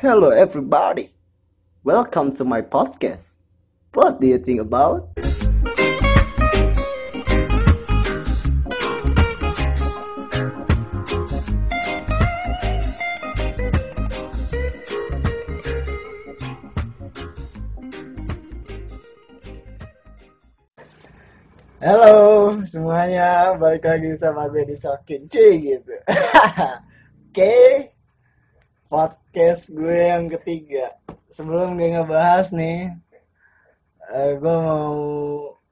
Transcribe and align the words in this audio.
Hello, 0.00 0.30
everybody. 0.30 1.12
Welcome 1.84 2.32
to 2.40 2.44
my 2.48 2.64
podcast. 2.64 3.44
What 3.92 4.16
do 4.16 4.32
you 4.32 4.40
think 4.40 4.64
about? 4.64 5.12
Halo 21.76 22.56
semuanya, 22.64 23.52
balik 23.60 23.84
lagi 23.84 24.16
sama 24.16 24.48
gue 24.48 24.64
di 24.64 24.80
Sokin 24.80 25.28
C 25.28 25.60
gitu. 25.60 25.92
Oke, 27.28 27.52
podcast 28.90 29.70
gue 29.70 29.98
yang 30.10 30.26
ketiga. 30.26 30.90
Sebelum 31.30 31.78
gue 31.78 31.94
ngebahas 31.94 32.50
nih, 32.50 32.90
eh, 34.10 34.30
gue 34.34 34.56
mau 34.66 34.98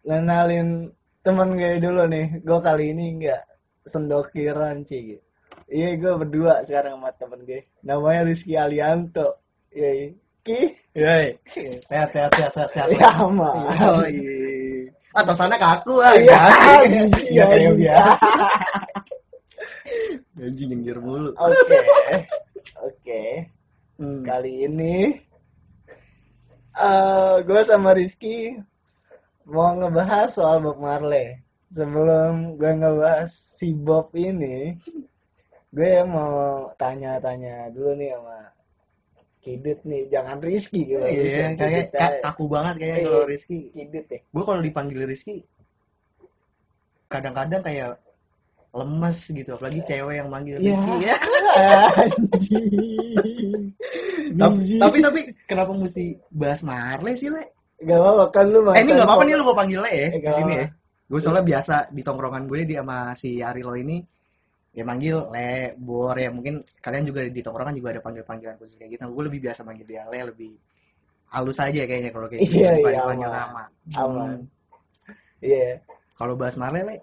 ngenalin 0.07 0.87
teman 1.27 1.59
gue 1.59 1.83
dulu 1.83 2.07
nih. 2.07 2.39
Gue 2.47 2.59
kali 2.63 2.95
ini 2.95 3.19
nggak 3.19 3.43
sendokiran 3.91 4.87
C 4.87 5.19
gitu. 5.19 5.25
Iya, 5.69 6.01
gue 6.01 6.13
berdua 6.25 6.63
sekarang 6.63 7.03
sama 7.03 7.11
temen 7.19 7.43
gue. 7.43 7.61
Namanya 7.83 8.23
Rizky 8.25 8.55
Alianto. 8.55 9.43
Iya, 9.75 10.15
Ki. 10.47 10.61
Yoi. 10.95 11.27
Sehat, 11.85 12.09
sehat, 12.15 12.33
sehat, 12.39 12.53
sehat, 12.55 12.71
sehat. 12.73 12.89
Ya, 12.95 13.11
aman. 13.19 13.67
Yoi. 13.77 14.17
Atasannya 15.13 15.59
kaku 15.59 15.99
ah. 16.01 16.15
Iya, 16.15 16.41
Iya, 17.35 17.47
iya. 17.75 17.99
Anjing 20.39 20.71
nyengir 20.71 21.03
mulu. 21.03 21.35
Oke, 21.35 21.79
oke. 22.77 23.25
Hmm. 23.99 24.23
Kali 24.23 24.69
ini 24.69 24.97
eh 26.79 27.35
gue 27.43 27.61
sama 27.67 27.91
Rizky 27.91 28.55
mau 29.49 29.75
ngebahas 29.75 30.29
soal 30.31 30.61
Bob 30.63 30.79
Marley. 30.79 31.35
Sebelum 31.69 32.57
gue 32.57 32.73
ngebahas 32.81 33.29
si 33.29 33.77
Bob 33.77 34.09
ini, 34.17 34.73
gue 35.69 35.93
mau 36.09 36.65
tanya-tanya 36.81 37.69
dulu 37.69 37.93
nih 37.93 38.17
sama 38.17 38.39
Kidut 39.45 39.81
nih. 39.85 40.09
Jangan 40.09 40.41
Rizky 40.41 40.89
gitu. 40.89 41.05
Iya, 41.05 41.53
kayak 41.57 41.93
ka- 41.93 42.21
kaku 42.25 42.45
banget 42.49 42.75
kayaknya 42.81 43.01
kalau 43.05 43.25
Rizky. 43.29 43.59
Kidut 43.77 44.07
ya. 44.09 44.21
Gue 44.33 44.43
kalau 44.49 44.61
dipanggil 44.65 45.03
Rizky, 45.05 45.45
kadang-kadang 47.09 47.61
kayak 47.61 48.01
lemes 48.69 49.19
gitu, 49.33 49.51
apalagi 49.57 49.81
cewek 49.89 50.15
yang 50.21 50.29
manggil. 50.29 50.57
Ya. 50.61 50.77
Anjing. 52.05 53.73
Tapi, 54.37 54.77
tapi 54.77 54.97
tapi 55.01 55.21
kenapa 55.49 55.73
mesti 55.73 56.15
bahas 56.29 56.61
Marley 56.61 57.17
sih, 57.17 57.33
Le? 57.33 57.45
Gak 57.79 57.95
apa-apa 57.95 58.25
kan 58.35 58.45
lu 58.51 58.61
Eh, 58.75 58.83
ini 58.83 58.91
gak 58.93 59.07
apa-apa 59.07 59.23
nih 59.25 59.35
lu 59.39 59.43
gue 59.49 59.57
panggil 59.57 59.81
Le 59.81 59.91
ya, 59.91 60.09
Eh, 60.11 60.21
di 60.21 60.33
sini 60.35 60.53
ya. 60.59 60.67
Gue 61.09 61.21
soalnya 61.25 61.45
biasa 61.47 61.75
di 61.95 62.03
tongkrongan 62.05 62.45
gue 62.45 62.59
di 62.69 62.75
sama 62.77 63.17
si 63.17 63.41
Arilo 63.41 63.73
ini 63.73 63.97
ya 64.77 64.85
manggil 64.85 65.17
Le, 65.33 65.73
Bor 65.81 66.13
ya 66.13 66.29
mungkin 66.29 66.61
kalian 66.85 67.05
juga 67.09 67.25
di 67.25 67.41
tongkrongan 67.41 67.75
juga 67.75 67.89
ada 67.97 68.03
panggil-panggilan 68.05 68.57
khusus 68.61 68.77
kayak 68.77 68.99
gitu. 68.99 69.09
Gue 69.09 69.25
lebih 69.33 69.41
biasa 69.49 69.65
manggil 69.65 69.87
dia 69.89 70.05
Le 70.11 70.21
lebih 70.29 70.53
halus 71.33 71.59
aja 71.61 71.83
kayaknya 71.89 72.11
kalau 72.13 72.27
kayak 72.29 72.41
gitu 72.45 72.61
Iya, 72.61 72.73
iya, 72.85 73.01
panggil 73.05 73.31
nama. 73.33 73.65
Aman. 73.97 74.29
Hmm. 74.29 74.45
Iya. 75.41 75.81
Kalau 76.19 76.35
bahas 76.37 76.55
Marley 76.59 76.83
Le, 76.85 76.97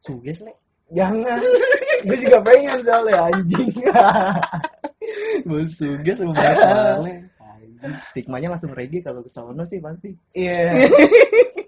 suges 0.00 0.42
Le. 0.42 0.52
Jangan. 0.92 1.40
gue 2.02 2.16
juga 2.18 2.38
pengen 2.42 2.78
soalnya 2.84 3.30
anjing. 3.30 3.68
Bahas 5.48 5.70
suges 5.74 6.16
sama. 6.18 6.34
Anjing, 6.36 7.30
Stigmanya 8.10 8.48
langsung 8.54 8.70
reggae 8.70 9.02
kalau 9.02 9.24
ke 9.24 9.30
sono 9.30 9.62
sih 9.66 9.82
pasti. 9.82 10.14
Iya. 10.36 10.70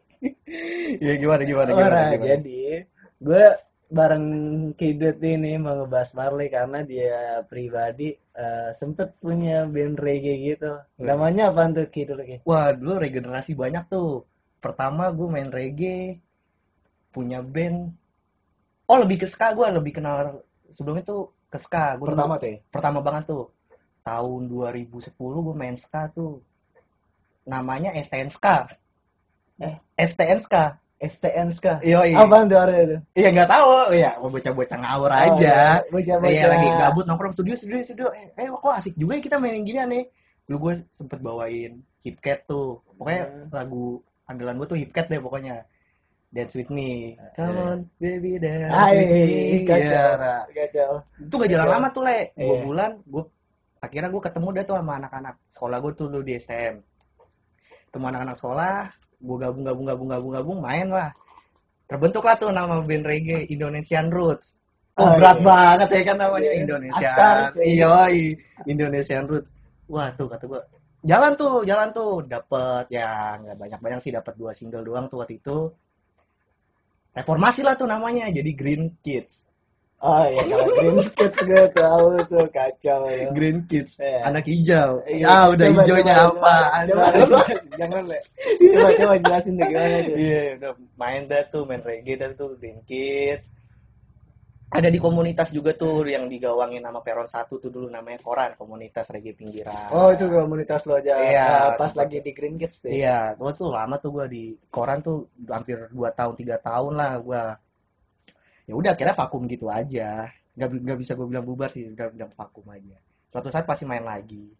Iya 0.94 1.18
gimana 1.18 1.42
gimana 1.42 1.70
gimana. 1.74 1.90
Ora, 1.90 2.02
gimana. 2.14 2.28
jadi 2.30 2.62
gue 3.18 3.44
bareng 3.94 4.26
Kidut 4.74 5.18
ini 5.22 5.54
mau 5.60 5.84
ngebahas 5.84 6.10
Marley 6.16 6.48
karena 6.50 6.82
dia 6.82 7.42
pribadi 7.46 8.14
eh, 8.14 8.70
sempet 8.74 9.18
punya 9.18 9.66
band 9.68 9.98
reggae 9.98 10.54
gitu. 10.54 10.72
Hmm. 10.98 11.06
Namanya 11.06 11.54
apa 11.54 11.70
tuh 11.70 11.86
Kidut 11.90 12.18
lagi? 12.18 12.42
Wah, 12.46 12.74
dulu 12.74 12.98
regenerasi 13.02 13.54
banyak 13.54 13.84
tuh. 13.90 14.26
Pertama 14.58 15.12
gue 15.12 15.28
main 15.28 15.50
reggae, 15.52 16.18
punya 17.12 17.44
band. 17.44 17.92
Oh, 18.84 19.00
lebih 19.00 19.16
ke 19.16 19.26
ska 19.26 19.52
gue, 19.52 19.64
lebih 19.70 19.96
kenal 19.96 20.44
sebelumnya 20.68 21.02
tuh 21.02 21.32
ke 21.48 21.56
ska. 21.56 21.96
Gua 21.96 22.12
Pertama 22.12 22.34
tuh 22.36 22.48
ya? 22.52 22.56
pertama 22.68 22.98
banget 23.00 23.24
tuh. 23.28 23.44
Tahun 24.04 24.40
2010 24.44 25.00
gue 25.16 25.54
main 25.56 25.76
ska 25.76 26.12
tuh. 26.12 26.36
Namanya 27.44 27.92
STN 27.94 28.28
Ska. 28.28 28.68
Eh? 29.60 29.74
STN 29.96 30.40
Ska. 30.40 30.76
STN 30.96 31.48
Ska. 31.52 31.72
Iya, 31.80 32.00
iya. 32.08 32.16
Apaan 32.20 32.48
tuh 32.48 32.56
ada 32.56 32.72
itu? 32.74 32.96
Iya 33.12 33.28
nggak 33.32 33.48
tahu. 33.48 33.68
Iya, 33.92 34.10
mau 34.20 34.28
bocah-bocah 34.28 34.78
ngawur 34.80 35.10
Oh, 35.10 35.16
aja. 35.16 35.36
iya. 35.40 35.64
Bocah-bocah. 35.88 36.32
Iya 36.32 36.44
lagi 36.48 36.68
gabut 36.70 37.04
nongkrong 37.04 37.32
studio 37.32 37.54
studio 37.56 37.80
studio. 37.80 38.06
Eh, 38.12 38.28
eh 38.34 38.48
kok 38.48 38.72
asik 38.72 38.94
juga 38.96 39.16
ya 39.16 39.22
kita 39.22 39.36
mainin 39.36 39.64
gini 39.64 39.80
nih. 39.84 40.04
Dulu 40.44 40.56
gue 40.60 40.74
sempet 40.88 41.20
bawain 41.20 41.72
Hip 42.04 42.16
Cat 42.20 42.44
tuh. 42.44 42.80
Pokoknya 42.96 43.22
Hmm. 43.24 43.48
lagu 43.52 43.84
andalan 44.24 44.56
gue 44.56 44.68
tuh 44.68 44.78
Hip 44.80 44.92
Cat 44.92 45.06
deh 45.08 45.20
pokoknya. 45.20 45.64
Dance 46.34 46.58
with 46.58 46.70
me. 46.74 47.14
Come 47.38 47.54
Eh. 47.54 47.62
on, 47.62 47.78
baby 48.02 48.42
dance 48.42 48.74
Hai. 48.74 48.94
Iya. 49.62 50.18
Kacau. 50.50 50.92
Itu 51.22 51.34
gak 51.38 51.50
jalan 51.54 51.68
lama 51.70 51.88
tuh, 51.94 52.02
Le. 52.02 52.34
Dua 52.34 52.42
Iya. 52.42 52.62
bulan, 52.66 52.90
gue 53.06 53.22
akhirnya 53.78 54.08
gue 54.10 54.22
ketemu 54.26 54.48
deh 54.50 54.64
tuh 54.66 54.76
sama 54.82 54.92
anak-anak 54.98 55.34
sekolah 55.46 55.76
gue 55.78 55.92
tuh 55.94 56.06
dulu 56.10 56.22
di 56.26 56.34
STM. 56.34 56.82
Ketemu 57.86 58.04
anak-anak 58.10 58.36
sekolah, 58.42 58.76
gue 59.22 59.36
gabung 59.38 59.62
gabung 59.62 59.86
gabung 59.86 60.08
gabung 60.10 60.32
gabung 60.34 60.58
main 60.58 60.90
lah. 60.90 61.14
Terbentuklah 61.86 62.34
tuh 62.34 62.50
nama 62.50 62.82
band 62.82 63.06
reggae 63.06 63.46
Indonesian 63.46 64.10
Roots. 64.10 64.58
Oh, 64.98 65.06
Oh, 65.06 65.10
berat 65.18 65.38
iya. 65.38 65.46
banget 65.46 65.88
ya 65.90 66.02
kan 66.02 66.16
namanya 66.18 66.50
Iya. 66.50 66.58
Indonesian. 66.58 67.14
Iya, 67.62 67.92
Indonesian 68.66 69.24
Roots. 69.30 69.50
Wah, 69.86 70.10
tuh 70.18 70.26
kata 70.26 70.50
gue. 70.50 70.62
Jalan 71.04 71.32
tuh, 71.36 71.62
jalan 71.62 71.88
tuh. 71.92 72.24
Dapet 72.24 72.84
ya 72.90 73.36
nggak 73.38 73.54
banyak-banyak 73.54 74.00
sih, 74.00 74.10
dapat 74.10 74.34
dua 74.34 74.50
single 74.50 74.82
doang 74.82 75.06
tuh 75.06 75.22
waktu 75.22 75.38
itu. 75.38 75.70
Reformasi 77.14 77.60
lah 77.62 77.78
tuh 77.78 77.86
namanya, 77.86 78.26
jadi 78.28 78.50
Green 78.52 78.90
Kids. 79.00 79.46
Oh 80.04 80.20
iya 80.28 80.42
kalau 80.44 80.66
Green 80.76 80.98
Kids 81.16 81.38
gue 81.40 81.64
tahu 81.72 82.06
tuh 82.28 82.44
kacau 82.52 83.00
ya. 83.08 83.30
Green 83.32 83.58
Kids, 83.64 83.96
Iya. 83.96 84.20
anak 84.28 84.44
hijau. 84.44 84.90
Iya, 85.08 85.26
ah, 85.30 85.44
udah 85.48 85.64
coba, 85.64 85.80
hijaunya 85.80 86.14
coba, 86.14 86.28
apa? 86.28 86.56
Coba, 86.84 87.04
coba, 87.16 87.38
jangan 87.78 88.02
le. 88.04 88.18
Coba 88.60 88.88
coba 89.00 89.14
jelasin 89.22 89.52
deh 89.56 89.64
gimana 89.64 89.96
tuh. 90.04 90.16
Iya, 90.18 90.40
udah 90.58 90.72
main 90.98 91.22
dah 91.24 91.42
tuh, 91.48 91.62
main 91.64 91.80
reggae 91.80 92.14
dah 92.18 92.30
tuh, 92.36 92.50
Green 92.60 92.80
Kids. 92.84 93.48
Ada 94.74 94.90
di 94.90 94.98
komunitas 94.98 95.54
juga 95.54 95.70
tuh 95.70 96.02
yang 96.02 96.26
digawangin 96.26 96.82
nama 96.82 96.98
Peron 96.98 97.30
1 97.30 97.46
tuh 97.46 97.70
dulu 97.70 97.86
namanya 97.86 98.18
Koran, 98.18 98.58
komunitas 98.58 99.06
reggae 99.14 99.30
pinggiran. 99.30 99.86
Oh 99.94 100.10
itu 100.10 100.26
komunitas 100.26 100.82
lo 100.90 100.98
aja 100.98 101.14
Iya. 101.14 101.46
eh, 101.46 101.78
pas 101.78 101.94
lagi 101.94 102.18
di 102.18 102.34
Green 102.34 102.58
Kids 102.58 102.82
tuh. 102.82 102.90
ya? 102.90 102.94
Iya, 102.98 103.18
gua 103.38 103.54
tuh 103.54 103.70
lama 103.70 103.94
tuh 104.02 104.10
gua 104.10 104.26
di 104.26 104.58
koran 104.66 104.98
tuh 104.98 105.30
hampir 105.46 105.78
2 105.94 106.10
tahun 106.10 106.34
3 106.34 106.58
tahun 106.58 106.92
lah 106.98 107.12
gua. 107.22 107.42
Ya 108.66 108.74
udah 108.74 108.90
akhirnya 108.98 109.14
vakum 109.14 109.46
gitu 109.46 109.70
aja. 109.70 110.26
Gak, 110.58 110.68
nggak 110.70 110.98
bisa 111.02 111.12
gue 111.18 111.26
bilang 111.26 111.42
bubar 111.46 111.66
sih, 111.66 111.90
udah 111.90 112.10
bilang 112.14 112.30
vakum 112.34 112.62
aja. 112.70 112.94
Suatu 113.26 113.50
saat 113.50 113.66
pasti 113.66 113.82
main 113.82 114.02
lagi. 114.02 114.54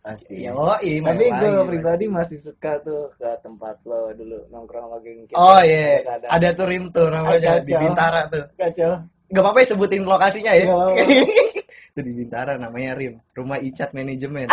Pasti. 0.00 0.48
Ya, 0.48 0.56
oh, 0.56 0.72
iya, 0.80 1.04
Tapi 1.04 1.24
gue 1.28 1.64
pribadi 1.68 2.04
masih 2.08 2.40
suka 2.40 2.80
tuh 2.80 3.12
ke 3.20 3.28
tempat 3.44 3.76
lo 3.84 4.08
dulu 4.16 4.48
nongkrong 4.48 4.88
sama 4.88 4.96
Green 5.04 5.28
Kids. 5.28 5.36
Oh 5.36 5.60
iya, 5.60 6.00
Ada, 6.00 6.12
ada. 6.24 6.26
ada 6.40 6.48
tuh 6.56 6.66
rim 6.72 6.84
tuh 6.88 7.06
namanya 7.12 7.60
di. 7.60 7.72
Bintara 7.76 8.24
tuh. 8.32 8.44
Kacau. 8.56 9.04
Gak 9.30 9.42
apa-apa 9.44 9.58
ya 9.62 9.66
sebutin 9.70 10.02
lokasinya 10.08 10.52
ya. 10.56 10.64
Itu 11.92 12.00
di 12.06 12.12
Bintara 12.16 12.56
namanya 12.56 12.96
Rim, 12.96 13.20
rumah 13.36 13.60
Icat 13.60 13.92
manajemen. 13.92 14.48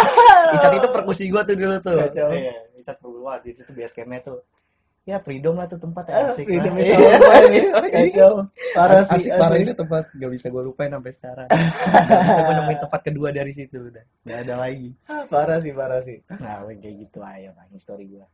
Icat 0.53 0.71
itu 0.83 0.87
perkusi 0.91 1.23
gua 1.31 1.47
tuh 1.47 1.55
dulu 1.55 1.79
tuh. 1.79 1.95
Kacau. 1.95 2.29
Iya, 2.35 2.55
Icat 2.83 2.97
pergua 2.99 3.39
di 3.39 3.55
situ 3.55 3.71
base 3.71 3.95
campnya 3.95 4.19
tuh. 4.27 4.37
Ya 5.07 5.23
freedom 5.23 5.55
lah 5.55 5.71
tuh 5.71 5.79
tempat 5.79 6.11
Ah, 6.11 6.35
asik 6.35 6.43
Freedom 6.43 6.75
lah. 6.75 6.83
Iya. 6.83 6.97
nih. 7.47 7.63
Kacau. 7.95 8.33
Parah 8.75 9.01
sih. 9.07 9.15
asik 9.23 9.31
parah 9.39 9.55
itu 9.55 9.71
tempat 9.71 10.03
gak 10.11 10.31
bisa 10.35 10.45
gue 10.51 10.63
lupain 10.67 10.91
sampai 10.91 11.11
sekarang. 11.15 11.47
Gue 11.47 12.53
nemuin 12.59 12.79
tempat 12.83 13.01
kedua 13.07 13.29
dari 13.31 13.51
situ 13.55 13.87
udah. 13.87 14.03
Gak 14.27 14.39
ada 14.43 14.55
lagi. 14.59 14.91
Ah, 15.07 15.23
Parah 15.31 15.63
sih, 15.63 15.71
parah 15.71 16.03
sih. 16.03 16.19
Nah, 16.27 16.67
kayak 16.67 16.95
gitu 17.07 17.23
aja 17.23 17.55
pak 17.55 17.65
story 17.79 18.05
gue. 18.11 18.27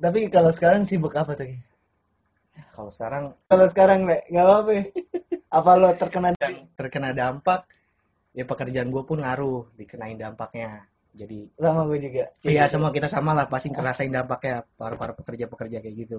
Tapi 0.00 0.32
kalau 0.32 0.48
sekarang 0.48 0.88
sibuk 0.88 1.12
apa 1.12 1.36
tuh? 1.36 1.52
Kalau 2.72 2.88
sekarang 2.88 3.24
Kalau 3.44 3.66
sekarang 3.68 4.00
le, 4.08 4.24
nggak 4.32 4.44
apa-apa. 4.48 4.70
ya? 4.72 4.84
Apa 5.52 5.70
lo 5.76 5.88
terkena 5.92 6.30
terkena 6.80 7.10
dampak, 7.12 7.68
ya 8.32 8.48
pekerjaan 8.48 8.88
gue 8.88 9.02
pun 9.04 9.20
ngaruh 9.20 9.68
dikenain 9.76 10.16
dampaknya. 10.16 10.88
Jadi 11.10 11.38
sama 11.62 11.82
gue 11.86 11.98
juga? 12.00 12.24
Iya 12.42 12.64
semua 12.66 12.90
kita 12.90 13.06
sama 13.06 13.30
lah 13.32 13.46
pasti 13.46 13.68
ngerasain 13.68 14.10
dampaknya 14.10 14.62
para 14.74 14.94
para 14.94 15.12
pekerja 15.12 15.46
pekerja 15.46 15.78
kayak 15.78 15.96
gitu. 15.96 16.18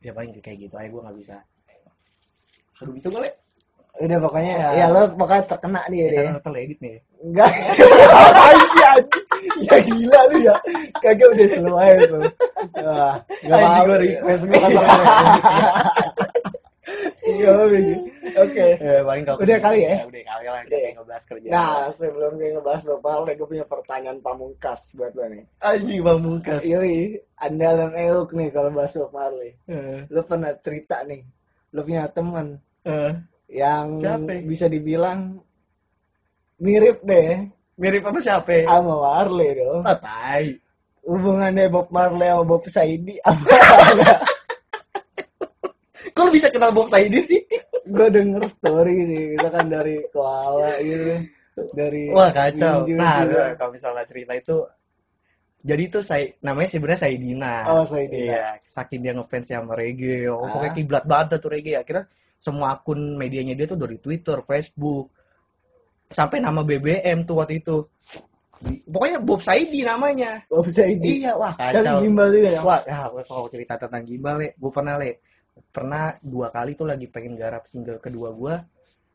Ya 0.00 0.12
paling 0.12 0.34
kayak 0.38 0.58
gitu 0.66 0.74
aja 0.76 0.86
gue 0.86 1.00
nggak 1.02 1.16
bisa. 1.18 1.36
Aduh 2.78 2.92
bisa 2.92 3.08
gue 3.08 3.22
le. 3.22 3.30
Udah 3.96 4.18
pokoknya 4.20 4.52
Ya. 4.60 4.68
ya 4.76 4.86
lo 4.92 5.08
pokoknya 5.08 5.42
terkena 5.48 5.80
Kita 5.88 6.12
deh. 6.12 6.24
kan 6.28 6.34
hotel 6.36 6.54
edit 6.60 6.78
nih. 6.84 6.96
Enggak. 7.16 7.48
Apaan 8.12 8.56
sih? 8.68 8.82
Ya 9.64 9.76
gila 9.80 10.20
lu 10.28 10.36
ya. 10.44 10.54
Kagak 11.00 11.28
udah 11.32 11.46
slow 11.48 11.76
aja 11.80 12.04
tuh. 12.04 12.20
Anjing, 12.76 13.52
apa-apa. 13.56 13.80
gua 13.88 13.96
request 13.96 14.42
gua 14.44 14.58
kan 17.36 17.42
Iya, 17.42 17.52
Bing. 17.66 17.88
Oke. 18.36 18.66
Ya, 18.76 18.96
paling 19.00 19.24
kalau 19.24 19.38
Udah 19.38 19.58
kali 19.58 19.78
ya? 19.80 19.94
Udah 20.02 20.22
kali 20.24 20.44
lah 20.44 20.60
Udah. 20.60 20.78
kita 20.78 20.90
ngebahas 20.94 21.24
kerja. 21.24 21.48
Nah, 21.48 21.76
sebelum 21.90 22.32
gue 22.34 22.48
ngebahas 22.52 22.82
Bapak, 22.86 23.14
gue 23.32 23.46
punya 23.46 23.64
pertanyaan 23.64 24.18
pamungkas 24.20 24.80
buat 24.92 25.12
lo 25.12 25.24
nih. 25.26 25.44
anjing 25.60 26.00
pamungkas. 26.00 26.62
Yoi, 26.62 26.96
andalan 27.36 27.92
Euk 27.94 28.28
nih 28.32 28.48
kalau 28.48 28.70
bahas 28.70 28.92
Bob 28.92 29.12
Marley. 29.12 29.50
Eh, 29.66 30.04
Lo 30.08 30.20
pernah 30.22 30.52
cerita 30.56 31.00
nih, 31.02 31.22
lo 31.70 31.80
punya 31.80 32.08
teman 32.08 32.56
eh. 32.82 33.12
yang 33.48 33.96
Siapa? 33.96 34.42
bisa 34.42 34.66
dibilang 34.66 35.38
mirip 36.56 36.98
deh 37.02 37.44
Mirip 37.76 38.02
apa 38.02 38.18
siapa? 38.18 38.64
sama 38.64 38.94
Marley 38.98 39.52
dong. 39.54 39.84
Ah, 39.84 39.92
tai. 39.94 40.56
Hubungannya 41.02 41.68
Bob 41.68 41.86
Marley 41.90 42.26
sama 42.26 42.42
Bob 42.42 42.64
Saidi 42.66 43.14
apa? 43.28 43.54
Lu 46.26 46.34
bisa 46.34 46.48
kenal 46.50 46.70
Bob 46.70 46.88
Saidi 46.88 47.22
sih? 47.22 47.42
gue 47.86 48.08
denger 48.10 48.42
story 48.50 48.96
sih, 49.06 49.22
kita 49.38 49.46
kan 49.46 49.70
dari 49.70 50.02
Koala 50.10 50.74
gitu, 50.82 51.22
dari 51.70 52.10
Wah 52.10 52.34
kacau. 52.34 52.82
Ninju 52.82 52.98
Nah, 52.98 53.22
juga. 53.22 53.54
kalau 53.54 53.70
misalnya 53.70 54.02
cerita 54.02 54.34
itu 54.34 54.56
jadi 55.62 55.82
itu 55.82 55.98
saya 55.98 56.26
namanya 56.42 56.68
sebenarnya 56.68 57.00
Saidina. 57.00 57.54
Oh, 57.66 57.82
Saidina. 57.82 58.26
Iya, 58.26 58.44
saking 58.62 59.02
dia 59.02 59.14
ngefans 59.14 59.46
sama 59.46 59.74
reggae. 59.74 60.26
Oh, 60.26 60.42
Ah. 60.42 60.50
pokoknya 60.50 60.72
kiblat 60.74 61.04
banget 61.04 61.38
tuh 61.38 61.50
reggae. 61.50 61.74
Akhirnya 61.74 62.04
semua 62.36 62.74
akun 62.74 63.14
medianya 63.14 63.54
dia 63.54 63.66
tuh 63.66 63.74
dari 63.74 63.98
Twitter, 63.98 64.38
Facebook, 64.42 65.10
sampai 66.06 66.38
nama 66.38 66.62
BBM 66.62 67.22
tuh 67.22 67.38
waktu 67.38 67.58
itu. 67.58 67.82
Pokoknya 68.86 69.18
Bob 69.20 69.38
Saidi 69.38 69.82
namanya. 69.82 70.42
Bob 70.46 70.66
Saidi. 70.70 71.22
Iya, 71.22 71.34
wah 71.34 71.54
Dan 71.54 71.82
kacau. 71.82 71.98
gimbal 72.02 72.28
juga 72.30 72.48
ya. 72.48 72.60
Wah, 72.62 72.80
ya, 72.82 72.98
kalau 73.22 73.46
cerita 73.46 73.74
tentang 73.76 74.02
gimbal, 74.02 74.34
le, 74.38 74.48
gue 74.54 74.70
pernah 74.70 74.94
le, 74.96 75.10
pernah 75.66 76.12
dua 76.20 76.48
kali 76.48 76.72
tuh 76.72 76.84
lagi 76.84 77.06
pengen 77.06 77.34
garap 77.34 77.64
single 77.64 77.98
kedua 77.98 78.32
gue. 78.32 78.54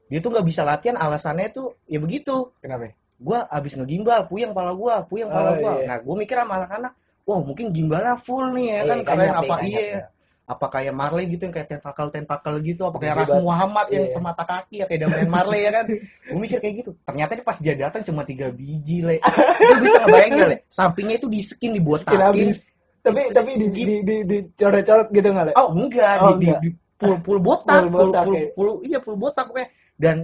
Dia 0.07 0.19
tuh 0.19 0.29
nggak 0.29 0.43
bisa 0.43 0.61
latihan, 0.61 0.97
alasannya 0.97 1.47
tuh 1.49 1.79
ya 1.85 1.97
begitu. 1.97 2.51
Kenapa? 2.59 2.91
Gue 3.15 3.37
abis 3.37 3.77
ngegimbal, 3.77 4.25
puyeng 4.25 4.51
pala 4.51 4.73
gue, 4.73 4.95
puyeng 5.07 5.29
pala 5.29 5.53
Oh, 5.53 5.55
gue. 5.55 5.73
iya. 5.81 5.87
Nah, 5.87 5.97
gue 6.01 6.15
mikir 6.17 6.35
sama 6.35 6.53
anak-anak, 6.57 6.93
wah 7.23 7.39
mungkin 7.39 7.69
gimbalnya 7.69 8.17
full 8.17 8.49
nih 8.51 8.65
ya 8.65 8.73
Iya, 8.73 8.83
kan, 8.89 8.97
kalian 9.05 9.29
nyampe, 9.29 9.45
apa 9.45 9.55
iya, 9.63 10.01
apa 10.43 10.65
kayak 10.67 10.91
Marley 10.91 11.25
gitu 11.29 11.41
yang 11.47 11.53
kayak 11.55 11.67
tentakel 11.69 12.07
tentakel 12.11 12.53
gitu, 12.59 12.81
apa 12.83 12.97
kayak 12.97 13.13
Gede 13.13 13.21
Ras 13.23 13.29
banget. 13.29 13.45
Muhammad 13.45 13.87
yang 13.87 14.03
Iya. 14.03 14.11
semata 14.11 14.43
kaki 14.43 14.75
ya 14.81 14.85
kayak 14.89 14.99
Damian 15.05 15.29
Marley 15.37 15.61
ya 15.63 15.71
kan. 15.71 15.85
gue 15.87 16.39
mikir 16.41 16.57
kayak 16.59 16.75
gitu. 16.83 16.91
Ternyata 17.05 17.31
dia 17.37 17.45
pas 17.45 17.57
dia 17.61 17.73
datang 17.77 18.01
cuma 18.03 18.21
tiga 18.25 18.47
biji 18.51 18.97
le. 18.99 19.15
Itu 19.21 19.73
bisa 19.79 19.99
ngebayang 20.03 20.31
gak 20.35 20.49
le? 20.49 20.57
Sampingnya 20.67 21.15
itu 21.21 21.27
di 21.29 21.39
skin 21.39 21.71
dibotakin. 21.71 22.51
Tapi 23.01 23.21
tapi 23.33 23.51
di 23.57 23.67
di 23.73 23.83
di, 24.05 24.15
di 24.25 24.37
coret-coret 24.53 25.07
gitu 25.09 25.27
nggak 25.33 25.45
Le? 25.49 25.53
Oh 25.57 25.69
enggak, 25.73 26.15
Oh, 26.21 26.37
di, 26.37 26.45
di, 26.45 26.47
enggak. 26.53 26.59
di 26.61 26.69
full 27.01 27.15
full 27.25 27.39
botak, 27.41 27.81
Full 27.81 27.89
full, 27.89 28.11
botak, 28.13 28.25
ya. 28.29 28.45
full- 28.53 28.81
iya 28.85 28.99
full 29.01 29.17
botak 29.17 29.45
pokoknya. 29.49 29.69
Dan 29.97 30.17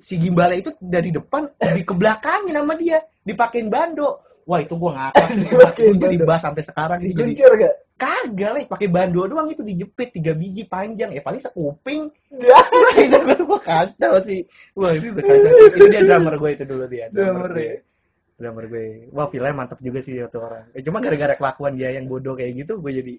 si 0.00 0.14
gimbala 0.16 0.54
itu 0.56 0.70
dari 0.80 1.10
depan 1.12 1.50
di 1.58 1.82
ke 1.84 1.94
sama 2.54 2.74
dia, 2.78 2.98
dipakein 3.26 3.68
bando. 3.68 4.22
Wah 4.48 4.58
itu 4.58 4.74
gua 4.74 4.90
ngakak, 4.96 5.28
Dipakein 5.46 5.94
itu 5.94 5.96
jadi 6.00 6.16
bahas 6.26 6.42
sampai 6.42 6.62
sekarang 6.64 6.98
ini 7.04 7.12
jadi 7.14 7.32
Dikuncir 7.34 7.50
gak? 7.60 7.74
kagak 8.00 8.50
lah, 8.56 8.60
pakai 8.64 8.88
bando 8.88 9.28
doang 9.28 9.46
itu 9.52 9.60
dijepit 9.60 10.08
tiga 10.16 10.32
biji 10.32 10.64
panjang, 10.64 11.12
ya 11.12 11.20
paling 11.20 11.36
sekuping. 11.36 12.08
Ya. 12.32 12.56
Itu 13.04 13.18
gua, 13.28 13.36
gua 13.44 13.60
kacau 13.60 14.16
sih. 14.24 14.40
Wah 14.72 14.96
itu 14.96 15.12
udah 15.12 15.20
kacau. 15.20 15.50
Itu 15.68 15.86
dia 15.92 16.02
drummer 16.08 16.34
gue 16.40 16.50
itu 16.56 16.64
dulu 16.64 16.84
dia. 16.88 17.12
Drummer 17.12 17.50
gue. 17.52 17.60
ya. 17.60 17.76
Drummer 18.40 18.64
gue. 18.72 19.12
Wah 19.12 19.28
filmnya 19.28 19.52
mantap 19.52 19.76
juga 19.84 20.00
sih 20.00 20.16
itu 20.16 20.38
orang. 20.40 20.64
Eh, 20.72 20.80
cuma 20.80 21.04
gara-gara 21.04 21.36
kelakuan 21.36 21.76
dia 21.76 21.92
yang 21.92 22.08
bodoh 22.08 22.32
kayak 22.32 22.64
gitu, 22.64 22.80
gue 22.80 22.92
jadi 22.96 23.14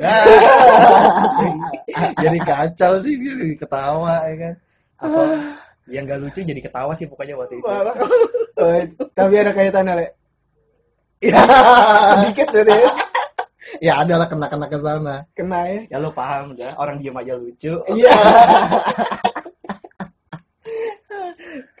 jadi 2.22 2.38
kacau 2.40 2.92
sih 3.04 3.20
jadi 3.20 3.52
ketawa 3.58 4.24
ya 4.32 4.36
kan? 4.38 4.54
Apa? 5.02 5.22
Yang 5.90 6.04
gak 6.06 6.20
lucu 6.22 6.40
jadi 6.46 6.60
ketawa 6.62 6.92
sih 6.96 7.06
pokoknya 7.10 7.34
waktu 7.36 7.60
itu. 7.60 7.68
Tapi 9.12 9.34
ada 9.36 9.52
kaitannya 9.52 9.92
Le. 9.98 10.06
ya, 11.20 11.42
Sedikit 12.16 12.48
dari 12.48 12.80
ya 13.86 14.00
ada 14.00 14.24
lah 14.24 14.26
kena 14.30 14.48
kena 14.48 14.66
ke 14.72 14.78
sana. 14.80 15.16
Kena 15.36 15.68
ya. 15.68 15.80
ya 15.92 15.96
lo 16.00 16.08
paham 16.14 16.56
dah 16.56 16.72
orang 16.80 16.96
diem 16.96 17.20
aja 17.20 17.36
lucu. 17.36 17.76
Iya. 17.92 18.12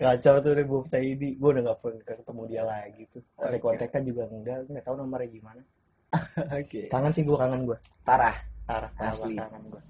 kacau 0.00 0.40
tuh 0.40 0.52
deh 0.56 0.64
Bob 0.64 0.84
Saidi. 0.88 1.36
Gue 1.36 1.56
udah 1.56 1.72
gak 1.72 1.78
pernah 1.80 2.19
dia 2.50 2.66
lagi 2.66 3.06
tuh 3.14 3.22
kontek 3.38 3.62
kontekan 3.62 4.02
juga 4.02 4.26
enggak 4.26 4.66
nggak 4.66 4.82
tahu 4.82 4.94
nomornya 4.98 5.30
gimana 5.30 5.62
Oke. 6.58 6.90
kangen 6.90 7.14
sih 7.14 7.22
gue 7.22 7.38
kangen 7.38 7.62
gue 7.70 7.78
Parah. 8.02 8.34
parah 8.66 8.90
parah 8.98 9.14
Asli. 9.14 9.38
kangen 9.38 9.62
gue 9.70 9.82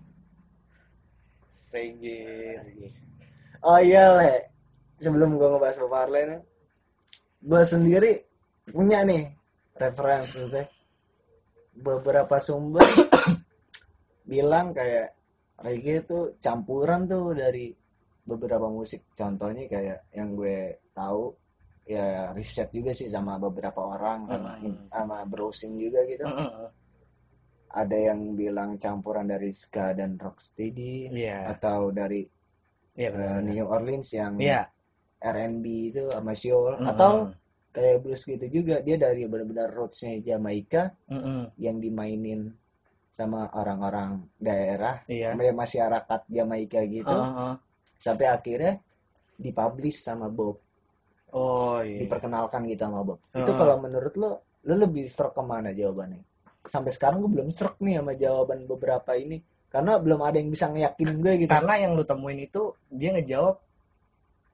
reggae 1.73 2.93
Oh 3.61 3.77
iya 3.77 4.17
Le. 4.17 4.33
Sebelum 4.97 5.37
gua 5.37 5.53
ngebahas 5.57 5.77
Bob 5.85 5.93
Marley 5.93 6.25
nih, 6.33 6.41
gua 7.45 7.61
sendiri 7.65 8.25
punya 8.73 9.05
nih 9.05 9.29
referensi 9.77 10.41
maksudnya. 10.41 10.65
Beberapa 11.77 12.37
sumber 12.41 12.85
bilang 14.31 14.73
kayak 14.73 15.13
reggae 15.61 16.01
itu 16.01 16.41
campuran 16.41 17.05
tuh 17.05 17.37
dari 17.37 17.69
beberapa 18.25 18.69
musik. 18.73 19.13
Contohnya 19.13 19.69
kayak 19.69 20.09
yang 20.17 20.33
gue 20.37 20.81
tahu 20.97 21.37
ya 21.91 22.31
riset 22.31 22.71
juga 22.71 22.95
sih 22.95 23.11
sama 23.11 23.35
beberapa 23.43 23.83
orang 23.83 24.31
sama 24.31 24.51
Hmm. 24.63 24.87
sama 24.87 25.17
browsing 25.27 25.75
juga 25.75 26.07
gitu. 26.07 26.23
Ada 27.71 27.97
yang 28.11 28.35
bilang 28.35 28.75
campuran 28.79 29.31
dari 29.31 29.55
ska 29.55 29.95
dan 29.95 30.19
rocksteady 30.19 31.07
iya 31.15 31.51
atau 31.55 31.91
dari 31.95 32.27
iya 32.99 33.09
eh, 33.09 33.15
benar 33.15 33.43
New 33.47 33.67
Orleans 33.67 34.09
yang 34.11 34.35
iya 34.39 34.67
R&B 35.23 35.67
itu 35.95 36.03
sama 36.11 36.35
Mm-mm. 36.35 36.91
atau 36.91 37.13
kayak 37.71 38.03
blues 38.03 38.23
gitu 38.27 38.47
juga 38.51 38.83
dia 38.83 38.99
dari 38.99 39.23
benar-benar 39.31 39.71
rootsnya 39.71 40.19
Jamaika 40.19 40.91
Mm-mm. 41.15 41.55
yang 41.63 41.79
dimainin 41.79 42.51
sama 43.15 43.47
orang-orang 43.55 44.19
daerah 44.35 45.07
iya 45.07 45.31
sama 45.39 45.63
masyarakat 45.63 46.21
Jamaika 46.27 46.81
gitu 46.91 47.15
Heeh. 47.15 47.53
sampai 48.03 48.27
akhirnya 48.27 48.75
dipublish 49.39 50.03
sama 50.03 50.27
Bob 50.27 50.59
oh 51.33 51.79
iya 51.83 51.99
diperkenalkan 52.05 52.61
gitu 52.67 52.83
sama 52.87 53.01
Bob 53.03 53.19
itu 53.33 53.41
Heeh. 53.43 53.57
kalau 53.59 53.77
menurut 53.81 54.15
lo 54.19 54.31
lo 54.67 54.75
lebih 54.77 55.05
serak 55.09 55.33
ke 55.33 55.43
mana 55.43 55.71
jawabannya 55.73 56.21
sampai 56.61 56.93
sekarang 56.93 57.25
gue 57.25 57.31
belum 57.41 57.49
serak 57.49 57.81
nih 57.81 57.99
sama 58.01 58.13
jawaban 58.15 58.69
beberapa 58.69 59.17
ini 59.17 59.41
karena 59.71 59.97
belum 59.97 60.21
ada 60.21 60.37
yang 60.37 60.51
bisa 60.51 60.67
ngeyakinin 60.69 61.19
gue 61.23 61.33
gitu 61.47 61.51
karena 61.51 61.75
yang 61.81 61.93
lu 61.97 62.05
temuin 62.05 62.41
itu 62.43 62.63
dia 62.91 63.11
ngejawab 63.17 63.57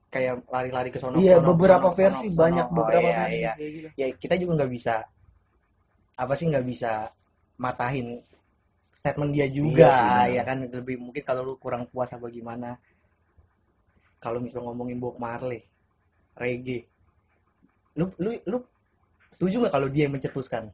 kayak 0.07 0.35
lari-lari 0.49 0.89
ke 0.95 0.99
sono 1.03 1.19
iya 1.19 1.43
beberapa 1.43 1.91
ke 1.91 1.93
sono, 1.93 1.99
versi 1.99 2.27
ke 2.31 2.35
sono. 2.37 2.43
banyak 2.47 2.67
Oh, 2.71 2.75
beberapa 2.79 3.09
iya, 3.11 3.17
versi 3.19 3.37
iya. 3.43 3.53
gitu. 3.59 3.89
ya 3.99 4.07
kita 4.15 4.35
juga 4.39 4.53
nggak 4.62 4.73
bisa 4.73 4.95
apa 6.17 6.33
sih 6.39 6.47
nggak 6.49 6.67
bisa 6.69 6.91
matahin 7.59 8.09
statement 8.97 9.33
dia 9.35 9.47
juga 9.50 9.85
Iya 9.85 9.93
sih, 9.93 10.07
benar. 10.07 10.29
ya 10.33 10.43
kan 10.47 10.57
lebih 10.71 10.97
mungkin 11.03 11.23
kalau 11.27 11.43
lu 11.45 11.55
kurang 11.59 11.85
puas 11.91 12.09
apa 12.15 12.27
gimana 12.31 12.77
kalau 14.17 14.39
misal 14.41 14.65
ngomongin 14.65 14.97
Bob 14.97 15.19
Marley 15.21 15.61
reggae. 16.37 16.85
Lu 17.97 18.12
lu 18.21 18.37
lu 18.45 18.59
setuju 19.33 19.64
nggak 19.64 19.75
kalau 19.75 19.88
dia 19.88 20.05
yang 20.09 20.14
mencetuskan? 20.14 20.69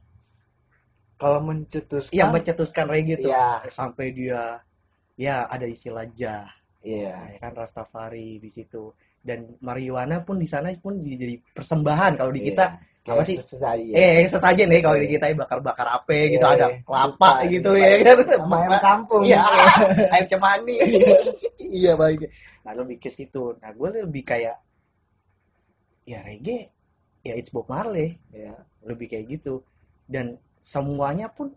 Kalau 1.15 1.39
mencetuskan? 1.39 2.13
Yang 2.13 2.29
mencetuskan 2.35 2.85
reggae 2.89 3.17
tuh. 3.19 3.31
Iya. 3.31 3.47
sampai 3.71 4.11
dia 4.11 4.59
ya 5.15 5.47
ada 5.47 5.63
istilah 5.63 6.03
jah. 6.11 6.47
Iya. 6.83 7.15
Ya 7.15 7.37
kan 7.39 7.55
Rastafari 7.55 8.43
di 8.43 8.49
situ. 8.51 8.91
Dan 9.23 9.55
marijuana 9.63 10.19
pun 10.19 10.35
di 10.35 10.43
sana 10.45 10.67
pun 10.75 10.99
jadi 10.99 11.39
persembahan. 11.55 12.19
Kalau 12.19 12.31
di 12.31 12.43
kita 12.43 12.65
Kayak 13.03 13.19
apa 13.19 13.23
sih? 13.27 13.35
ya. 13.91 13.99
eh 13.99 14.23
sesajen 14.31 14.67
nih 14.71 14.79
kalau 14.79 14.95
di 14.95 15.07
Iya. 15.07 15.13
kita 15.19 15.25
ya 15.27 15.35
bakar-bakar 15.35 15.87
ape 15.91 16.19
gitu 16.31 16.43
Iya, 16.43 16.55
ada 16.55 16.67
kelapa 16.87 17.07
lupa, 17.11 17.31
gitu 17.51 17.71
ya 17.75 17.87
kan. 17.99 18.15
Sama 18.23 18.55
ayam 18.63 18.79
kampung. 18.79 19.21
Iya 19.27 19.41
ayam 20.11 20.27
cemani. 20.27 20.75
Iya 21.83 21.91
baik. 21.99 22.19
Nah 22.63 22.71
lebih 22.79 22.97
ke 23.03 23.09
situ. 23.11 23.55
Nah 23.59 23.71
gue 23.71 23.89
lebih 24.03 24.23
kayak 24.23 24.55
ya 26.03 26.19
reggae 26.23 26.67
ya 27.23 27.33
it's 27.39 27.49
Bob 27.49 27.67
Marley. 27.71 28.19
Iya. 28.35 28.55
lebih 28.83 29.07
kayak 29.07 29.25
gitu. 29.39 29.63
Dan 30.03 30.35
semuanya 30.59 31.31
pun 31.31 31.51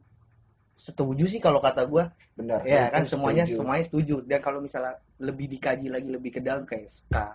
setuju 0.77 1.25
sih 1.27 1.41
kalau 1.43 1.59
kata 1.59 1.89
gue 1.89 2.05
benar 2.37 2.61
ya 2.69 2.93
kan 2.93 3.03
semuanya 3.09 3.43
setuju. 3.49 3.59
semuanya 3.63 3.85
setuju. 3.85 4.17
Dan 4.23 4.39
kalau 4.39 4.59
misalnya 4.63 4.95
lebih 5.19 5.47
dikaji 5.51 5.87
lagi 5.91 6.09
lebih 6.13 6.31
ke 6.37 6.41
dalam 6.45 6.63
kayak 6.63 6.87
ska 6.87 7.35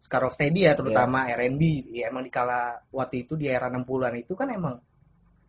ska 0.00 0.20
rocksteady 0.20 0.68
ya 0.68 0.76
terutama 0.76 1.24
R&B 1.32 1.62
ya 1.96 2.12
emang 2.12 2.28
dikala 2.28 2.76
waktu 2.92 3.24
itu 3.24 3.40
di 3.40 3.48
era 3.48 3.72
60-an 3.72 4.12
itu 4.20 4.36
kan 4.36 4.52
emang 4.52 4.76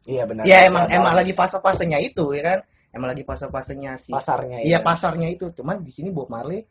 iya 0.07 0.23
benar. 0.23 0.47
ya 0.47 0.63
emang 0.69 0.87
Benar. 0.87 0.95
emang 1.01 1.13
lagi 1.17 1.33
fase-fasenya 1.35 1.97
itu 1.99 2.25
ya 2.37 2.43
kan? 2.55 2.59
Emang 2.95 3.11
lagi 3.11 3.27
fase-fasenya 3.27 3.91
si 3.99 4.15
pasarnya 4.15 4.63
iya 4.63 4.79
ya. 4.79 4.85
pasarnya 4.85 5.27
itu. 5.27 5.51
Cuman 5.51 5.83
di 5.83 5.91
sini 5.91 6.13
Bob 6.13 6.31
Marley 6.31 6.63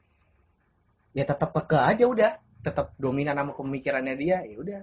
ya 1.13 1.25
tetap 1.29 1.53
peke 1.53 1.77
aja 1.77 2.05
udah 2.09 2.31
tetap 2.65 2.97
dominan 2.97 3.37
sama 3.37 3.53
pemikirannya 3.53 4.15
dia 4.17 4.41
ya 4.43 4.57
udah 4.57 4.81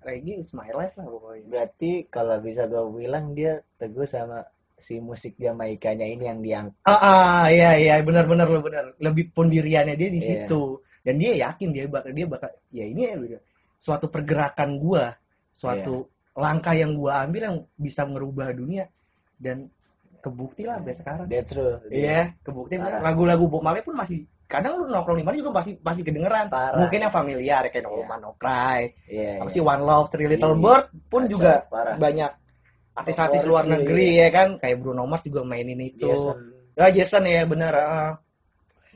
reggae 0.00 0.40
is 0.40 0.56
my 0.56 0.70
life 0.72 0.96
lah 0.96 1.04
pokoknya. 1.04 1.44
Berarti 1.52 1.90
kalau 2.08 2.40
bisa 2.40 2.64
gue 2.64 2.80
bilang 2.96 3.36
dia 3.36 3.60
teguh 3.76 4.08
sama 4.08 4.40
si 4.78 5.02
musik 5.02 5.34
Jamaikanya 5.36 6.06
ini 6.06 6.24
yang 6.30 6.38
diang 6.38 6.66
ah, 6.86 6.94
ah 7.02 7.44
iya 7.50 7.74
iya 7.74 7.94
benar-benar 7.98 8.46
lo 8.46 8.62
benar 8.62 8.94
lebih 9.02 9.34
pendiriannya 9.34 9.98
dia 9.98 10.08
di 10.08 10.22
Iya. 10.22 10.46
situ. 10.46 10.78
Dan 11.02 11.18
dia 11.18 11.34
yakin 11.34 11.68
dia 11.74 11.84
bakal 11.90 12.14
dia 12.14 12.26
bakal 12.30 12.50
ya 12.70 12.84
ini 12.86 13.02
ya 13.10 13.14
udah, 13.18 13.40
suatu 13.74 14.06
pergerakan 14.06 14.78
gua 14.78 15.10
suatu 15.50 16.06
langkah 16.38 16.78
yang 16.78 16.94
gua 16.94 17.26
ambil 17.26 17.42
yang 17.50 17.56
bisa 17.74 18.06
merubah 18.06 18.54
dunia. 18.54 18.86
Dan 19.34 19.66
kebukti 20.22 20.62
lah 20.66 20.78
sampai 20.82 20.94
sekarang. 20.94 21.26
That's 21.26 21.50
true. 21.54 21.78
Iya, 21.90 22.34
kebukti. 22.42 22.74
Parah. 22.78 23.02
lagu-lagu 23.02 23.46
Bob 23.50 23.62
Marley 23.66 23.82
pun 23.82 23.94
masih 23.98 24.26
kadang 24.48 24.80
lu 24.80 24.88
nongkrong 24.88 25.20
di 25.20 25.24
mana 25.28 25.36
juga 25.36 25.60
pasti 25.60 25.76
pasti 25.76 26.00
kedengeran. 26.00 26.48
Parah. 26.48 26.80
Mungkin 26.80 27.04
yang 27.04 27.12
familiar 27.12 27.60
ya, 27.62 27.70
kayak 27.70 27.84
No 27.84 27.90
Iya. 27.92 27.98
Woman 28.00 28.20
No 28.24 28.30
Cry, 28.40 28.80
Iya. 29.06 29.32
apa 29.44 29.46
iya. 29.46 29.52
sih 29.52 29.60
One 29.60 29.82
Love, 29.84 30.08
Three 30.08 30.26
Little 30.26 30.56
Iya. 30.56 30.62
Bird 30.64 30.86
pun 31.12 31.22
Kacau, 31.22 31.32
juga 31.36 31.52
parah. 31.68 31.94
banyak 32.00 32.30
artis-artis 32.98 33.42
luar 33.44 33.64
iya, 33.68 33.72
negeri 33.76 34.08
iya. 34.16 34.24
ya 34.26 34.28
kan, 34.32 34.48
kayak 34.56 34.76
Bruno 34.80 35.04
Mars 35.04 35.22
juga 35.22 35.44
mainin 35.44 35.78
itu. 35.78 36.08
Jason. 36.08 36.38
Ya 36.74 36.88
Jason 36.90 37.22
ya 37.28 37.44
benar. 37.44 37.72
ah. 37.76 38.12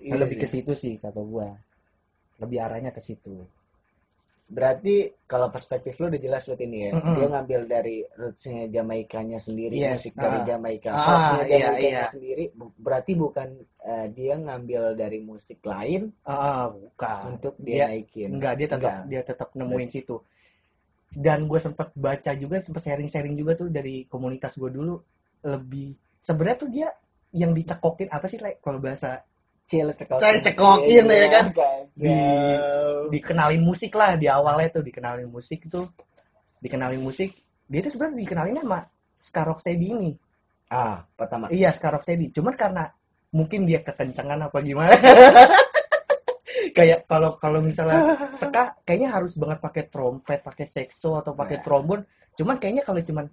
Iya 0.03 0.19
lebih 0.19 0.35
sih. 0.35 0.43
ke 0.43 0.47
situ 0.51 0.73
sih 0.75 0.93
kata 0.99 1.21
gua. 1.23 1.53
Lebih 2.43 2.59
arahnya 2.59 2.91
ke 2.91 2.99
situ. 2.99 3.47
Berarti 4.53 5.09
kalau 5.25 5.49
perspektif 5.49 5.97
lu 5.97 6.13
udah 6.13 6.21
jelas 6.21 6.45
buat 6.45 6.61
ini 6.61 6.79
ya. 6.85 6.91
Mm-mm. 6.93 7.15
Dia 7.17 7.27
ngambil 7.33 7.61
dari 7.65 7.97
rootsnya 8.05 8.69
Jamaikanya 8.69 9.41
sendiri, 9.41 9.81
Yes, 9.81 9.97
musik 9.97 10.13
dari 10.13 10.39
ah. 10.39 10.45
Jamaika. 10.45 10.91
Ah, 10.93 11.01
Popnya 11.01 11.17
iya, 11.49 11.57
Jamaikanya 11.57 11.89
iya. 11.89 12.05
sendiri 12.05 12.45
bu- 12.53 12.77
berarti 12.77 13.13
bukan 13.17 13.49
eh, 13.81 14.07
dia 14.13 14.35
ngambil 14.37 14.83
dari 14.93 15.19
musik 15.19 15.65
lain 15.65 16.13
Ah, 16.23 16.69
bukan. 16.69 17.21
untuk 17.33 17.57
Dia- 17.57 17.89
dia 17.89 17.97
naikin. 17.97 18.29
Enggak, 18.37 18.55
dia 18.55 18.69
tetap 18.69 18.93
Enggak. 18.93 19.09
dia 19.09 19.23
tetap 19.25 19.49
nemuin 19.57 19.89
situ. 19.89 20.17
Dan 21.09 21.45
gue 21.45 21.61
sempat 21.61 21.89
baca 21.93 22.33
juga, 22.37 22.57
sempat 22.61 22.83
sharing-sharing 22.85 23.33
juga 23.33 23.53
tuh 23.57 23.69
dari 23.69 24.05
komunitas 24.05 24.53
gue 24.57 24.69
dulu 24.69 25.01
lebih 25.43 25.93
sebenarnya 26.21 26.59
tuh 26.61 26.71
dia 26.71 26.89
yang 27.33 27.51
dicekokin 27.51 28.09
apa 28.09 28.29
sih 28.29 28.37
like 28.37 28.61
kalau 28.61 28.77
bahasa 28.79 29.25
Cil 29.63 29.89
cekokin. 29.89 30.21
Saya 30.21 30.37
cekokin, 30.43 31.05
ya 31.09 31.29
kan? 31.33 31.45
Di... 31.93 32.09
dikenalin 33.13 33.61
musik 33.61 33.93
lah 33.93 34.17
di 34.17 34.25
awalnya 34.27 34.81
tuh 34.81 34.85
dikenalin 34.85 35.29
musik 35.29 35.69
tuh. 35.69 35.89
Dikenalin 36.63 37.03
musik 37.03 37.35
dia 37.69 37.81
tuh 37.81 37.93
sebenarnya 37.97 38.19
dikenalin 38.25 38.57
sama 38.61 38.81
Ska 39.17 39.43
Rocksteady 39.47 39.87
ini. 39.93 40.13
Ah, 40.73 41.05
pertama. 41.17 41.49
iya 41.53 41.69
Ska 41.73 41.93
Rocksteady 41.93 42.33
cuman 42.33 42.55
karena 42.57 42.85
mungkin 43.33 43.65
dia 43.65 43.81
kekencangan 43.85 44.49
apa 44.49 44.59
gimana? 44.61 44.93
Kayak 46.77 47.05
kalau 47.05 47.37
kalau 47.37 47.61
misalnya 47.61 48.33
Ska 48.33 48.81
kayaknya 48.85 49.13
harus 49.13 49.37
banget 49.37 49.61
pakai 49.61 49.85
trompet 49.93 50.41
pakai 50.41 50.65
sekso 50.65 51.21
atau 51.21 51.37
pakai 51.37 51.61
Nah. 51.61 51.65
trombon 51.65 52.01
cuman 52.33 52.57
kayaknya 52.57 52.83
kalau 52.85 53.01
cuman 53.05 53.27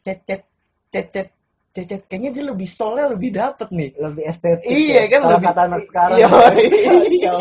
cet 0.00 0.24
cet 0.24 0.42
cet 0.88 1.06
cet 1.12 1.28
cet 1.76 1.86
cet 1.86 2.02
kayaknya 2.08 2.30
dia 2.32 2.44
lebih 2.48 2.64
soulnya 2.64 3.12
lebih 3.12 3.30
dapet 3.30 3.68
nih 3.68 3.90
Lebih 3.94 4.24
estetik. 4.24 4.64
Iya, 4.72 4.96
ya. 4.96 5.04
kan, 5.12 5.20
Kalau 5.20 5.32
lebih- 5.36 5.48
kata 5.52 5.60
anak 5.68 5.82
sekarang. 5.84 6.16
Iya. 6.16 6.28
kacau. 6.32 7.38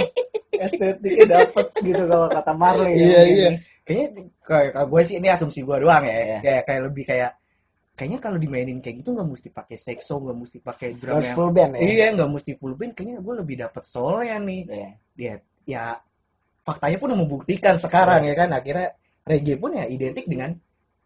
Estetiknya 0.56 1.25
dapet 1.27 1.65
gitu 1.80 2.04
kalau 2.06 2.27
kata 2.27 2.51
Marley. 2.54 2.92
ya, 2.92 3.00
Iya, 3.00 3.20
mungkin. 3.24 3.36
iya. 3.36 3.50
kayaknya 3.86 4.08
kayak 4.42 4.70
kalau 4.72 4.88
gue 4.89 5.01
sih 5.04 5.15
ini 5.15 5.27
asumsi 5.30 5.60
gue 5.62 5.77
doang 5.77 6.04
ya 6.04 6.15
Iya. 6.18 6.38
kayak 6.42 6.62
kayak 6.65 6.82
lebih 6.89 7.04
kayak 7.06 7.32
kayaknya 7.96 8.20
kalau 8.20 8.36
dimainin 8.36 8.80
kayak 8.82 8.96
gitu 9.00 9.10
nggak 9.13 9.27
mesti 9.30 9.50
pakai 9.50 9.77
sekso 9.77 10.13
nggak 10.18 10.36
mesti 10.36 10.58
pakai 10.60 10.89
drum 10.98 11.15
yang 11.15 11.32
full 11.32 11.48
band 11.50 11.72
ya. 11.75 11.80
iya 11.80 12.06
nggak 12.12 12.27
mesti 12.27 12.51
full 12.58 12.74
band 12.74 12.92
kayaknya 12.92 13.22
gue 13.22 13.34
lebih 13.38 13.56
dapet 13.62 13.84
soulnya 13.86 14.36
nih 14.42 14.62
Iya. 14.68 14.89
dia 15.13 15.34
ya 15.63 15.84
faktanya 16.62 16.98
pun 16.98 17.13
membuktikan 17.13 17.75
sekarang 17.77 18.25
ya 18.25 18.34
kan 18.34 18.50
akhirnya 18.51 18.89
reggae 19.24 19.56
pun 19.56 19.72
ya 19.72 19.86
identik 19.86 20.25
dengan 20.25 20.50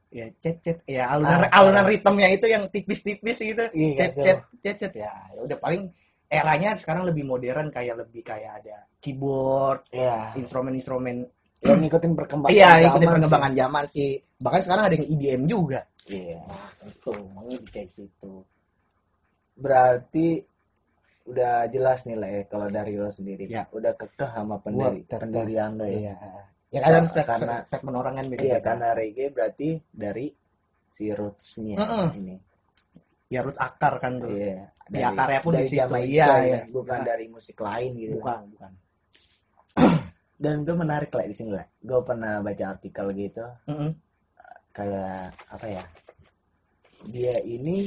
ya 0.10 0.26
cet 0.42 0.58
cet 0.66 0.78
ya 0.90 1.06
alunan 1.14 1.46
Ah, 1.48 1.62
alunan 1.62 1.86
ah. 1.86 1.90
ritmenya 1.90 2.28
itu 2.34 2.46
yang 2.50 2.66
tipis-tipis 2.68 3.38
gitu 3.38 3.66
Iya, 3.72 3.96
cet 4.10 4.14
cet 4.26 4.40
cet 4.62 4.78
cet 4.82 4.94
ya 4.98 5.14
ya 5.34 5.40
udah 5.46 5.58
paling 5.62 5.90
eranya 6.30 6.78
sekarang 6.78 7.06
lebih 7.10 7.26
modern 7.26 7.70
kayak 7.70 7.98
lebih 8.02 8.22
kayak 8.22 8.62
ada 8.62 8.86
keyboard 8.98 9.86
Iya. 9.94 10.34
instrumen-instrumen 10.36 11.26
Yang 11.60 11.80
ngikutin 11.92 12.12
perkembangan. 12.16 12.56
Iya, 12.56 12.70
zaman 12.72 12.88
ikutin 12.88 13.04
sih. 13.04 13.12
perkembangan 13.20 13.54
zaman 13.54 13.84
sih. 13.92 14.10
Bahkan 14.40 14.62
sekarang 14.64 14.84
ada 14.88 14.96
yang 14.96 15.08
EDM 15.12 15.42
juga. 15.44 15.82
Iya. 16.08 16.40
Itu, 16.88 17.12
maunya 17.36 17.60
di 17.60 17.68
kayak 17.68 17.92
situ. 17.92 18.34
Berarti 19.60 20.40
udah 21.28 21.68
jelas 21.68 22.08
nih 22.08 22.16
lah 22.16 22.30
ya 22.32 22.42
kalau 22.48 22.72
dari 22.72 22.96
lo 22.96 23.12
sendiri. 23.12 23.44
Ya. 23.52 23.68
Udah 23.76 23.92
kekeh 23.92 24.32
sama 24.32 24.56
pendiri, 24.64 25.04
kekeh. 25.04 25.20
pendirian 25.20 25.76
lo 25.76 25.84
ya. 25.84 26.16
Iya. 26.16 26.16
Ya 26.70 26.80
Karena- 26.80 27.02
step, 27.04 27.26
step, 27.26 27.66
statement 27.66 27.98
orang 27.98 28.14
kan 28.16 28.26
beda. 28.30 28.44
Iya, 28.46 28.58
karena 28.62 28.88
reggae 28.94 29.34
berarti 29.34 29.70
dari 29.90 30.30
si 30.86 31.10
roots-nya 31.10 31.78
Mm-mm. 31.78 32.08
ini. 32.16 32.36
ya 33.26 33.42
roots 33.42 33.58
akar 33.58 33.98
kan 33.98 34.18
tuh. 34.18 34.30
Iya. 34.30 34.70
Di 34.86 35.02
akarnya 35.02 35.40
pun 35.40 35.54
dari 35.54 35.66
di 35.66 35.70
situ. 35.70 35.80
Jamaika 35.80 36.06
Iya, 36.10 36.26
ya, 36.26 36.38
iya. 36.46 36.60
bukan 36.70 36.98
Nah. 36.98 37.06
dari 37.06 37.26
musik 37.26 37.58
lain 37.60 37.92
gitu. 37.96 38.14
Bukan, 38.18 38.40
bukan. 38.54 38.72
Dan 40.42 40.56
gue 40.64 40.74
menarik 40.74 41.12
lah 41.12 41.26
di 41.26 41.36
sini 41.36 41.52
lah. 41.54 41.66
Gue 41.78 42.00
pernah 42.02 42.42
baca 42.42 42.66
artikel 42.70 43.06
gitu 43.14 43.46
Mm-mm. 43.66 43.92
kayak 44.72 45.30
apa 45.50 45.66
ya? 45.68 45.84
Dia 47.06 47.36
ini 47.42 47.86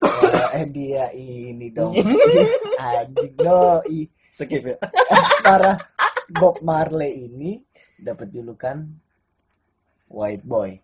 eh, 0.00 0.48
eh 0.54 0.66
dia 0.68 1.04
ini 1.12 1.68
dong. 1.70 1.92
Anjing 2.80 3.34
doi. 3.36 4.00
Skip 4.30 4.64
ya. 4.64 4.76
Para 5.46 5.76
Bob 6.28 6.60
Marley 6.60 7.24
ini 7.24 7.56
dapat 8.04 8.28
julukan 8.28 8.84
White 10.06 10.44
Boy 10.44 10.76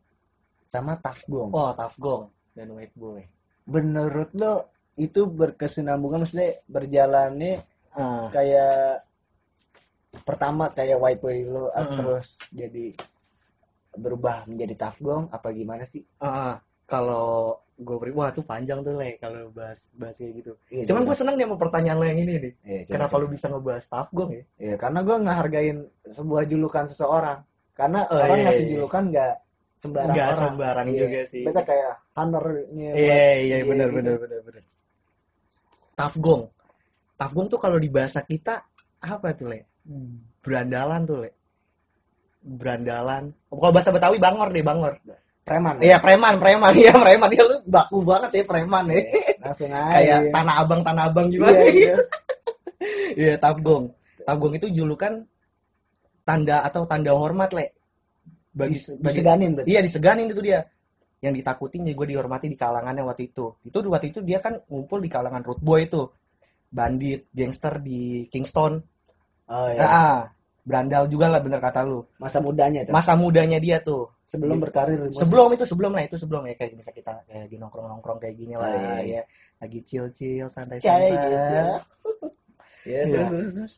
sama 0.65 0.97
Tough 0.97 1.23
Gong. 1.29 1.51
Oh, 1.53 1.71
Tough 1.77 1.99
Gong 2.01 2.25
dan 2.57 2.73
White 2.73 2.97
Boy. 2.97 3.21
Menurut 3.69 4.33
lo 4.35 4.55
itu 4.97 5.29
berkesinambungan 5.29 6.25
maksudnya 6.25 6.57
berjalannya 6.67 7.61
Ah, 7.91 8.31
kayak 8.31 9.03
pertama 10.23 10.71
kayak 10.71 10.95
White 10.97 11.21
Boy 11.21 11.43
lo 11.43 11.69
Mm-mm. 11.69 11.99
terus 11.99 12.39
jadi 12.51 12.95
berubah 13.91 14.47
menjadi 14.47 14.75
Tough 14.79 14.99
Gong 15.03 15.25
apa 15.29 15.51
gimana 15.51 15.83
sih? 15.83 16.07
ah, 16.23 16.55
kalau 16.87 17.59
gue 17.81 17.97
beri, 17.97 18.13
wah 18.13 18.29
tuh 18.29 18.45
panjang 18.45 18.85
tuh 18.85 18.93
le 18.95 19.17
kalau 19.17 19.49
bahas 19.51 19.89
bahas 19.97 20.13
kayak 20.15 20.33
gitu. 20.45 20.53
Iya, 20.69 20.85
Cuman 20.85 21.03
coba. 21.03 21.09
gue 21.09 21.17
seneng 21.17 21.35
nih 21.41 21.47
sama 21.49 21.57
pertanyaan 21.57 21.97
lo 21.97 22.05
yang 22.05 22.21
ini 22.21 22.35
nih. 22.37 22.53
Iya, 22.61 22.81
coba, 22.85 22.93
Kenapa 22.93 23.11
coba. 23.11 23.21
lu 23.21 23.27
bisa 23.33 23.47
ngebahas 23.49 23.85
Tough 23.89 24.11
Gong 24.13 24.31
ya? 24.31 24.43
Iya, 24.61 24.75
karena 24.77 24.99
gue 25.01 25.17
ngehargain 25.19 25.79
sebuah 26.07 26.43
julukan 26.45 26.85
seseorang. 26.87 27.39
Karena 27.73 28.01
Oh, 28.07 28.21
orang 28.21 28.37
iya, 28.37 28.45
ngasih 28.47 28.65
iya. 28.65 28.73
julukan 28.77 29.03
nggak 29.09 29.33
sembarang 29.75 30.13
Enggak 30.13 30.29
orang. 30.29 30.43
sembarang 30.45 30.87
Iya. 30.87 30.99
juga 31.01 31.21
sih. 31.27 31.43
Beta 31.49 31.63
kayak 31.65 31.93
hunter-nya 32.13 32.91
Iya, 32.93 33.23
iya 33.41 33.57
dia 33.57 33.69
benar 33.69 33.89
gitu. 33.89 33.97
benar 33.97 34.17
benar 34.21 34.41
Gong. 36.17 36.43
Tough 37.17 37.33
Gong 37.33 37.49
tuh 37.49 37.61
kalau 37.61 37.77
di 37.77 37.89
bahasa 37.89 38.21
kita 38.21 38.55
apa 39.01 39.29
tuh, 39.33 39.49
Le? 39.49 39.61
Berandalan 40.41 41.01
tuh, 41.05 41.17
Le. 41.25 41.31
Berandalan. 42.41 43.29
Oh, 43.53 43.57
kalau 43.57 43.73
bahasa 43.73 43.93
Betawi 43.93 44.17
bangor 44.17 44.49
deh, 44.49 44.65
bangor. 44.65 44.95
Preman. 45.45 45.75
Iya, 45.83 45.97
preman, 45.99 46.35
preman. 46.39 46.73
Iya, 46.81 46.93
preman. 46.95 47.29
Ya 47.35 47.43
lu 47.43 47.57
baku 47.67 47.99
banget 48.07 48.31
ya 48.39 48.43
preman 48.47 48.85
ya. 48.93 49.01
Langsung 49.43 49.71
aja. 49.73 49.91
Kayak 49.99 50.21
tanah 50.31 50.55
abang, 50.63 50.81
tanah 50.85 51.05
abang 51.11 51.27
Iya, 51.27 51.35
gimana? 51.35 51.61
iya. 51.73 51.95
Iya, 53.19 53.35
Tough 53.43 53.61
Gong. 53.65 53.85
Tough 54.23 54.39
Gong 54.39 54.55
itu 54.61 54.67
julukan 54.71 55.13
tanda 56.23 56.63
atau 56.63 56.87
tanda 56.87 57.11
hormat, 57.17 57.51
Le. 57.57 57.67
Bagi, 58.51 58.75
Dis- 58.79 58.95
bagi 58.99 59.21
Diseganin 59.23 59.51
berarti. 59.55 59.69
Iya 59.71 59.81
diseganin 59.87 60.27
itu 60.31 60.43
dia. 60.43 60.61
Yang 61.21 61.35
ditakutin 61.45 61.85
ya 61.87 61.93
gue 61.95 62.07
dihormati 62.09 62.47
di 62.49 62.57
kalangannya 62.59 63.03
waktu 63.05 63.31
itu. 63.31 63.47
Itu 63.63 63.79
waktu 63.87 64.07
itu 64.11 64.21
dia 64.25 64.39
kan 64.41 64.57
ngumpul 64.67 64.99
di 65.05 65.11
kalangan 65.11 65.43
root 65.45 65.61
boy 65.63 65.85
itu. 65.87 66.03
Bandit, 66.71 67.27
gangster 67.35 67.83
di 67.83 68.27
Kingston. 68.31 68.79
Oh 69.51 69.67
iya. 69.71 69.83
Ah, 69.83 70.21
berandal 70.63 71.11
juga 71.11 71.27
lah 71.27 71.43
bener 71.43 71.59
kata 71.59 71.83
lu. 71.83 72.03
Masa 72.23 72.39
mudanya 72.39 72.87
tuh. 72.87 72.93
Masa 72.95 73.13
mudanya 73.19 73.59
dia 73.59 73.79
tuh. 73.83 74.07
Sebelum 74.31 74.63
berkarir 74.63 74.95
di 74.95 75.11
musik. 75.11 75.27
Sebelum 75.27 75.49
itu 75.59 75.65
sebelum 75.67 75.91
lah 75.91 76.03
itu 76.07 76.15
sebelum 76.15 76.43
ya 76.47 76.55
kayak 76.55 76.79
bisa 76.79 76.95
kita 76.95 77.11
kayak 77.27 77.51
lagi 77.51 77.57
nongkrong-nongkrong 77.59 78.19
kayak 78.23 78.37
gini 78.39 78.55
lah 78.55 78.71
iya, 78.71 78.79
iya. 78.79 78.95
ya. 79.19 79.23
Lagi 79.59 79.79
chill-chill 79.83 80.47
Cai 80.47 80.55
santai-santai. 80.55 81.11
gitu. 81.11 81.63
Iya, 82.81 83.01
Iya. 83.05 83.29
terus, 83.29 83.53
terus. 83.61 83.75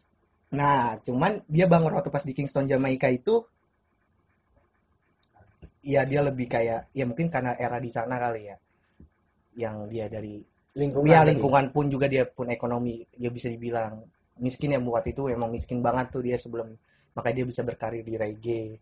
Nah, 0.55 0.95
cuman 1.03 1.43
dia 1.51 1.67
bangor 1.67 1.91
waktu 1.99 2.13
pas 2.13 2.23
di 2.23 2.31
Kingston 2.37 2.71
Jamaika 2.71 3.11
itu 3.11 3.43
ya 5.83 6.07
dia 6.07 6.23
lebih 6.23 6.47
kayak 6.47 6.95
ya 6.95 7.05
mungkin 7.09 7.27
karena 7.27 7.59
era 7.59 7.83
di 7.83 7.91
sana 7.91 8.15
kali 8.21 8.47
ya. 8.47 8.57
Yang 9.59 9.77
dia 9.91 10.07
dari 10.07 10.39
Lingkungan. 10.73 11.11
ya 11.13 11.21
tadi. 11.21 11.29
lingkungan 11.35 11.65
pun 11.69 11.85
juga 11.91 12.07
dia 12.09 12.25
pun 12.25 12.49
ekonomi 12.49 13.05
dia 13.13 13.29
bisa 13.29 13.49
dibilang 13.53 14.01
miskin 14.41 14.73
ya 14.73 14.81
buat 14.81 15.05
itu 15.05 15.29
emang 15.29 15.53
miskin 15.53 15.85
banget 15.85 16.09
tuh 16.09 16.25
dia 16.25 16.41
sebelum 16.41 16.73
makanya 17.13 17.45
dia 17.45 17.47
bisa 17.53 17.61
berkarir 17.61 18.01
di 18.01 18.17
reggae 18.17 18.81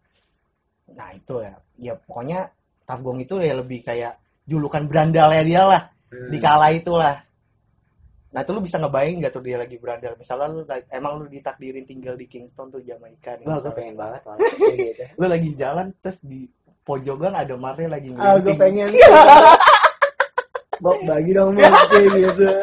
nah 0.93 1.11
itu 1.11 1.35
ya 1.41 1.55
ya 1.79 1.95
pokoknya 1.97 2.51
Tabgong 2.85 3.23
itu 3.23 3.39
ya 3.39 3.55
lebih 3.55 3.83
kayak 3.83 4.19
julukan 4.45 4.85
berandalnya 4.85 5.43
dia 5.43 5.63
lah 5.65 5.83
Hmm. 6.11 6.27
di 6.27 6.43
kala 6.43 6.75
itulah 6.75 7.23
Nah 8.31 8.43
itu 8.43 8.51
lu 8.51 8.59
bisa 8.59 8.79
ngebayang 8.79 9.23
gak 9.23 9.31
tuh 9.31 9.43
dia 9.43 9.55
lagi 9.55 9.75
berandal 9.75 10.15
Misalnya 10.15 10.47
lu 10.51 10.63
emang 10.91 11.19
lu 11.19 11.27
ditakdirin 11.27 11.83
tinggal 11.83 12.15
di 12.15 12.27
Kingston 12.27 12.67
tuh 12.67 12.79
Jamaika 12.79 13.39
nih, 13.39 13.47
Wah, 13.47 13.59
gue 13.59 13.71
pengen 13.71 13.95
banget 13.95 14.23
gitu. 14.75 15.03
Lu 15.15 15.27
lagi 15.27 15.51
jalan 15.55 15.95
terus 15.99 16.19
di 16.19 16.51
pojokan 16.83 17.35
ada 17.35 17.55
Marley 17.55 17.87
lagi 17.87 18.11
Ah, 18.19 18.39
gue 18.39 18.55
pengen. 18.55 18.91
Bok 20.83 20.99
bagi 21.05 21.31
dong 21.31 21.55
kayak 21.55 21.75
gitu. 22.11 22.47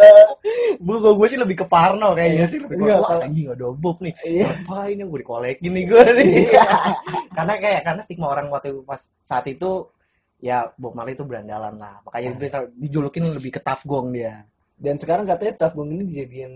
Gue 0.78 0.98
gue 1.02 1.28
sih 1.28 1.40
lebih 1.40 1.56
ke 1.62 1.66
Parno 1.66 2.14
kayaknya 2.14 2.46
sih 2.48 2.60
lebih 2.62 2.76
ke 2.78 2.86
wah 2.86 3.02
kalau- 3.02 3.26
anjing 3.26 3.48
ada 3.50 3.68
Bob 3.74 3.98
nih. 4.02 4.14
Iya. 4.24 4.48
Apa 4.64 4.78
ini 4.88 5.02
gue 5.04 5.20
dikolekin 5.22 5.72
nih 5.74 5.86
gue 5.86 6.04
nih. 6.18 6.34
karena 7.38 7.54
kayak 7.58 7.82
karena 7.84 8.02
stigma 8.02 8.28
orang 8.30 8.48
waktu 8.50 8.74
itu 8.74 8.82
pas 8.82 9.02
saat 9.20 9.46
itu 9.46 9.90
ya 10.38 10.70
Bob 10.78 10.94
Marley 10.94 11.18
itu 11.18 11.26
berandalan 11.26 11.76
lah. 11.76 11.98
Makanya 12.06 12.30
Nah. 12.30 12.40
dia 12.40 12.60
dijulukin 12.78 13.24
lebih 13.34 13.52
ke 13.54 13.62
tough 13.62 13.84
gong 13.84 14.14
dia. 14.14 14.46
Dan 14.78 14.94
sekarang 14.94 15.26
katanya 15.26 15.66
Tough 15.66 15.74
Gong 15.74 15.90
ini 15.90 16.06
dijadiin 16.06 16.54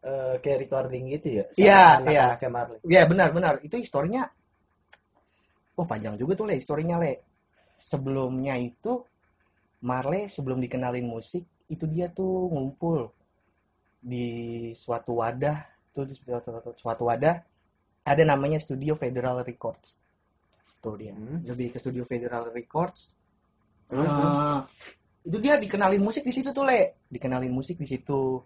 eh, 0.00 0.34
kayak 0.40 0.58
recording 0.60 1.08
gitu 1.08 1.40
ya. 1.40 1.44
sama 1.48 1.64
Iya, 1.64 1.80
anak-anaknya 1.96 2.50
Marley. 2.52 2.78
Ya 2.84 3.02
benar-benar 3.08 3.54
itu 3.64 3.76
historinya. 3.80 4.28
Oh 5.76 5.88
panjang 5.88 6.20
juga 6.20 6.36
tuh 6.36 6.44
le 6.44 6.60
historinya 6.60 7.00
le. 7.00 7.24
Sebelumnya 7.80 8.60
itu 8.60 9.00
Marley 9.80 10.28
sebelum 10.28 10.60
dikenalin 10.60 11.08
musik 11.08 11.48
itu 11.66 11.84
dia 11.88 12.12
tuh 12.12 12.52
ngumpul 12.52 13.08
di 14.00 14.26
suatu 14.72 15.20
wadah 15.20 15.60
tuh 15.92 16.08
di 16.08 16.16
suatu, 16.16 16.50
suatu 16.76 17.04
wadah 17.04 17.36
ada 18.00 18.22
namanya 18.24 18.56
Studio 18.56 18.96
Federal 18.96 19.44
Records. 19.44 20.00
Tuh 20.80 20.96
dia 20.96 21.12
Hmm. 21.12 21.44
lebih 21.44 21.76
ke 21.76 21.78
Studio 21.78 22.02
Federal 22.08 22.48
Records. 22.48 23.12
Terus, 23.90 24.08
Eh, 24.08 24.58
itu 25.28 25.36
dia 25.42 25.60
dikenalin 25.60 26.00
musik 26.00 26.24
di 26.24 26.32
situ 26.32 26.48
tuh 26.50 26.64
le, 26.64 27.04
dikenalin 27.12 27.52
musik 27.52 27.76
di 27.76 27.84
situ. 27.84 28.40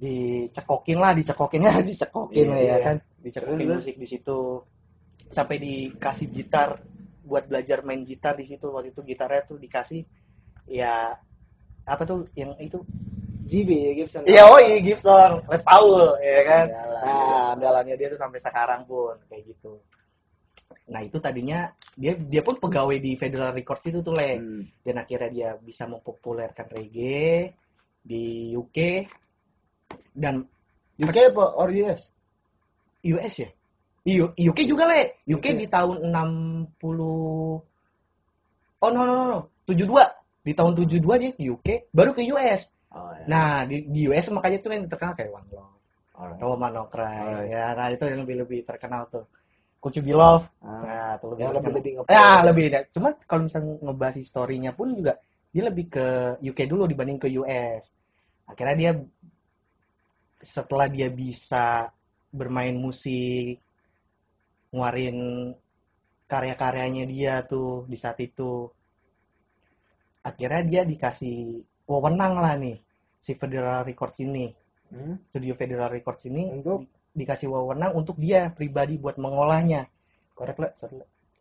Dicekokin 0.00 0.96
lah, 0.96 1.12
dicekokin 1.18 1.60
ya, 1.60 1.74
dicekokin 1.84 2.46
Iya, 2.48 2.50
lah 2.50 2.60
ya 2.60 2.64
iya. 2.64 2.76
kan, 2.80 2.96
dicekokin 3.20 3.66
Terus, 3.68 3.78
musik 3.84 3.96
di 4.00 4.06
situ. 4.08 4.40
Sampai 5.28 5.60
dikasih 5.60 6.26
gitar 6.32 6.80
buat 7.22 7.44
belajar 7.46 7.84
main 7.84 8.02
gitar 8.08 8.34
di 8.34 8.48
situ. 8.48 8.64
Waktu 8.72 8.96
itu 8.96 9.04
gitarnya 9.04 9.44
tuh 9.44 9.60
dikasih 9.60 10.00
ya 10.66 11.12
apa 11.84 12.02
tuh 12.08 12.26
yang 12.32 12.56
itu? 12.58 12.80
GB 13.50 13.70
Gibson. 13.98 14.22
Iya, 14.30 14.46
oh 14.46 14.58
iya 14.62 14.78
Gibson, 14.78 15.42
Les 15.50 15.62
Paul, 15.66 16.14
ya 16.22 16.40
kan. 16.46 16.66
Nah, 16.70 17.58
andalannya 17.58 17.98
dia 17.98 18.06
tuh 18.06 18.20
sampai 18.20 18.38
sekarang 18.38 18.86
pun 18.86 19.18
kayak 19.26 19.42
gitu. 19.50 19.82
Nah, 20.90 21.02
itu 21.02 21.18
tadinya 21.18 21.66
dia 21.98 22.14
dia 22.14 22.42
pun 22.46 22.58
pegawai 22.58 22.98
di 23.02 23.18
Federal 23.18 23.50
Records 23.50 23.90
itu 23.90 23.98
tuh, 23.98 24.14
Le. 24.14 24.38
Hmm. 24.38 24.62
Dan 24.86 24.94
akhirnya 25.02 25.30
dia 25.30 25.48
bisa 25.58 25.90
mempopulerkan 25.90 26.66
reggae 26.70 27.50
di 28.00 28.54
UK 28.54 28.78
dan 30.14 30.42
UK 30.98 31.16
apa 31.34 31.44
or 31.58 31.74
US? 31.74 32.10
US 33.02 33.34
ya. 33.38 33.50
U- 34.06 34.34
UK 34.34 34.58
juga, 34.66 34.86
Le. 34.86 35.22
UK 35.26 35.54
UK. 35.54 35.58
di 35.58 35.66
tahun 35.66 36.06
60 36.06 37.66
Oh, 38.80 38.88
no 38.88 39.04
no 39.04 39.12
no, 39.12 39.24
no. 39.28 39.40
72. 39.68 39.92
Di 40.40 40.56
tahun 40.56 40.72
72 40.72 41.20
dia 41.20 41.30
ke 41.36 41.42
UK, 41.44 41.68
baru 41.92 42.16
ke 42.16 42.24
US. 42.32 42.72
Oh, 42.90 43.10
ya. 43.14 43.24
Nah, 43.30 43.50
di, 43.70 43.86
di 43.86 44.10
US 44.10 44.26
makanya 44.34 44.58
tuh 44.58 44.70
yang 44.74 44.90
terkenal 44.90 45.14
kayak 45.14 45.30
One 45.30 45.48
Love, 45.54 45.78
Alright. 46.18 46.40
Roman 46.42 46.72
No 46.74 46.84
Cry. 46.90 47.18
Alright. 47.22 47.46
Ya, 47.46 47.66
nah 47.78 47.86
itu 47.94 48.04
yang 48.04 48.20
lebih-lebih 48.26 48.60
terkenal 48.66 49.06
tuh. 49.06 49.24
Love. 50.12 50.44
Ah. 50.60 50.82
Nah, 50.84 51.10
itu 51.16 51.26
lebih 51.32 51.40
Yang 51.40 51.52
lebih 51.54 51.70
terkenal. 51.72 52.04
lebih 52.04 52.12
Ya 52.12 52.28
lebih 52.44 52.64
deh. 52.68 52.82
Cuma 52.92 53.08
kalau 53.24 53.42
misalnya 53.48 53.74
ngebahas 53.80 54.16
historinya 54.20 54.70
pun 54.76 54.92
juga 54.92 55.16
dia 55.50 55.62
lebih 55.66 55.86
ke 55.88 56.06
UK 56.44 56.60
dulu 56.68 56.84
dibanding 56.84 57.16
ke 57.16 57.28
US. 57.40 57.96
Akhirnya 58.44 58.76
dia 58.76 58.92
setelah 60.42 60.90
dia 60.90 61.08
bisa 61.08 61.88
bermain 62.28 62.76
musik, 62.76 63.56
nguarin 64.74 65.50
karya-karyanya 66.28 67.04
dia 67.08 67.34
tuh 67.46 67.88
di 67.88 67.96
saat 67.96 68.18
itu. 68.20 68.68
Akhirnya 70.20 70.62
dia 70.66 70.82
dikasih 70.84 71.64
wewenang 71.88 72.36
lah 72.36 72.54
nih 72.60 72.89
si 73.20 73.36
Federal 73.36 73.84
Records 73.84 74.18
ini, 74.20 74.48
Hmm. 74.90 75.22
studio 75.30 75.54
Federal 75.54 75.86
Records 75.86 76.26
ini 76.26 76.50
Untuk 76.50 76.82
dikasih 77.14 77.46
wewenang 77.46 77.94
untuk 77.94 78.18
dia 78.18 78.50
pribadi 78.50 78.98
buat 78.98 79.14
mengolahnya. 79.16 79.86
korek 80.34 80.56
lah. 80.56 80.70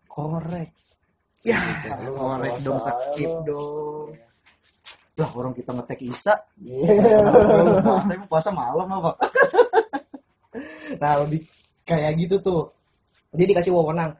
Korek. 0.05 0.69
Ya, 1.41 1.55
Lu 2.03 2.13
korek 2.13 2.59
dong, 2.59 2.77
ya, 3.15 3.25
lu. 3.31 3.41
dong. 3.47 4.07
Lah, 5.15 5.29
orang 5.33 5.53
kita 5.55 5.71
ngetek 5.71 5.99
Isa, 6.03 6.35
Iya. 6.59 7.15
Puasa 7.81 8.11
emang 8.13 8.27
puasa 8.27 8.49
malam 8.51 8.87
apa? 8.91 9.11
nah, 10.99 11.13
lebih 11.23 11.41
kayak 11.83 12.11
gitu 12.19 12.35
tuh. 12.39 12.61
Dia 13.33 13.45
dikasih 13.45 13.71
wewenang. 13.71 14.13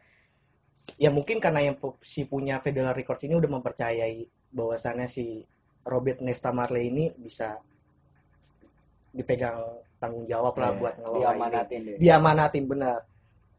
Ya 0.98 1.10
mungkin 1.10 1.40
karena 1.40 1.64
yang 1.64 1.76
si 2.00 2.24
punya 2.24 2.60
Federal 2.60 2.92
Records 2.92 3.24
ini 3.24 3.36
udah 3.36 3.52
mempercayai 3.52 4.24
bahwasannya 4.52 5.08
si 5.08 5.44
Robert 5.84 6.20
Nesta 6.20 6.50
Marley 6.50 6.88
ini 6.88 7.06
bisa 7.14 7.56
dipegang 9.10 9.58
tanggung 9.98 10.24
jawab 10.24 10.54
lah 10.56 10.72
Iya, 10.72 10.78
buat 10.78 10.94
ngelola 10.96 11.18
ini 11.18 11.24
diamanatin 11.26 11.80
deh. 11.82 11.96
diamanatin 11.98 12.66
benar 12.66 13.00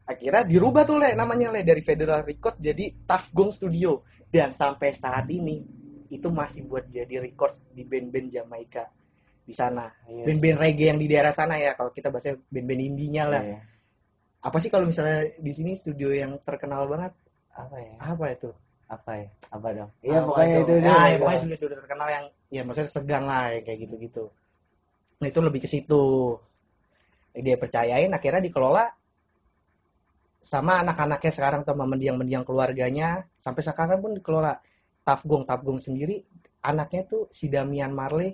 akhirnya 0.01 0.43
dirubah 0.43 0.83
tuh 0.83 0.97
le 0.97 1.09
namanya 1.13 1.47
le 1.49 1.61
dari 1.61 1.79
Federal 1.79 2.23
Records 2.23 2.57
jadi 2.57 2.85
Tough 3.05 3.27
Gong 3.31 3.51
Studio 3.51 4.01
dan 4.27 4.51
sampai 4.51 4.91
saat 4.91 5.27
ini 5.27 5.61
itu 6.07 6.27
masih 6.27 6.65
buat 6.65 6.87
jadi 6.87 7.19
records 7.21 7.63
di 7.69 7.83
band-band 7.83 8.27
Jamaika 8.29 8.87
di 9.41 9.51
sana 9.51 9.87
Iya. 10.05 10.23
band-band 10.27 10.57
reggae 10.57 10.87
yang 10.87 10.99
di 10.99 11.07
daerah 11.07 11.31
sana 11.31 11.55
ya 11.55 11.71
kalau 11.73 11.91
kita 11.91 12.07
bahasnya 12.07 12.39
band-band 12.47 12.81
indinya 12.81 13.23
lah 13.27 13.43
Iya. 13.43 13.59
apa 14.41 14.57
sih 14.57 14.67
kalau 14.67 14.87
misalnya 14.87 15.35
di 15.35 15.51
sini 15.51 15.75
studio 15.75 16.09
yang 16.11 16.39
terkenal 16.41 16.87
banget 16.87 17.13
Apa 17.51 17.75
ya? 17.77 17.93
apa 17.99 18.25
itu 18.31 18.49
Apa 18.91 19.11
ya? 19.15 19.27
Apa 19.49 19.67
dong? 19.71 19.89
Iya 20.03 20.19
Apa 20.19 20.27
pokoknya 20.27 20.57
itu 20.59 20.73
deh. 20.75 20.79
nah, 20.83 21.03
ya, 21.07 21.15
pokoknya 21.15 21.39
studio-studio 21.39 21.77
terkenal 21.79 22.07
yang 22.11 22.25
ya 22.51 22.61
maksudnya 22.67 22.91
segan 22.91 23.23
lah 23.23 23.43
yang 23.55 23.63
kayak 23.63 23.79
gitu-gitu 23.87 24.23
nah 25.17 25.27
itu 25.29 25.39
lebih 25.39 25.61
ke 25.63 25.69
situ 25.69 26.03
dia 27.31 27.55
percayain 27.55 28.11
akhirnya 28.11 28.43
dikelola 28.43 28.83
sama 30.41 30.81
anak-anaknya 30.81 31.31
sekarang 31.31 31.61
sama 31.61 31.85
mendiang-mendiang 31.85 32.41
keluarganya 32.41 33.21
sampai 33.37 33.61
sekarang 33.61 34.01
pun 34.01 34.17
dikelola 34.17 34.57
Tafgong 35.05 35.45
Tafgong 35.45 35.77
sendiri 35.77 36.17
anaknya 36.59 37.05
tuh 37.05 37.29
si 37.29 37.47
Damian 37.47 37.93
Marley 37.93 38.33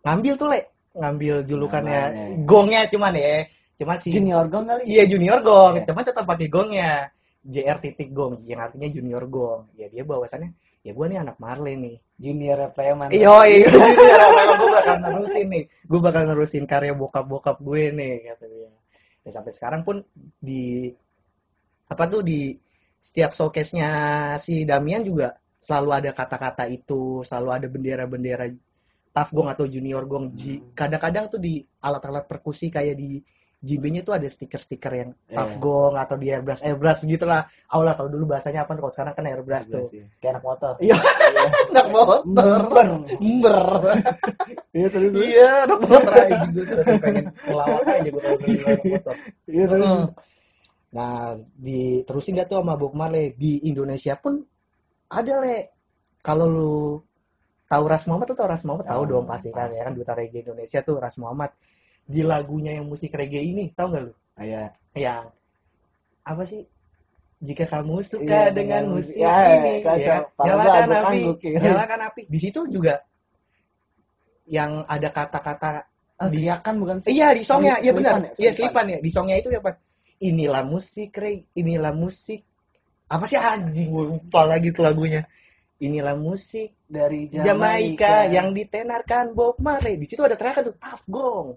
ngambil 0.00 0.32
tuh 0.38 0.48
le 0.48 0.60
ngambil 0.94 1.34
julukannya 1.44 2.00
Namanya. 2.08 2.46
gongnya 2.46 2.80
cuman 2.88 3.12
ya 3.12 3.42
cuman 3.78 3.96
si 3.98 4.08
Junior 4.10 4.44
gong 4.48 4.64
kali. 4.66 4.82
Iya 4.90 5.04
junior 5.06 5.38
gong, 5.38 5.78
Iya. 5.78 5.84
cuman 5.86 6.02
tetap 6.02 6.24
pakai 6.26 6.48
gongnya. 6.50 7.06
JR 7.48 7.80
titik 7.80 8.12
gong, 8.12 8.44
yang 8.44 8.60
artinya 8.60 8.84
junior 8.92 9.24
gong. 9.24 9.72
Ya 9.72 9.88
dia 9.88 10.04
bawasannya, 10.04 10.52
ya 10.84 10.92
gue 10.92 11.06
nih 11.08 11.18
anak 11.24 11.36
Marley 11.40 11.74
nih. 11.80 11.96
Junior 12.18 12.74
Preman. 12.74 13.08
Iya, 13.14 13.30
iya, 13.46 13.70
gue 14.60 14.70
bakal 14.74 14.96
nerusin 15.00 15.46
nih. 15.48 15.64
Gue 15.86 16.00
bakal 16.02 16.22
nerusin 16.26 16.64
karya 16.66 16.92
bokap-bokap 16.92 17.56
gue 17.62 17.82
nih, 17.94 18.12
kata 18.34 18.44
dia. 18.50 18.68
Ya 19.22 19.30
sampai 19.32 19.52
sekarang 19.54 19.80
pun 19.86 20.02
di 20.42 20.90
apa 21.88 22.04
tuh 22.10 22.20
di 22.20 22.52
setiap 23.00 23.32
showcase-nya 23.32 23.90
si 24.42 24.66
Damian 24.68 25.00
juga 25.06 25.32
selalu 25.56 25.90
ada 25.94 26.10
kata-kata 26.12 26.66
itu, 26.68 27.22
selalu 27.24 27.48
ada 27.54 27.66
bendera-bendera 27.70 28.44
tough 29.14 29.30
gong 29.32 29.48
atau 29.48 29.64
junior 29.64 30.04
gong. 30.04 30.34
Ji- 30.36 30.74
Kadang-kadang 30.76 31.32
tuh 31.32 31.40
di 31.40 31.62
alat-alat 31.80 32.26
perkusi 32.28 32.68
kayak 32.68 32.98
di 32.98 33.22
JB-nya 33.58 34.06
tuh 34.06 34.14
ada 34.14 34.22
stiker-stiker 34.30 34.92
yang 34.94 35.10
tough 35.26 35.58
Iya. 35.58 35.62
gong 35.62 35.94
atau 35.98 36.14
di 36.14 36.26
airbrush 36.30 36.62
airbrush 36.62 37.02
gitu 37.10 37.26
lah. 37.26 37.42
Awalnya 37.74 37.94
kalau 37.98 38.10
dulu 38.14 38.24
bahasanya 38.30 38.62
apa 38.62 38.78
kalau 38.78 38.92
sekarang 38.94 39.14
kan 39.18 39.24
airbrush 39.26 39.66
tuh. 39.66 39.82
Kayak 40.22 40.38
anak 40.38 40.44
motor. 40.46 40.74
Iya. 40.78 40.96
Anak 41.74 41.86
motor. 41.90 42.60
Ber. 42.70 42.88
Ember. 43.18 43.58
Iya 44.78 44.86
terus. 44.94 45.10
Iya, 45.10 45.50
anak 45.66 45.80
motor 45.90 46.12
aja 46.14 46.36
gue 46.54 46.64
tuh 46.70 46.96
pengen 47.02 47.24
ngelawak 47.50 47.82
aja 47.90 48.08
gue 48.14 48.22
kalau 48.22 48.38
anak 48.38 48.84
motor. 48.86 49.14
Iya 49.50 49.64
terus. 49.66 49.90
Hmm. 49.90 50.06
Nah, 50.88 51.36
diterusin 51.58 52.38
gak 52.38 52.48
tuh 52.48 52.58
sama 52.62 52.74
Bob 52.78 52.94
Marley 52.94 53.34
di 53.34 53.66
Indonesia 53.66 54.14
pun 54.16 54.38
ada 55.10 55.34
le. 55.42 55.56
Kalau 56.22 56.46
lu 56.46 56.72
tahu 57.68 57.84
Ras 57.84 58.04
Muhammad 58.08 58.26
tuh 58.32 58.36
tahu 58.38 58.48
Ras 58.48 58.62
Muhammad 58.64 58.86
tahu 58.88 59.02
Tahu, 59.04 59.12
dong 59.12 59.26
pasti 59.28 59.48
kan 59.52 59.68
ya 59.68 59.82
kan 59.84 59.92
duta 59.92 60.12
reggae 60.16 60.40
Indonesia 60.40 60.80
tuh 60.80 60.96
Ras 60.96 61.16
Muhammad 61.20 61.50
di 62.08 62.24
lagunya 62.24 62.72
yang 62.80 62.88
musik 62.88 63.12
reggae 63.12 63.44
ini 63.44 63.68
tahu 63.76 63.92
nggak 63.92 64.02
lu 64.08 64.12
Iya. 64.38 64.72
yang 64.96 65.28
apa 66.24 66.42
sih 66.48 66.64
jika 67.38 67.68
kamu 67.68 68.00
suka 68.02 68.24
Iya, 68.24 68.50
dengan 68.50 68.82
musik 68.90 69.14
musik. 69.14 69.22
Ya, 69.22 69.34
ini 69.60 69.72
ya, 69.84 70.16
nyalakan 70.40 70.88
api 70.90 71.18
ya. 71.44 71.60
nyalakan 71.62 72.00
api 72.10 72.22
di 72.26 72.38
situ 72.40 72.60
juga 72.66 72.96
yang 74.48 74.82
ada 74.88 75.08
kata-kata 75.12 75.84
Ah, 76.18 76.26
teriakan 76.26 76.74
bukan 76.82 76.96
sih? 76.98 77.14
Iya 77.14 77.30
di 77.30 77.46
songnya, 77.46 77.78
iya 77.78 77.94
benar. 77.94 78.18
ya, 78.18 78.30
Iya 78.42 78.50
selipan. 78.58 78.90
ya. 78.90 78.98
Di 78.98 79.06
songnya 79.06 79.38
itu 79.38 79.54
ya 79.54 79.62
pas 79.62 79.78
inilah 80.18 80.66
musik, 80.66 81.14
Rey. 81.14 81.46
Inilah 81.54 81.94
musik. 81.94 82.42
Apa 83.06 83.22
sih 83.22 83.38
anjing 83.38 83.86
gue 83.86 84.04
lupa 84.18 84.42
lagi 84.42 84.74
tuh 84.74 84.82
lagunya. 84.82 85.22
Inilah 85.78 86.18
musik 86.18 86.74
dari 86.84 87.30
Jamaika 87.30 88.26
yang 88.26 88.50
ditenarkan 88.50 89.30
Bob 89.32 89.56
Marley. 89.62 89.94
Di 89.96 90.06
situ 90.10 90.22
ada 90.22 90.34
teriakan 90.34 90.72
tuh 90.72 90.76
Tough 90.76 91.04
Gong. 91.06 91.48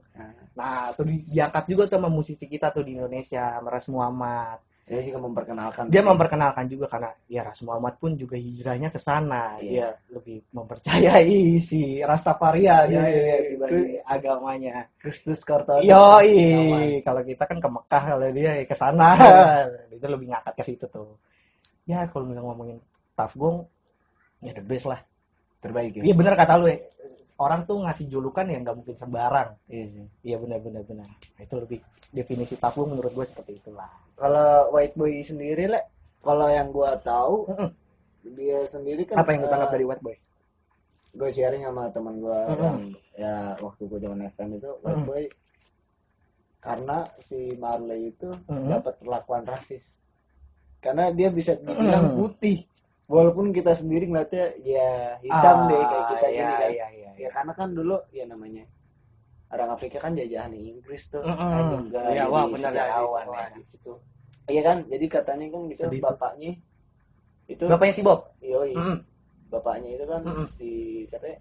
Nah 0.53 0.91
tuh 0.93 1.05
di- 1.07 1.25
diangkat 1.25 1.63
juga 1.65 1.83
tuh 1.89 1.97
sama 1.97 2.09
musisi 2.11 2.45
kita 2.45 2.69
tuh 2.69 2.85
di 2.85 2.93
Indonesia 2.95 3.57
Ras 3.59 3.89
Muhammad. 3.89 4.61
Dia 4.81 4.99
juga 5.07 5.23
memperkenalkan 5.23 5.87
dia 5.87 6.03
memperkenalkan 6.03 6.65
juga 6.67 6.83
karena 6.91 7.15
ya 7.31 7.47
Ras 7.47 7.63
Muhammad 7.63 7.95
pun 7.95 8.11
juga 8.13 8.35
hijrahnya 8.35 8.91
ke 8.91 8.99
sana. 8.99 9.55
Iya. 9.57 9.95
dia 9.95 10.11
lebih 10.11 10.37
mempercayai 10.51 11.39
si 11.63 12.03
Rastafarian 12.03 12.91
Iya, 12.91 12.99
ya, 12.99 13.05
iya, 13.07 13.23
iya. 13.23 13.37
dibanding 13.55 13.89
agamanya. 14.03 14.75
Kristus 14.99 15.47
Kartono 15.47 15.79
Yoi, 15.79 16.99
kalau 17.01 17.23
kita 17.23 17.47
kan 17.47 17.57
ke 17.63 17.69
Mekah 17.71 18.03
kalau 18.03 18.27
dia 18.35 18.51
ke 18.67 18.75
sana. 18.75 19.09
itu 19.87 20.05
lebih 20.05 20.27
ngangkat 20.27 20.53
ke 20.59 20.63
situ 20.67 20.85
tuh. 20.91 21.15
Ya 21.87 22.03
kalau 22.11 22.27
misalnya 22.27 22.51
ngomongin 22.51 22.77
Tough 23.15 23.35
Gong, 23.39 23.57
ya 24.41 24.51
the 24.51 24.63
best 24.63 24.85
lah. 24.85 24.99
terbaik 25.61 25.93
ya 25.93 26.01
Iya 26.01 26.15
bener 26.17 26.33
kata 26.33 26.57
lu 26.57 26.65
ya. 26.65 26.77
Orang 27.37 27.63
tuh 27.63 27.85
ngasih 27.85 28.09
julukan 28.09 28.45
yang 28.45 28.65
nggak 28.65 28.75
mungkin 28.75 28.97
sembarang. 28.97 29.53
Iya 29.69 29.85
sih. 29.87 30.05
Iya 30.25 30.35
bener 30.37 30.57
bener 30.57 30.81
bener. 30.83 31.05
Nah, 31.05 31.41
itu 31.41 31.55
lebih 31.55 31.79
definisi 32.09 32.53
Gong 32.57 32.89
menurut 32.91 33.13
gue 33.13 33.25
seperti 33.25 33.51
itulah. 33.55 33.87
kalau 34.17 34.73
White 34.73 34.93
Boy 34.93 35.21
sendiri 35.21 35.65
le 35.65 35.79
kalau 36.19 36.45
yang 36.45 36.69
gua 36.69 36.93
tahu 36.97 37.45
dia 38.21 38.61
sendiri 38.63 39.01
kan 39.05 39.17
Apa 39.17 39.33
yang 39.33 39.41
lu 39.41 39.49
tangkap 39.49 39.69
dari 39.71 39.85
White 39.85 40.01
Boy? 40.01 40.17
gue 41.11 41.27
sharing 41.27 41.61
sama 41.61 41.89
teman 41.89 42.15
gue 42.17 42.39
Mm-mm. 42.47 42.61
yang 42.61 42.77
ya 43.13 43.33
waktu 43.59 43.83
gue 43.83 43.99
zaman 43.99 44.23
STM 44.23 44.51
itu 44.55 44.69
White. 44.79 45.03
Boy 45.03 45.23
karena 46.57 46.97
si 47.17 47.53
Marley 47.55 48.11
itu 48.11 48.29
dapat 48.47 48.95
perlakuan 48.95 49.43
rasis 49.43 49.97
karena 50.77 51.09
dia 51.09 51.29
bisa 51.29 51.53
dibilang 51.55 52.13
putih 52.15 52.61
walaupun 53.11 53.51
kita 53.51 53.75
sendiri 53.75 54.07
ngeliatnya 54.07 54.55
ya 54.63 54.87
hitam 55.19 55.67
deh 55.67 55.75
kayak 55.77 56.05
kita 56.09 56.27
iya, 56.27 56.39
gini 56.39 56.53
kan 56.55 56.69
Iya 56.71 56.87
iya. 56.89 57.09
ya 57.17 57.29
karena 57.29 57.51
kan 57.51 57.69
dulu 57.69 57.97
ya 58.09 58.23
namanya 58.23 58.63
orang 59.51 59.69
Afrika 59.69 59.99
kan 59.99 60.15
jajahan 60.15 60.55
Inggris 60.55 61.11
tuh 61.11 61.19
Mm-mm. 61.19 61.35
Kan 61.35 61.63
juga 61.83 61.99
Iya, 62.07 62.23
jadi 62.23 62.31
wah, 62.31 62.45
benar, 62.47 62.71
sejarawan 62.71 63.25
ya 63.27 63.45
di 63.51 63.63
situ 63.63 63.91
iya 64.47 64.61
kan 64.61 64.77
jadi 64.87 65.05
katanya 65.07 65.45
kan 65.49 65.61
gitu 65.67 65.81
Sedih 65.85 66.01
bapaknya 66.01 66.51
itu 67.45 67.63
Bapaknya 67.67 67.93
si 67.93 68.01
Bob. 68.01 68.19
yoi 68.39 68.71
Mm-mm. 68.73 68.97
bapaknya 69.51 69.89
itu 69.91 70.05
kan 70.07 70.21
Mm-mm. 70.23 70.47
si 70.47 70.69
siapa 71.03 71.27
ya? 71.27 71.37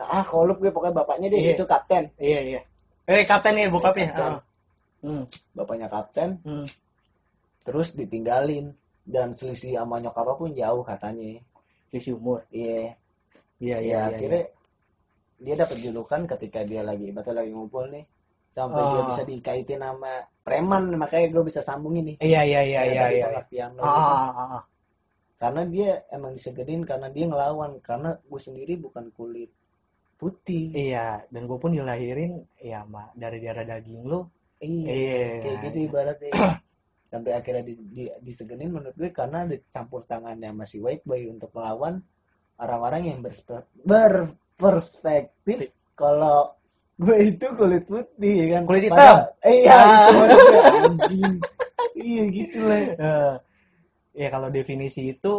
Ah 0.00 0.24
kolup 0.24 0.58
gue 0.58 0.72
pokoknya 0.72 0.94
bapaknya 0.96 1.26
deh 1.28 1.38
Iya. 1.38 1.52
itu 1.54 1.64
kapten 1.64 2.04
Iya 2.16 2.40
iya. 2.42 2.60
Eh 3.04 3.22
kapten 3.22 3.54
ya 3.54 3.68
bokapnya. 3.68 4.08
Kapten. 4.10 4.32
Ah. 4.32 4.40
Hmm. 5.04 5.24
bapaknya 5.52 5.86
kapten 5.86 6.40
Hmm. 6.40 6.64
terus 7.60 7.92
ditinggalin 7.92 8.72
dan 9.04 9.30
selisih 9.30 9.76
sama 9.76 10.00
nyokapnya 10.00 10.34
pun 10.34 10.50
jauh 10.52 10.82
katanya 10.82 11.38
Sisi 11.88 12.10
umur. 12.10 12.42
iya 12.50 12.90
Iya 13.60 13.76
ya 13.76 13.78
iya. 13.78 13.78
iya, 13.80 13.98
akhirnya 14.10 14.42
dia 15.38 15.54
dapat 15.54 15.76
julukan 15.78 16.20
ketika 16.26 16.60
dia 16.64 16.82
lagi 16.82 17.08
ibaratnya 17.08 17.44
lagi 17.44 17.50
ngumpul 17.52 17.84
nih 17.88 18.04
sampai 18.50 18.82
dia 18.82 19.00
Oh. 19.02 19.06
bisa 19.08 19.22
dikaitin 19.22 19.78
sama 19.78 20.12
preman 20.40 20.94
makanya 20.94 21.26
gue 21.30 21.44
bisa 21.44 21.60
sambungin 21.60 22.04
nih 22.08 22.16
Iya 22.18 22.40
iya 22.42 22.60
iya 22.62 22.80
iya 22.86 23.04
iya. 23.10 23.26
lo 23.30 23.38
Ah, 23.38 23.44
gitu. 23.50 23.82
ah, 23.82 24.42
ah, 24.58 24.64
karena 25.36 25.62
dia 25.66 25.90
emang 26.10 26.32
disegedin 26.32 26.82
karena 26.82 27.10
dia 27.10 27.26
ngelawan 27.26 27.76
karena 27.78 28.14
gue 28.16 28.40
sendiri 28.40 28.78
bukan 28.78 29.10
kulit 29.12 29.50
putih 30.14 30.70
Iya, 30.72 31.26
dan 31.28 31.44
gue 31.44 31.58
pun 31.58 31.74
dilahirin 31.74 32.38
ya 32.56 32.86
ma 32.86 33.10
dari 33.12 33.42
darah 33.42 33.66
daging 33.66 34.06
lu. 34.06 34.22
iya 34.58 34.88
Iya. 34.88 35.18
kayak 35.42 35.56
gitu 35.62 35.78
ibaratnya 35.84 36.30
sampai 37.04 37.36
akhirnya 37.36 37.62
di, 37.62 37.74
di, 37.84 38.02
disegenin 38.20 38.72
menurut 38.72 38.96
gue 38.96 39.12
karena 39.12 39.44
dicampur 39.44 40.02
tangannya 40.04 40.50
masih 40.50 40.80
white 40.80 41.04
boy 41.04 41.20
untuk 41.28 41.52
melawan 41.52 42.00
orang-orang 42.56 43.12
yang 43.12 43.18
berspe- 43.20 43.68
berperspektif 43.84 45.68
kalau 45.94 46.50
gue 46.94 47.16
itu 47.28 47.46
kulit 47.54 47.82
putih 47.84 48.34
ya 48.34 48.46
kan 48.56 48.62
Kulit 48.64 48.82
hitam. 48.86 49.16
Eh, 49.42 49.54
iya 49.62 49.74
Ah. 49.74 50.06
itu 50.06 50.14
maksud 50.16 50.40
gue, 50.40 50.62
anjing 50.78 51.34
iya 51.94 52.22
gitu 52.30 52.58
lah 52.64 52.80
Eh, 52.94 53.32
ya 54.14 54.28
kalau 54.30 54.48
definisi 54.48 55.10
itu 55.10 55.32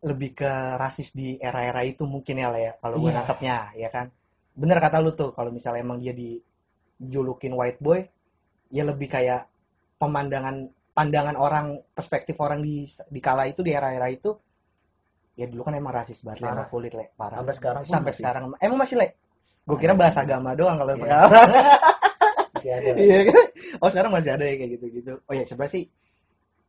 lebih 0.00 0.32
ke 0.34 0.50
rasis 0.76 1.12
di 1.12 1.36
era-era 1.36 1.84
itu 1.84 2.02
mungkin 2.04 2.40
ya 2.40 2.48
lah 2.48 2.60
ya 2.60 2.72
kalau 2.76 2.96
gue 2.98 3.10
Iya. 3.10 3.16
nangkepnya 3.20 3.56
ya 3.76 3.88
kan. 3.88 4.06
Bener 4.50 4.76
kata 4.76 4.98
lu 4.98 5.14
tuh 5.14 5.30
kalau 5.30 5.48
misalnya 5.48 5.80
emang 5.80 6.02
dia 6.02 6.10
dijulukin 6.12 7.54
white 7.54 7.78
boy, 7.78 8.02
ya 8.68 8.82
lebih 8.82 9.06
kayak 9.06 9.46
pemandangan 9.96 10.68
pandangan 11.00 11.32
orang 11.34 11.66
perspektif 11.90 12.36
orang 12.36 12.60
di 12.60 12.84
di 12.84 13.18
kala 13.18 13.44
itu 13.44 13.60
di 13.60 13.72
era-era 13.72 14.04
itu 14.06 14.36
ya 15.32 15.48
dulu 15.48 15.64
kan 15.64 15.74
emang 15.74 15.94
rasis 15.94 16.20
banget 16.20 16.44
Parah. 16.44 16.52
sama 16.52 16.64
kulit 16.68 16.92
le 16.92 17.06
parah 17.10 17.40
Sampai 17.40 17.54
sekarang 17.56 17.82
sampai 17.82 18.04
masih. 18.06 18.18
sekarang 18.20 18.42
emang 18.54 18.78
masih 18.78 18.96
le 18.96 19.08
gue 19.60 19.76
kira 19.76 19.94
bahas 19.94 20.12
agama 20.14 20.52
doang 20.52 20.76
kalau 20.76 20.92
Iya. 20.92 21.00
sekarang 21.00 21.30
masih 22.54 22.70
ada 22.70 22.88
Iya 22.92 23.18
kan? 23.24 23.44
Oh 23.80 23.88
sekarang 23.88 24.10
masih 24.10 24.30
ada 24.30 24.44
ya 24.44 24.54
kayak 24.54 24.70
gitu-gitu. 24.74 25.12
Oh 25.22 25.32
ya 25.32 25.44
sebenarnya 25.44 25.72
sih. 25.72 25.84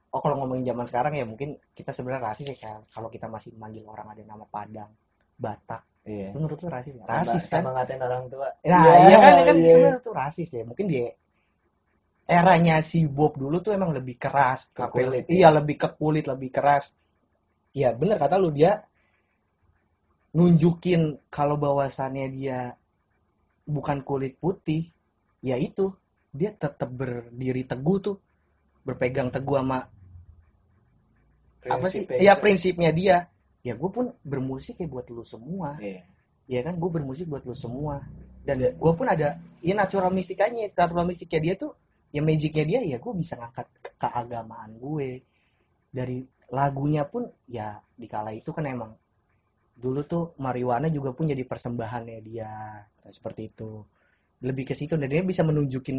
Oh 0.07 0.19
kalau 0.19 0.35
ngomongin 0.37 0.63
zaman 0.65 0.85
sekarang 0.85 1.13
ya 1.13 1.23
mungkin 1.23 1.49
kita 1.71 1.91
sebenarnya 1.91 2.21
rasis 2.29 2.45
ya 2.45 2.55
kayak 2.57 2.79
kalau 2.87 3.07
kita 3.07 3.27
masih 3.27 3.51
manggil 3.55 3.83
orang 3.85 4.07
ada 4.07 4.21
nama 4.21 4.43
Padang, 4.45 4.91
Batak. 5.35 5.83
iya 6.03 6.31
Itu 6.31 6.39
menurut 6.39 6.59
lu 6.59 6.67
rasis 6.67 6.93
sama, 6.95 7.07
Rasis 7.09 7.43
kan? 7.45 7.59
sama 7.59 7.69
ngatain 7.75 7.99
orang 7.99 8.23
tua 8.27 8.47
Nah 8.61 8.83
Iya, 8.83 8.93
iya 9.01 9.17
kan, 9.17 9.31
iya 9.33 9.43
kan 9.43 9.55
iya. 9.55 9.67
sebenarnya 9.67 9.99
tuh 9.99 10.13
rasis 10.13 10.49
ya. 10.49 10.63
Mungkin 10.63 10.85
dia 10.87 11.07
eranya 12.31 12.79
si 12.79 13.03
Bob 13.03 13.35
dulu 13.35 13.59
tuh 13.59 13.75
emang 13.75 13.91
lebih 13.91 14.15
keras 14.15 14.71
Ke 14.71 14.87
kulit, 14.87 15.27
Iya 15.27 15.51
lebih 15.51 15.75
ke 15.75 15.89
kulit, 15.99 16.25
lebih 16.31 16.47
keras. 16.47 16.95
Iya 17.75 17.91
bener 17.91 18.15
kata 18.15 18.39
lu 18.39 18.55
dia 18.55 18.79
nunjukin 20.31 21.27
kalau 21.27 21.59
bahwasannya 21.59 22.31
dia 22.31 22.71
bukan 23.67 23.99
kulit 24.07 24.39
putih, 24.39 24.87
ya 25.43 25.59
itu 25.59 25.91
dia 26.31 26.55
tetap 26.55 26.87
berdiri 26.87 27.67
teguh 27.67 27.97
tuh, 27.99 28.15
berpegang 28.87 29.27
teguh 29.27 29.59
sama 29.59 29.79
apa 31.67 31.85
sih? 31.91 32.07
Iya 32.07 32.39
itu. 32.39 32.41
prinsipnya 32.41 32.91
dia. 32.95 33.17
Ya 33.61 33.77
gue 33.77 33.91
pun 33.93 34.09
bermusik 34.25 34.81
ya 34.81 34.87
buat 34.89 35.05
lu 35.13 35.21
semua. 35.21 35.77
iya 35.77 36.01
Ya 36.49 36.65
kan 36.65 36.79
gue 36.79 36.89
bermusik 36.89 37.29
buat 37.29 37.45
lu 37.45 37.53
semua. 37.53 38.01
Dan 38.41 38.57
gue 38.57 38.93
pun 38.97 39.05
ada 39.05 39.37
ya 39.61 39.73
natural 39.77 40.09
mistikanya, 40.09 40.65
natural 40.73 41.05
mistiknya 41.05 41.39
dia 41.51 41.53
tuh 41.53 41.77
ya 42.15 42.21
magicnya 42.27 42.63
dia 42.69 42.79
ya 42.91 42.97
gue 43.03 43.13
bisa 43.21 43.33
ngangkat 43.39 43.67
ke- 43.83 43.95
keagamaan 44.01 44.71
gue. 44.79 45.09
Dari 45.91 46.17
lagunya 46.51 47.03
pun 47.07 47.23
ya 47.47 47.79
di 48.01 48.07
kala 48.13 48.31
itu 48.35 48.51
kan 48.55 48.65
emang 48.67 48.91
dulu 49.75 50.01
tuh 50.05 50.23
marijuana 50.45 50.87
juga 50.91 51.11
pun 51.17 51.25
jadi 51.31 51.43
persembahannya 51.47 52.19
dia 52.29 52.51
seperti 53.09 53.41
itu. 53.51 53.71
Lebih 54.47 54.65
ke 54.69 54.75
situ 54.77 54.93
dan 54.99 55.09
dia 55.11 55.23
bisa 55.25 55.41
menunjukin 55.45 55.97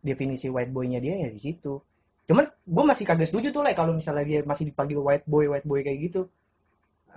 definisi 0.00 0.48
white 0.48 0.72
boy-nya 0.72 0.98
dia 1.02 1.14
ya 1.26 1.28
di 1.32 1.40
situ. 1.40 1.80
Cuman 2.28 2.46
gue 2.46 2.84
masih 2.86 3.04
kagak 3.08 3.28
setuju 3.30 3.48
tuh 3.54 3.62
lah 3.66 3.74
kalau 3.76 3.92
misalnya 3.96 4.24
dia 4.24 4.40
masih 4.46 4.70
dipanggil 4.70 4.98
white 5.02 5.26
boy 5.28 5.46
white 5.50 5.66
boy 5.66 5.80
kayak 5.82 5.98
gitu 6.10 6.30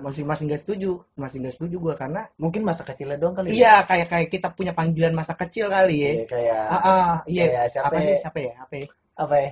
masih 0.01 0.23
masih 0.25 0.43
nggak 0.49 0.61
setuju. 0.65 0.91
Masih 1.13 1.37
nggak 1.43 1.55
setuju 1.57 1.75
gue 1.77 1.93
karena 1.93 2.21
mungkin 2.39 2.61
masa 2.65 2.81
kecilnya 2.81 3.17
doang 3.19 3.35
kali 3.37 3.53
ya? 3.53 3.53
iya 3.53 3.75
kayak 3.85 4.07
kayak 4.09 4.27
kita 4.31 4.47
punya 4.53 4.73
panggilan 4.73 5.13
masa 5.13 5.37
kecil 5.37 5.69
kali 5.69 5.95
ya. 6.01 6.11
Iya, 6.13 6.25
kayak 6.25 6.61
ah, 6.69 7.15
iya. 7.29 7.43
kayak 7.45 7.65
siapa 7.69 7.87
apa 7.89 7.97
ya? 7.97 8.05
sih 8.05 8.15
siapa 8.21 8.39
ya? 8.39 8.53
Apa 8.57 8.73
ya? 8.73 8.87
Apa 9.13 9.35
ya? 9.37 9.51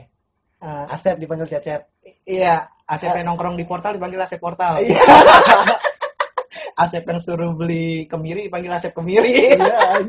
Ah, 0.61 0.85
Asep 0.93 1.15
dipanggil 1.17 1.47
Cecep. 1.49 1.81
Iya 2.25 2.55
Asep 2.85 3.09
yang 3.17 3.33
nongkrong 3.33 3.57
di 3.57 3.65
portal 3.65 3.97
dipanggil 3.97 4.21
Asep 4.21 4.37
portal. 4.37 4.77
Iya. 4.81 5.01
Asep 6.85 7.03
yang 7.05 7.19
suruh 7.21 7.51
beli 7.53 8.05
kemiri 8.05 8.45
dipanggil 8.49 8.71
Asep 8.73 8.93
kemiri. 8.93 9.57
Iya 9.57 10.01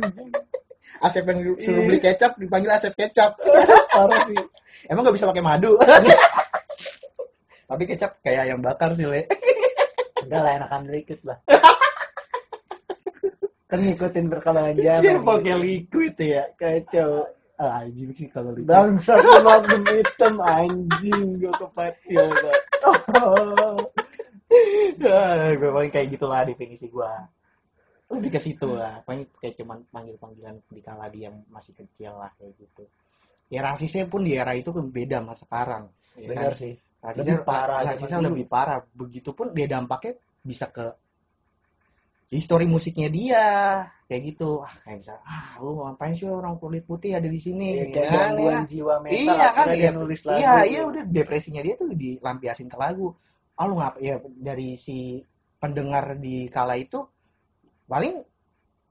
Asep 1.00 1.24
yang 1.24 1.40
suruh 1.56 1.82
beli 1.88 1.98
kecap 1.98 2.36
dipanggil 2.36 2.70
Asep 2.72 2.92
kecap. 2.92 3.36
Parah 3.96 4.22
sih. 4.28 4.40
Emang 4.88 5.02
nggak 5.08 5.16
bisa 5.16 5.28
pakai 5.28 5.44
madu? 5.44 5.72
Tapi 7.72 7.82
kecap 7.88 8.20
kayak 8.20 8.52
ayam 8.52 8.60
bakar 8.60 8.92
sih 8.92 9.08
le 9.08 9.24
enggak 10.26 10.40
lah 10.42 10.52
enakan 10.58 10.80
dikit 10.88 11.20
lah. 11.26 11.38
Kan 13.72 13.78
ngikutin 13.80 14.26
perkembangan 14.28 14.76
zaman 14.76 15.00
Iya, 15.00 15.14
pakai 15.24 15.54
liquid 15.56 16.14
ya 16.20 16.44
kacau. 16.60 17.24
Ah, 17.56 17.84
anjing 17.84 18.10
sih 18.12 18.26
kalau 18.28 18.52
liquid. 18.52 18.68
Bangsa 18.68 19.16
magnum 19.40 19.82
hitam 19.88 20.34
anjing 20.44 21.40
gue 21.40 21.52
kepatil 21.56 22.26
Pak. 22.44 22.60
Ah, 25.08 25.50
gue 25.56 25.70
paling 25.72 25.92
kayak 25.92 26.08
gitulah 26.12 26.44
definisi 26.44 26.92
gue 26.92 27.12
lebih 28.12 28.28
ke 28.28 28.40
situ 28.44 28.68
lah 28.76 29.00
paling 29.08 29.24
kayak 29.40 29.56
cuman 29.56 29.88
panggil 29.88 30.20
panggilan 30.20 30.60
di 30.68 30.84
kala 30.84 31.08
dia 31.08 31.32
masih 31.48 31.72
kecil 31.72 32.12
lah 32.20 32.28
kayak 32.36 32.52
gitu. 32.60 32.84
Ya 33.48 33.64
rasisnya 33.64 34.04
pun 34.04 34.24
di 34.24 34.36
era 34.36 34.52
itu 34.52 34.68
kan 34.68 34.84
beda 34.92 35.24
sama 35.24 35.32
sekarang 35.32 35.84
ya 36.20 36.28
kan? 36.28 36.28
bener 36.28 36.52
sih 36.52 36.74
rasisnya 37.02 37.42
Lebih 37.42 37.46
parah 37.50 37.78
rasisnya 37.82 38.18
lebih 38.22 38.46
parah. 38.46 38.78
Begitupun 38.94 39.46
dia 39.50 39.66
dampaknya 39.66 40.12
bisa 40.46 40.70
ke 40.70 40.86
histori 42.32 42.64
musiknya 42.64 43.08
dia. 43.12 43.44
Kayak 44.08 44.22
gitu. 44.32 44.60
Ah 44.64 44.72
kayak 44.84 44.98
bisa 45.04 45.14
ah 45.24 45.56
lu 45.60 45.82
ngapain 45.84 46.14
sih 46.16 46.28
orang 46.28 46.56
kulit 46.56 46.84
putih 46.88 47.16
ada 47.16 47.28
di 47.28 47.40
sini? 47.40 47.68
Iya, 47.76 47.84
kayak 47.92 48.08
kan, 48.08 48.16
gangguan 48.32 48.54
ya. 48.54 48.60
jiwa 48.68 48.94
mental 49.04 49.18
iya 49.36 49.48
kan? 49.52 49.66
dia 49.72 49.90
nulis 49.92 50.20
lagu 50.24 50.38
iya 50.40 50.54
iya 50.68 50.80
udah 50.84 51.02
depresinya 51.08 51.60
dia 51.64 51.74
tuh 51.76 51.88
dilampiasin 51.92 52.68
ke 52.68 52.76
lagu. 52.80 53.12
Ah 53.56 53.64
lu 53.68 53.74
ngapa 53.80 53.98
ya 54.00 54.16
dari 54.38 54.76
si 54.80 55.20
pendengar 55.60 56.16
di 56.18 56.48
kala 56.48 56.74
itu 56.80 56.98
paling 57.86 58.18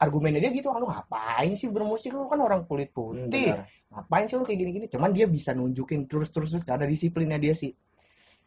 argumennya 0.02 0.42
dia 0.42 0.52
gitu 0.54 0.70
"Ah, 0.74 0.78
lu 0.82 0.90
ngapain 0.90 1.54
sih 1.54 1.70
bermusik? 1.70 2.14
Lu 2.18 2.26
kan 2.26 2.42
orang 2.42 2.66
kulit 2.66 2.90
Hmm, 2.90 3.30
putih 3.30 3.54
benar. 3.54 3.66
ngapain 3.94 4.26
sih 4.26 4.36
lu 4.38 4.44
kayak 4.46 4.60
gini-gini? 4.62 4.86
Cuman 4.90 5.10
dia 5.14 5.26
bisa 5.30 5.54
nunjukin 5.54 6.10
terus 6.10 6.30
terus 6.34 6.50
terus 6.54 6.66
ada 6.66 6.86
disiplinnya 6.90 7.38
dia 7.38 7.54
sih 7.54 7.70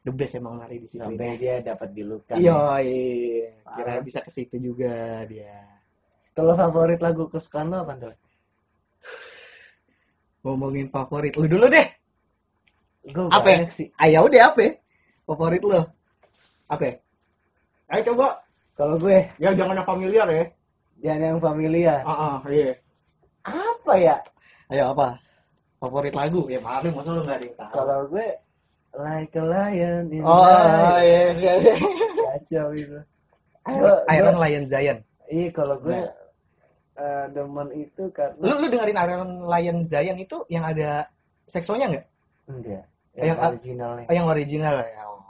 the 0.05 0.13
best 0.13 0.37
emang 0.37 0.61
nari 0.61 0.77
disiplin 0.85 1.17
sampai 1.17 1.41
dia 1.41 1.55
dapat 1.65 1.89
dilukan 1.97 2.37
iya 2.37 2.79
iya 2.85 3.49
kira 3.75 3.93
bisa 4.05 4.21
ke 4.23 4.31
situ 4.31 4.57
juga 4.61 5.25
dia. 5.27 5.59
Kalau 6.35 6.55
favorit 6.59 6.99
lagu 6.99 7.31
kesukaan 7.31 7.71
lo 7.71 7.83
apa 7.83 7.95
tuh 7.99 8.15
ngomongin 10.45 10.93
favorit 10.93 11.33
lu 11.41 11.49
dulu 11.49 11.67
deh. 11.73 11.89
Gue 13.05 13.29
Apa 13.33 13.49
ya? 13.49 13.59
sih. 13.73 13.89
Ah 13.97 14.09
ya 14.09 14.21
udah 14.21 14.53
apa 14.53 14.61
ya? 14.61 14.73
favorit 15.25 15.63
lu 15.65 15.81
apa 16.69 16.83
ya? 16.85 16.95
ayo 17.97 18.03
coba. 18.13 18.29
Kalau 18.75 18.99
gue. 18.99 19.19
Ya 19.39 19.55
jangan 19.55 19.79
yang 19.79 19.89
familiar 19.89 20.27
ya. 20.29 20.45
Jangan 21.01 21.21
yang 21.23 21.41
familiar. 21.41 22.01
Ah 22.03 22.13
ah, 22.13 22.37
iya. 22.51 22.75
Apa 23.47 23.93
ya? 23.97 24.17
Ayo 24.69 24.91
apa? 24.93 25.17
Favorit 25.79 26.13
lagu? 26.17 26.49
Ya 26.51 26.59
maaf 26.61 26.83
masa 26.83 27.11
lu 27.15 27.23
nggak 27.23 27.39
ada 27.39 27.45
yang 27.47 27.57
tahu? 27.57 27.71
Kalau 27.73 27.99
gue 28.11 28.27
like 28.97 29.35
a 29.35 29.43
lion 29.43 30.05
in 30.09 30.23
oh 30.23 30.39
the 30.41 30.55
night. 30.71 31.03
yes 31.05 31.37
yes 31.39 31.61
yes. 31.65 31.79
kacau 32.21 32.67
itu 32.73 32.99
Iron, 33.65 33.81
Gua- 33.81 34.03
Iron 34.09 34.35
gua- 34.35 34.43
Lion 34.45 34.65
Zion 34.65 34.99
iya 35.27 35.49
kalau 35.51 35.77
gue 35.79 35.93
Nah. 35.95 36.13
eh, 36.95 37.27
demen 37.31 37.69
itu 37.75 38.03
karena 38.11 38.39
lu 38.39 38.55
lu 38.55 38.67
dengerin 38.69 38.99
Iron 39.01 39.23
Lion 39.45 39.79
Zion 39.83 40.17
itu 40.17 40.37
yang 40.47 40.63
ada 40.63 41.09
seksonya 41.45 41.87
nggak 41.91 42.07
enggak 42.47 42.85
Yang- 43.15 43.27
yang 43.27 43.39
originalnya 43.45 44.05
oh, 44.05 44.15
yang 44.15 44.27
original 44.29 44.77
ya 44.79 45.03
oh. 45.05 45.23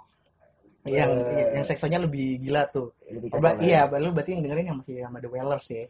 yang 0.85 1.11
Eh. 1.17 1.49
yang 1.55 1.65
seksonya 1.65 1.99
lebih 1.99 2.37
gila 2.39 2.69
tuh 2.69 2.93
lebih 3.07 3.33
Oh, 3.33 3.41
lagi. 3.41 3.65
iya 3.65 3.89
lu 3.89 4.11
berarti 4.11 4.31
yang 4.33 4.43
dengerin 4.43 4.67
yang 4.69 4.79
masih 4.79 4.95
sama 5.01 5.19
The 5.19 5.29
Wailers 5.29 5.67
ya 5.69 5.85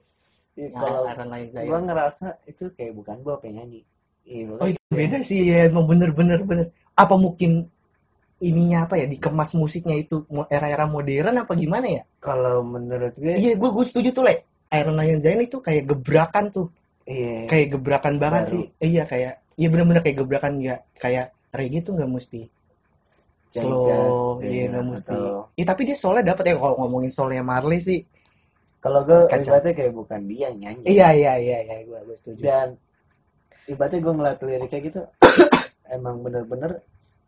Iya, 0.54 0.70
yang 0.70 0.72
kalau 0.76 1.00
Iron 1.08 1.28
Lion 1.34 1.48
Zion 1.50 1.66
gue 1.66 1.80
ngerasa 1.90 2.26
itu 2.46 2.64
kayak 2.70 2.92
bukan 2.94 3.16
gue 3.18 3.34
pengen 3.42 3.56
nyanyi 3.58 3.80
iya 4.22 4.44
Oh 4.54 4.68
itu 4.68 4.78
beda 4.88 5.18
sih 5.20 5.40
ya 5.44 5.66
emang 5.66 5.84
bener-bener 5.84 6.38
bener. 6.40 6.66
Apa 6.94 7.14
mungkin 7.14 7.66
ininya 8.38 8.84
apa 8.84 8.94
ya 8.98 9.06
dikemas 9.06 9.54
musiknya 9.54 9.94
itu 9.96 10.20
era-era 10.46 10.84
modern 10.84 11.34
apa 11.38 11.52
gimana 11.54 11.86
ya? 11.88 12.02
kalau 12.18 12.60
menurut 12.60 13.14
gue 13.14 13.34
Iya 13.34 13.54
gue 13.54 13.70
gue 13.70 13.84
setuju 13.84 14.10
tuh 14.10 14.24
le. 14.24 14.34
Iron 14.70 14.94
Lion 14.94 15.18
Zion 15.18 15.38
itu 15.38 15.58
kayak 15.58 15.86
gebrakan 15.86 16.50
tuh, 16.50 16.66
iya 17.04 17.46
kayak 17.46 17.78
gebrakan 17.78 18.18
banget 18.18 18.42
Baru. 18.42 18.52
sih. 18.58 18.64
Iya 18.80 19.02
kayak, 19.06 19.32
iya 19.54 19.66
bener-bener 19.70 20.02
kayak 20.02 20.18
gebrakan 20.18 20.52
nggak 20.58 20.80
kayak 20.96 21.26
reggae 21.50 21.78
tuh 21.80 21.94
nggak 21.94 22.10
mesti 22.10 22.42
slow, 23.48 24.42
iya 24.42 24.50
iya, 24.50 24.64
nggak 24.66 24.84
mesti. 24.84 25.14
atau- 25.14 25.46
Iya 25.54 25.64
tapi 25.64 25.80
dia 25.86 25.94
soalnya 25.94 26.34
dapat 26.34 26.44
ya 26.44 26.54
kalau 26.58 26.74
ngomongin 26.76 27.10
soalnya 27.10 27.42
Marley 27.42 27.78
sih. 27.78 28.00
kalau 28.82 29.00
gue 29.00 29.16
ibaratnya 29.30 29.72
kayak 29.72 29.92
bukan 29.94 30.20
dia 30.26 30.50
yang 30.52 30.56
nyanyi 30.60 30.82
Iya 30.84 31.08
iya 31.14 31.32
iya 31.38 31.58
iya 31.62 31.76
gue 31.86 31.98
gue 32.02 32.16
setuju. 32.18 32.42
dan 32.42 32.76
ibaratnya 33.64 34.00
gue 34.02 34.12
ngeliat 34.12 34.38
liriknya 34.42 34.80
gitu 34.82 35.00
emang 35.90 36.22
bener-bener 36.22 36.80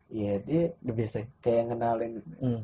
ya 0.09 0.39
dia 0.41 0.71
ya. 0.71 1.23
kayak 1.43 1.63
ngenalin 1.73 2.23
Hmm. 2.39 2.61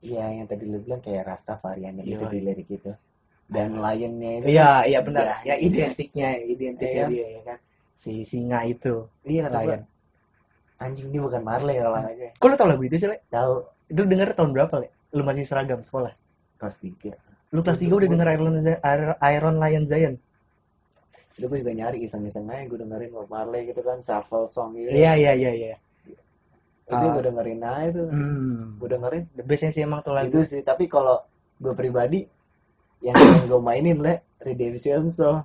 ya 0.00 0.24
yang 0.32 0.46
tadi 0.48 0.64
lu 0.64 0.78
bilang 0.80 1.00
kayak 1.00 1.28
Rastafarian 1.28 2.00
itu 2.00 2.16
Iya. 2.16 2.28
di 2.32 2.40
lirik 2.40 2.68
itu 2.72 2.92
dan 3.46 3.78
lionnya 3.78 4.30
itu 4.42 4.46
Iya 4.50 4.70
iya 4.88 4.98
benar. 5.04 5.22
Iya. 5.22 5.36
Ya 5.44 5.54
identiknya 5.60 6.28
identiknya 6.40 7.02
Iya. 7.06 7.12
dia 7.12 7.26
ya 7.30 7.42
kan. 7.46 7.58
Si 7.96 8.24
singa 8.26 8.60
itu. 8.66 9.06
iya 9.24 9.48
kata 9.48 9.58
gue 9.64 9.68
Lion. 9.76 9.82
anjing 10.76 11.08
ini 11.08 11.18
bukan 11.24 11.40
Marley 11.40 11.76
kalau 11.80 11.96
aja 11.96 12.28
Kok 12.36 12.46
lu 12.48 12.54
tau 12.60 12.68
lagu 12.68 12.82
itu 12.84 12.96
sih, 13.00 13.08
Le? 13.08 13.16
tahu 13.32 13.64
Itu 13.86 14.02
denger 14.04 14.34
tahun 14.36 14.50
berapa, 14.52 14.74
Le? 14.82 14.88
Lu 15.16 15.22
masih 15.24 15.46
seragam 15.46 15.80
sekolah. 15.80 16.12
kelas 16.58 16.76
tiga 16.80 17.12
Lu 17.54 17.62
kelas 17.62 17.78
3 17.78 17.94
udah 17.94 18.08
denger 18.10 18.28
Iron, 18.34 18.52
Iron, 18.60 19.14
Iron 19.22 19.56
Lion 19.62 19.84
Zion. 19.86 20.14
Itu 21.36 21.44
gue 21.44 21.58
juga 21.60 21.72
nyari 21.74 21.98
iseng-iseng 22.02 22.46
aja 22.46 22.64
gue 22.64 22.78
dengerin 22.78 23.10
Bob 23.10 23.28
Marley 23.28 23.66
gitu 23.66 23.80
kan 23.80 23.98
shuffle 23.98 24.44
song 24.46 24.72
gitu 24.72 24.88
Iya, 24.88 25.12
iya, 25.14 25.32
iya, 25.32 25.52
iya. 25.52 25.74
itu 26.86 27.06
gue 27.10 27.24
dengerin 27.24 27.60
aja 27.60 27.88
tuh 27.92 28.08
Hmm. 28.08 28.78
gue 28.78 28.88
dengerin 28.88 29.22
The 29.30 29.42
bestnya 29.42 29.70
sih 29.70 29.82
emang 29.82 30.00
tuh 30.00 30.12
lagu. 30.12 30.28
itu 30.28 30.40
sih 30.42 30.60
tapi 30.60 30.86
kalau 30.86 31.18
gue 31.56 31.72
pribadi 31.72 32.24
yang 32.98 33.12
yang 33.12 33.46
gue 33.46 33.60
mainin 33.60 33.98
le 33.98 34.14
Redemption 34.38 35.08
Song 35.08 35.44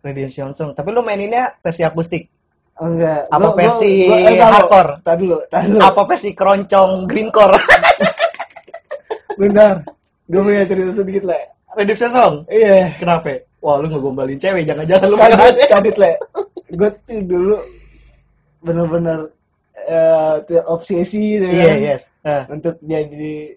Redemption 0.00 0.50
Song. 0.50 0.70
Tapi 0.72 0.90
lu 0.90 0.98
maininnya 1.00 1.54
versi 1.56 1.80
akustik. 1.80 2.26
oh, 2.74 2.88
enggak 2.88 3.26
Apa 3.28 3.38
Gua- 3.38 3.46
gua- 3.46 3.56
versi 3.56 3.92
gua- 4.04 4.18
eh, 4.20 4.34
tahu. 4.36 4.50
hardcore? 4.52 4.90
Tar 5.00 5.16
dulu 5.16 5.36
tar 5.46 5.62
dulu 5.64 5.78
Apa 5.80 6.00
versi 6.04 6.30
keroncong 6.32 6.90
greencore? 7.04 7.54
bentar 9.34 9.74
gue 10.24 10.40
punya 10.40 10.62
cerita 10.64 10.92
sedikit 10.94 11.22
le 11.24 11.38
Redemption 11.72 12.10
Song. 12.10 12.34
iya 12.46 12.92
Kenapa? 12.94 13.32
Wah, 13.62 13.78
lu 13.78 13.86
ngegombalin 13.86 14.34
cewek, 14.36 14.66
jangan-jangan 14.66 15.06
lu 15.06 15.16
kadit 15.16 15.66
kadit 15.70 15.96
le 15.96 16.10
gue 16.72 16.88
tuh 17.06 17.20
dulu 17.22 17.56
bener-bener 18.60 19.18
eh, 19.76 20.34
tuh 20.44 20.62
obsesi 20.66 21.36
gitu 21.38 21.46
kan 21.46 21.78
yes. 21.78 22.02
Eh, 22.22 22.42
untuk 22.48 22.74
jadi 22.80 23.54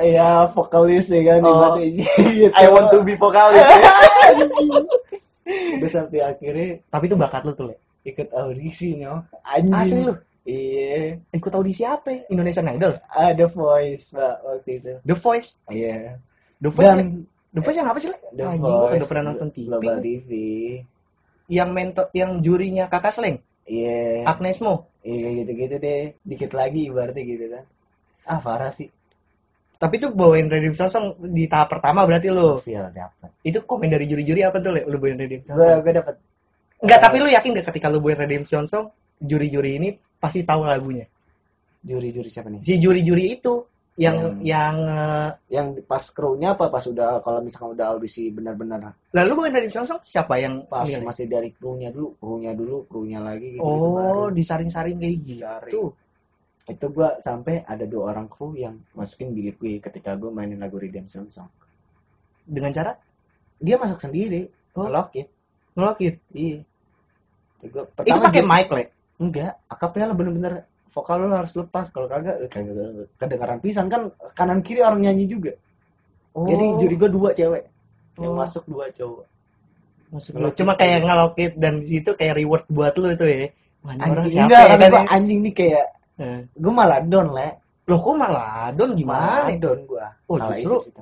ya 0.00 0.48
vokalis 0.48 1.08
ya 1.08 1.20
kan 1.28 1.44
Oh. 1.44 1.76
gitu. 1.80 2.48
I 2.54 2.64
want 2.68 2.88
to 2.88 3.02
be 3.02 3.12
vokalis. 3.14 3.60
udah 5.76 5.90
sampai 5.90 6.22
akhirnya 6.22 6.78
Tapi 6.86 7.04
itu 7.10 7.16
bakat 7.18 7.42
lu 7.44 7.52
tuh, 7.52 7.66
Le. 7.68 7.76
ikut 8.02 8.28
audisi 8.32 8.96
no 8.98 9.20
anjing 9.42 9.74
Asli 9.74 10.00
lu. 10.06 10.14
iya 10.42 11.18
Ikut 11.30 11.52
audisi 11.52 11.82
apa? 11.82 12.08
ya? 12.10 12.20
Indonesian 12.30 12.70
Idol. 12.70 12.94
ada 13.10 13.44
voice 13.46 14.14
pak 14.14 14.36
waktu 14.42 14.70
itu 14.78 14.92
The 15.02 15.16
Voice. 15.16 15.50
iya 15.68 16.16
The 16.58 16.70
Voice. 16.70 16.86
Dan 16.86 17.26
The 17.52 17.60
Voice 17.60 17.76
yang 17.76 17.88
apa 17.88 17.98
sih? 18.00 18.08
The 18.32 18.44
Anjing, 18.48 18.64
Voice 18.80 18.96
udah 18.96 19.08
pernah 19.08 19.24
nonton 19.28 19.48
TV. 19.52 19.66
Global 19.68 19.96
TV 20.00 20.30
Yang 21.46 21.70
mentor, 21.70 22.06
yang 22.16 22.30
jurinya 22.40 22.84
Kakak 22.88 23.12
Sleng, 23.12 23.36
iya 23.68 24.24
Agnes 24.24 24.56
Mo. 24.58 24.88
iya 25.02 25.28
gitu-gitu 25.42 25.76
deh 25.76 26.14
dikit 26.22 26.54
lagi 26.54 26.86
ibaratnya 26.86 27.22
gitu 27.22 27.44
kan 27.50 27.64
ah 28.24 28.38
parah 28.38 28.70
sih 28.70 28.86
Tapi 29.76 29.98
itu 29.98 30.14
bawain 30.14 30.46
Redemption 30.46 30.86
Song 30.86 31.18
di 31.18 31.50
tahap 31.50 31.74
pertama 31.74 32.06
berarti 32.06 32.30
lu. 32.30 32.62
feel 32.62 32.86
dapet 32.88 33.34
Itu 33.42 33.66
komen 33.66 33.90
dari 33.90 34.06
juri-juri 34.06 34.46
apa 34.46 34.62
tuh? 34.62 34.70
Lu 34.86 34.96
bawain 34.96 35.18
Redemption 35.18 35.52
gue 35.52 35.66
Song? 35.66 35.82
gue 35.82 35.92
dapet 35.92 36.14
Enggak, 36.78 36.98
tapi 37.02 37.16
lu 37.18 37.28
yakin 37.28 37.50
gak 37.52 37.66
ketika 37.74 37.90
lu 37.90 37.98
bawain 37.98 38.16
Redemption 38.16 38.62
Song, 38.64 38.86
juri-juri 39.18 39.76
ini 39.76 39.88
pasti 40.16 40.46
tahu 40.46 40.62
lagunya? 40.64 41.04
juri-juri 41.82 42.30
siapa 42.30 42.46
nih 42.46 42.62
Si 42.62 42.78
juri-juri 42.78 43.34
itu 43.34 43.52
yang 43.92 44.16
Hmm. 44.16 44.40
yang 44.40 44.76
eh, 44.88 45.28
yang 45.52 45.66
pas 45.84 46.00
krunya 46.08 46.56
apa 46.56 46.72
pas 46.72 46.80
udah 46.80 47.20
kalau 47.20 47.44
misalkan 47.44 47.76
udah 47.76 47.92
audisi 47.92 48.32
benar-benar 48.32 48.88
lalu 49.12 49.30
bawain 49.36 49.52
Redemption 49.52 49.84
Song 49.84 50.00
siapa 50.00 50.40
yang 50.40 50.64
pas 50.64 50.88
Le? 50.88 51.04
masih 51.04 51.28
dari 51.28 51.52
krunya 51.52 51.92
dulu 51.92 52.16
krunya 52.16 52.56
dulu 52.56 52.88
krunya 52.88 53.20
lagi 53.20 53.52
gitu, 53.52 53.60
gitu 53.60 53.68
Oh, 53.68 53.92
baru. 53.92 54.32
disaring-saring 54.32 54.96
kayak 54.96 55.16
Disaring. 55.20 55.68
gitu. 55.68 55.84
itu 56.62 56.86
gua 56.88 57.18
sampai 57.18 57.60
ada 57.62 57.84
dua 57.84 58.14
orang 58.14 58.30
kru 58.30 58.54
yang 58.54 58.78
masukin 58.94 59.34
bilik 59.34 59.58
gue 59.58 59.76
ketika 59.78 60.14
gue 60.14 60.30
mainin 60.30 60.56
lagu 60.56 60.78
Redemption 60.78 61.28
Song 61.28 61.50
Dengan 62.42 62.72
cara 62.72 62.96
dia 63.58 63.76
masuk 63.76 64.00
sendiri 64.00 64.48
Oh. 64.72 64.88
ngelokit 64.88 65.28
ngelokit. 65.74 66.16
iya 66.32 66.64
itu, 67.60 67.68
gua, 67.68 67.84
Itu 68.00 68.16
pakai 68.16 68.40
dia- 68.40 68.48
mic, 68.48 68.66
Le. 68.70 68.84
enggak 69.18 69.52
akapela 69.68 70.16
bener-bener 70.16 70.64
vokal 70.92 71.16
lo 71.18 71.32
harus 71.32 71.56
lepas 71.56 71.88
kalau 71.88 72.04
kagak 72.04 72.36
eh, 72.38 72.50
kedengaran 73.16 73.58
pisan 73.58 73.88
kan 73.88 74.12
kanan 74.32 74.60
kiri 74.60 74.80
orang 74.80 75.00
nyanyi 75.02 75.26
juga 75.26 75.52
Oh, 76.32 76.48
jadi 76.48 76.64
juri 76.80 76.96
gue 76.96 77.10
dua 77.10 77.30
cewek 77.32 77.62
yang 78.16 78.32
Oh. 78.32 78.36
masuk 78.38 78.64
dua 78.64 78.88
cowok 78.88 79.24
Ngelokit. 80.12 80.36
lu, 80.36 80.48
cuma 80.52 80.72
kayak 80.76 80.98
ngelokit 81.02 81.52
dan 81.56 81.80
di 81.80 81.86
situ 81.88 82.12
kayak 82.12 82.36
reward 82.36 82.64
buat 82.68 82.92
lu 82.94 83.08
itu 83.10 83.24
ya. 83.24 83.48
Wah, 83.80 83.96
anjing 83.96 84.36
enggak 84.38 84.62
ya 84.62 84.76
kan? 84.76 84.88
gua, 84.88 85.00
ya? 85.00 85.08
anjing 85.10 85.40
nih 85.40 85.52
kayak 85.52 85.86
Eh. 86.16 86.40
gue 86.52 86.72
malah 86.72 87.00
down 87.00 87.32
le 87.32 87.48
Loh 87.88 87.98
kok 87.98 88.14
malah 88.14 88.68
don 88.70 88.92
gimana? 88.92 89.48
malah 89.48 89.56
down 89.56 89.80
gue 89.82 90.04
Oh, 90.24 90.36
kala 90.36 90.54
justru 90.54 90.72
itu 90.72 90.76
sih. 90.88 90.92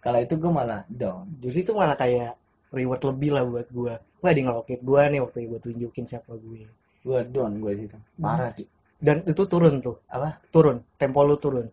kala 0.00 0.18
itu 0.18 0.34
gue 0.34 0.50
malah 0.50 0.80
down 0.88 1.24
justru 1.38 1.60
itu 1.60 1.72
malah 1.72 1.94
kayak 1.94 2.32
reward 2.70 3.02
lebih 3.04 3.30
lah 3.30 3.42
buat 3.42 3.68
gua. 3.70 3.94
Wah, 4.18 4.30
dia 4.30 4.42
ngelokit 4.46 4.80
gua 4.80 5.02
nih 5.06 5.18
waktu 5.18 5.46
gua 5.46 5.58
tunjukin 5.58 6.04
siapa 6.04 6.32
gue. 6.32 6.66
gue 7.00 7.18
down 7.28 7.52
gue 7.56 7.72
situ 7.76 7.96
parah 8.16 8.50
sih 8.50 8.66
Dan 9.00 9.24
itu 9.24 9.42
turun 9.44 9.80
tuh. 9.80 9.96
Apa? 10.06 10.36
Turun. 10.48 10.84
Tempo 10.94 11.24
lu 11.24 11.36
turun. 11.36 11.66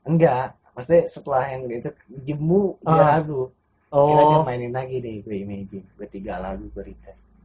enggak 0.00 0.56
maksudnya 0.72 1.04
setelah 1.04 1.44
yang 1.44 1.68
itu 1.68 1.90
jemu 2.24 2.72
dia 2.80 2.88
Ah. 2.88 3.20
lagu 3.20 3.52
Kira 3.90 4.22
dia 4.24 4.38
Oh, 4.40 4.44
mainin 4.46 4.72
lagi 4.72 4.96
deh 4.96 5.20
gue 5.20 5.36
imagine 5.36 5.84
gue 5.84 6.08
tiga 6.08 6.40
lagu 6.40 6.64
gue 6.72 6.80
retest 6.80 7.36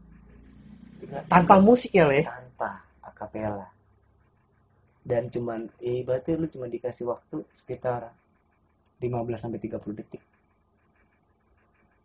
tanpa 1.27 1.59
musik 1.59 1.91
ya, 1.91 2.07
Le? 2.07 2.23
tanpa 2.23 2.79
akapela 3.03 3.67
dan 5.03 5.27
cuman 5.27 5.67
eh 5.77 5.99
berarti 6.01 6.39
lu 6.39 6.47
cuma 6.47 6.65
dikasih 6.65 7.05
waktu 7.05 7.43
sekitar 7.51 8.07
15 8.97 9.11
sampai 9.35 9.59
30 9.59 9.99
detik 9.99 10.23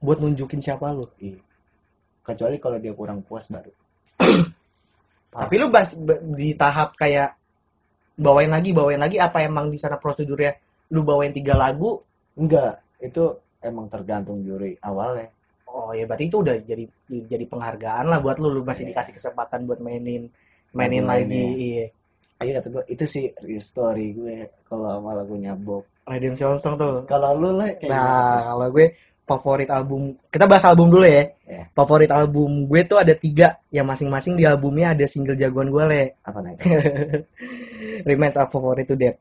Buat 0.01 0.19
nunjukin 0.19 0.59
siapa 0.59 0.91
lu. 0.91 1.07
Iya. 1.17 1.39
kecuali 2.21 2.59
kalau 2.59 2.77
dia 2.77 2.91
kurang 2.91 3.23
puas 3.23 3.47
baru 3.47 3.71
Tapi 5.31 5.55
lu 5.57 5.67
bas, 5.71 5.95
ba- 5.95 6.19
di 6.21 6.53
tahap 6.55 6.95
kayak 6.95 7.31
bawain 8.17 8.51
lagi, 8.51 8.75
bawain 8.75 9.01
lagi 9.01 9.17
apa 9.17 9.41
emang 9.41 9.71
di 9.71 9.79
sana 9.79 9.97
prosedurnya 9.97 10.53
lu 10.91 11.07
bawain 11.07 11.31
tiga 11.31 11.55
lagu 11.55 12.03
Enggak, 12.35 12.99
itu 12.99 13.27
emang 13.61 13.87
tergantung 13.87 14.41
juri 14.41 14.73
awalnya. 14.81 15.29
Oh 15.71 15.93
ya 15.93 16.03
berarti 16.03 16.27
itu 16.27 16.43
udah 16.43 16.57
jadi 16.63 16.85
jadi 17.07 17.45
penghargaan 17.47 18.07
lah 18.07 18.19
buat 18.19 18.39
lu 18.39 18.51
lu 18.51 18.63
masih 18.63 18.87
Iya. 18.87 18.91
dikasih 18.97 19.13
kesempatan 19.15 19.71
buat 19.71 19.79
mainin 19.79 20.27
mainin 20.73 21.05
Lagu 21.07 21.27
lagi 21.27 21.45
iya. 21.55 21.87
Iya 22.41 22.53
kata 22.59 22.69
gue 22.73 22.83
itu 22.89 23.05
sih 23.05 23.25
story 23.61 24.17
gue 24.17 24.37
kalau 24.65 24.99
sama 24.99 25.13
lagunya 25.15 25.53
Bob. 25.55 25.85
Redemption 26.09 26.57
Song 26.59 26.75
tuh. 26.75 27.05
Kalau 27.05 27.37
lu 27.37 27.55
lah 27.55 27.71
kayak 27.77 27.93
Nah, 27.93 28.41
kalau 28.51 28.67
gue 28.73 28.87
favorit 29.31 29.71
album, 29.71 30.19
kita 30.27 30.51
bahas 30.51 30.67
album 30.67 30.91
dulu 30.91 31.07
ya. 31.07 31.31
Iya. 31.47 31.71
Favorit 31.71 32.11
album 32.11 32.67
gue 32.67 32.81
tuh 32.83 32.99
ada 32.99 33.15
tiga, 33.15 33.55
yang 33.71 33.87
masing-masing 33.87 34.35
di 34.35 34.43
albumnya 34.43 34.91
ada 34.91 35.07
single 35.07 35.39
jagoan 35.39 35.71
gue 35.71 35.85
le. 35.87 36.03
apa 36.27 36.39
nih? 36.43 36.57
Remains 38.11 38.35
of 38.35 38.51
Favorite 38.51 38.91
to 38.91 38.99
Death. 38.99 39.19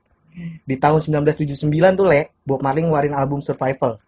Di 0.65 0.75
tahun 0.81 0.97
1979 1.25 1.61
tuh 1.93 2.07
le, 2.09 2.33
Bob 2.41 2.65
Marley 2.65 2.81
ngeluarin 2.81 3.13
album 3.13 3.45
Survival. 3.45 4.01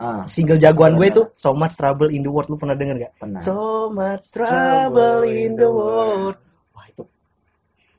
Ah, 0.00 0.24
Single 0.24 0.56
jagoan 0.56 0.96
gue 0.96 1.12
tuh 1.12 1.28
So 1.36 1.52
Much 1.52 1.76
Trouble 1.76 2.08
in 2.08 2.24
the 2.24 2.32
World, 2.32 2.48
lu 2.48 2.56
pernah 2.56 2.72
denger 2.72 2.96
gak? 3.00 3.12
pernah. 3.20 3.40
So 3.40 3.88
much 3.92 4.32
trouble 4.32 5.28
in 5.28 5.52
the 5.56 5.68
world. 5.68 6.36
Wah 6.72 6.84
itu, 6.88 7.04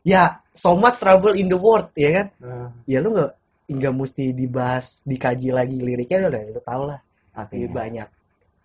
ya 0.02 0.42
So 0.50 0.74
much 0.74 0.98
trouble 0.98 1.38
in 1.38 1.46
the 1.46 1.58
world, 1.58 1.94
ya 1.94 2.10
kan? 2.10 2.28
Nah, 2.42 2.70
Ya 2.90 2.98
lu 3.02 3.14
nggak 3.14 3.32
nggak 3.72 3.94
mesti 3.96 4.36
dibahas, 4.36 5.00
dikaji 5.08 5.54
lagi 5.54 5.78
liriknya 5.80 6.28
udah, 6.28 6.42
lu 6.50 6.62
tau 6.66 6.84
lah. 6.90 7.00
Artinya. 7.32 7.68
banyak 7.72 8.08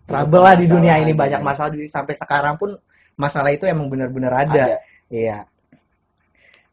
trouble 0.07 0.43
lah 0.43 0.55
di 0.55 0.65
dunia 0.71 0.95
ini 1.03 1.11
banyak 1.11 1.43
masalah 1.43 1.69
di 1.75 1.83
sampai 1.87 2.15
sekarang 2.15 2.55
pun 2.55 2.71
masalah 3.19 3.51
itu 3.51 3.67
emang 3.67 3.91
benar-benar 3.91 4.47
ada. 4.47 4.63
Ada. 4.71 4.77
Iya. 5.11 5.37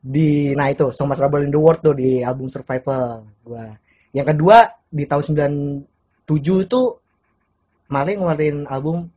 Di 0.04 0.52
nah 0.54 0.68
itu 0.70 0.92
So 0.92 1.08
Much 1.08 1.18
Trouble 1.18 1.42
in 1.42 1.50
the 1.50 1.58
World 1.58 1.80
tuh 1.82 1.96
di 1.98 2.22
album 2.22 2.46
Survival 2.46 3.26
gua. 3.42 3.74
Yang 4.14 4.26
kedua 4.36 4.58
di 4.86 5.04
tahun 5.10 5.22
97 6.30 6.66
itu 6.70 6.80
Marley 7.90 8.14
ngeluarin 8.14 8.62
album 8.70 9.10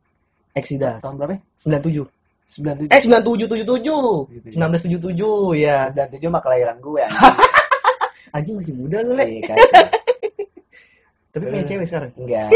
Exodus. 0.58 0.98
Tahun 0.98 1.14
berapa? 1.14 1.38
97. 1.62 2.02
97. 2.48 2.90
Eh 2.90 3.00
97 3.04 3.46
77. 3.46 4.58
1977 4.58 5.62
ya. 5.62 5.92
97 5.94 6.32
mah 6.32 6.42
kelahiran 6.42 6.76
gue. 6.82 7.04
Anjing 8.36 8.60
masih 8.60 8.74
muda 8.76 9.00
lu, 9.04 9.16
Le. 9.16 9.24
Iya 9.24 9.42
kan? 9.54 9.56
Tapi 11.32 11.44
punya 11.44 11.64
cewek 11.64 11.86
sekarang. 11.86 12.10
Enggak. 12.16 12.48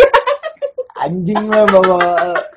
Anjing 1.02 1.44
lah 1.50 1.66
bawa 1.66 1.98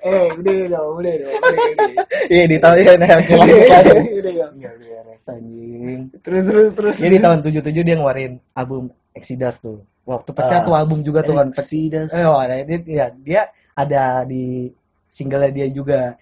eh 0.06 0.30
udah 0.38 0.54
dong, 0.69 0.93
udah 1.01 1.13
dong, 1.17 1.34
udah, 1.34 1.65
udah. 1.65 2.06
Iya 2.30 2.43
di 2.45 2.58
tahun 2.62 2.78
ya 2.78 2.93
nah, 2.93 3.17
Udah 3.17 4.34
dong. 4.38 4.54
Iya, 4.62 4.69
beres 4.78 5.25
anjing. 5.34 5.99
Terus 6.21 6.43
terus 6.45 6.69
terus. 6.78 6.95
Jadi 7.01 7.15
tahun 7.17 7.38
77 7.41 7.82
dia 7.82 7.95
ngeluarin 7.97 8.34
album 8.54 8.93
Exodus 9.17 9.58
tuh. 9.65 9.82
Waktu 10.06 10.30
pecah 10.38 10.62
Ah. 10.62 10.65
tuh 10.65 10.73
album 10.78 11.01
juga 11.01 11.25
tuh 11.25 11.34
kan. 11.34 11.49
Exodus. 11.49 12.13
Eh, 12.13 12.21
oh, 12.21 12.38
ada 12.38 12.62
dia, 12.62 12.78
ya, 12.86 13.06
dia 13.17 13.41
ada 13.73 14.21
di 14.30 14.69
single 15.10 15.49
dia 15.49 15.65
juga. 15.73 16.13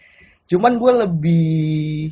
Cuman 0.48 0.80
gue 0.80 0.94
lebih 1.04 2.08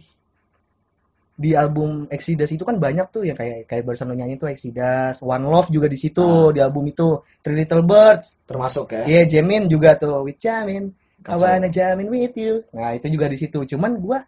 di 1.42 1.58
album 1.58 2.06
Exodus 2.06 2.54
itu 2.54 2.62
kan 2.62 2.78
banyak 2.78 3.10
tuh 3.10 3.26
yang 3.26 3.34
kayak 3.34 3.66
kayak 3.66 3.82
barusan 3.82 4.06
lo 4.06 4.16
nyanyi 4.16 4.38
tuh 4.38 4.54
Exodus, 4.54 5.26
One 5.26 5.50
Love 5.50 5.74
juga 5.74 5.90
di 5.90 5.98
situ 5.98 6.22
Ah. 6.22 6.54
di 6.54 6.62
album 6.62 6.86
itu, 6.86 7.18
Three 7.42 7.66
Little 7.66 7.82
Birds, 7.82 8.46
Termasuk 8.46 8.94
ya. 8.94 9.04
Iya, 9.10 9.22
Jamin 9.26 9.66
juga 9.66 9.98
tuh 9.98 10.22
with 10.22 10.38
Jamin. 10.38 10.94
Wanna 11.22 11.70
jamin 11.70 12.10
with 12.10 12.34
you. 12.34 12.66
Nah, 12.74 12.98
itu 12.98 13.06
juga 13.14 13.30
di 13.30 13.38
situ. 13.38 13.62
Cuman 13.62 14.02
gua 14.02 14.26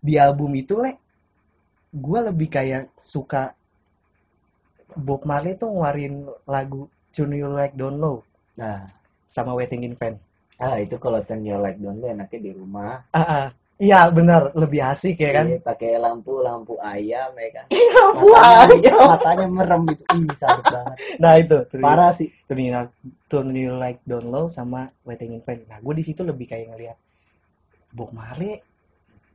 di 0.00 0.16
album 0.16 0.56
itu, 0.56 0.72
Le, 0.80 0.96
gua 1.92 2.24
lebih 2.32 2.48
kayak 2.48 2.96
suka 2.96 3.52
Bob 4.96 5.22
Marley 5.28 5.54
tuh 5.60 5.68
ngeluarin 5.70 6.24
lagu 6.48 6.88
Tune 7.12 7.36
You 7.36 7.52
Like 7.52 7.76
Don't 7.76 8.00
Know 8.00 8.24
Nah, 8.56 8.82
sama 9.28 9.52
Waiting 9.54 9.84
in 9.86 9.94
Vain. 9.94 10.16
ah 10.60 10.76
itu 10.76 10.96
kalau 11.00 11.24
turn 11.24 11.40
your 11.40 11.56
light 11.56 11.80
down 11.80 11.96
tuh 12.00 12.08
enaknya 12.12 12.38
di 12.40 12.50
rumah. 12.52 13.00
Ah, 13.16 13.20
ah. 13.20 13.46
Iya, 13.80 14.12
benar, 14.12 14.52
lebih 14.52 14.80
asik 14.84 15.16
ya 15.24 15.30
kan? 15.40 15.46
Iya, 15.48 15.58
pakai 15.64 15.96
lampu 15.96 16.44
lampu 16.44 16.76
ayam 16.84 17.32
ya 17.32 17.48
kan. 17.56 17.66
Lampu 17.72 18.26
Matanya, 18.28 18.92
ayam. 18.92 19.08
matanya 19.08 19.46
merem 19.48 19.82
itu. 19.88 20.04
Ih, 20.20 20.28
sakit 20.36 20.64
banget. 20.68 20.96
Nah, 21.16 21.32
itu. 21.40 21.56
You- 21.64 21.80
Parah 21.80 22.12
sih. 22.12 22.28
Tune 22.44 22.60
You, 22.68 22.76
Tune 23.24 23.50
You 23.56 23.72
Like 23.80 24.04
Don't 24.04 24.28
Know 24.28 24.52
sama 24.52 24.84
Waiting 25.08 25.32
in 25.32 25.40
Vain. 25.40 25.64
Nah, 25.64 25.80
gue 25.80 25.94
di 25.96 26.04
situ 26.04 26.20
lebih 26.20 26.44
kayak 26.44 26.76
ngeliat 26.76 26.98
Bob 27.96 28.12
Marley 28.12 28.52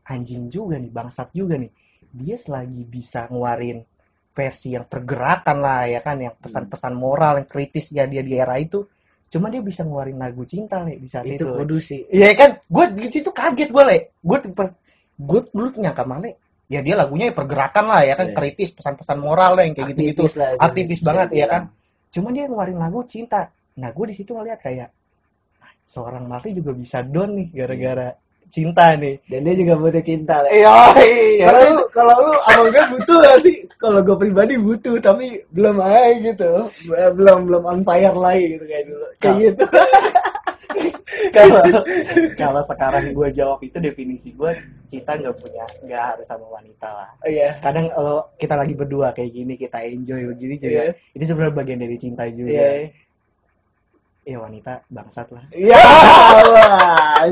anjing 0.05 0.45
juga 0.53 0.77
nih, 0.77 0.93
bangsat 0.93 1.33
juga 1.33 1.57
nih. 1.57 1.71
Dia 2.13 2.37
selagi 2.37 2.85
bisa 2.85 3.25
ngeluarin 3.25 3.81
versi 4.29 4.77
yang 4.77 4.85
pergerakan 4.85 5.57
lah 5.57 5.89
ya 5.89 5.99
kan, 6.05 6.21
yang 6.21 6.37
pesan-pesan 6.37 6.93
moral 6.93 7.41
yang 7.41 7.49
kritis 7.49 7.89
ya 7.89 8.05
dia 8.05 8.21
di 8.21 8.37
era 8.37 8.61
itu. 8.61 8.85
Cuma 9.29 9.51
dia 9.51 9.59
bisa 9.59 9.81
ngeluarin 9.83 10.15
lagu 10.15 10.43
cinta 10.47 10.81
nih 10.85 10.95
di 11.01 11.07
saat 11.09 11.25
itu. 11.27 11.43
Itu 11.43 11.57
kudu 11.57 11.77
sih. 11.81 12.01
Iya 12.13 12.31
kan, 12.37 12.49
gue 12.61 12.85
di 12.95 13.07
situ 13.11 13.29
kaget 13.33 13.69
gue 13.73 13.83
le, 13.83 13.97
gue 14.23 14.37
gue 15.15 15.39
dulu 15.51 15.67
nyangka 15.79 16.03
Marley, 16.03 16.31
ya 16.67 16.79
dia 16.83 16.95
lagunya 16.97 17.31
ya 17.31 17.35
pergerakan 17.35 17.85
lah 17.87 18.01
ya 18.03 18.13
kan, 18.19 18.27
Iya. 18.31 18.35
kritis 18.35 18.69
pesan-pesan 18.75 19.17
moral 19.21 19.51
lah 19.55 19.63
yang 19.63 19.75
kayak 19.77 19.89
gitu-gitu 19.95 20.21
Aktivis 20.25 20.35
lah. 20.35 20.49
aktivis 20.59 20.99
bisa 20.99 21.07
banget 21.07 21.27
ya 21.37 21.45
kan 21.47 21.63
cuma 22.09 22.27
dia 22.31 22.47
ngeluarin 22.47 22.79
lagu 22.79 22.99
cinta 23.05 23.43
nah 23.75 23.91
gue 23.91 24.05
di 24.07 24.15
situ 24.15 24.31
ngeliat 24.31 24.59
kayak 24.59 24.87
"Ah, 25.59 25.71
seorang 25.85 26.25
Marley 26.25 26.55
juga 26.55 26.71
bisa 26.71 27.03
down 27.03 27.35
nih 27.37 27.47
gara-gara 27.53 28.07
cinta 28.47 28.95
nih 28.95 29.15
Dan 29.25 29.43
dia 29.43 29.55
juga 29.55 29.73
butuh 29.75 29.99
cinta. 29.99 30.35
lah. 30.39 30.49
iya 30.49 30.75
iya 30.99 31.45
Kalau 31.45 31.59
lu 31.71 31.83
kalau 31.89 32.15
lu 32.21 32.33
abang 32.45 32.67
gue 32.69 32.83
butuh 32.93 33.17
gak 33.19 33.37
sih? 33.41 33.55
Kalau 33.75 33.99
gue 33.99 34.15
pribadi 34.15 34.55
butuh 34.55 34.95
tapi 34.97 35.25
belum 35.49 35.75
aja 35.77 36.09
gitu. 36.15 36.51
Belum 37.13 37.45
belum 37.45 37.63
on 37.63 37.79
fire 37.81 38.13
lagi 38.13 38.55
gitu 38.55 38.65
kayak 38.65 38.83
dulu. 38.85 39.05
Kayak 39.17 39.35
gitu. 39.43 39.63
kalau 41.31 41.59
kalau 42.35 42.61
sekarang 42.63 43.11
gue 43.11 43.27
jawab 43.31 43.59
itu 43.59 43.77
definisi 43.77 44.31
gue 44.31 44.51
cinta 44.85 45.15
nggak 45.15 45.35
punya 45.35 45.63
nggak 45.81 46.01
harus 46.11 46.25
sama 46.25 46.45
wanita 46.49 46.87
lah 46.87 47.09
Oh 47.23 47.29
iya. 47.29 47.55
kadang 47.59 47.87
kalau 47.89 48.23
kita 48.35 48.55
lagi 48.55 48.73
berdua 48.73 49.11
kayak 49.11 49.31
gini 49.33 49.53
kita 49.55 49.79
enjoy 49.81 50.21
begini 50.27 50.55
juga 50.55 50.81
Iya. 50.81 50.93
itu 51.11 51.23
sebenarnya 51.25 51.55
bagian 51.55 51.79
dari 51.81 51.97
cinta 51.97 52.23
juga 52.29 52.51
Iya. 52.51 52.71
Ya 54.25 54.37
wanita 54.41 54.81
bangsat 54.89 55.29
lah 55.31 55.45
Ya 55.69 55.77
Allah. 55.77 57.29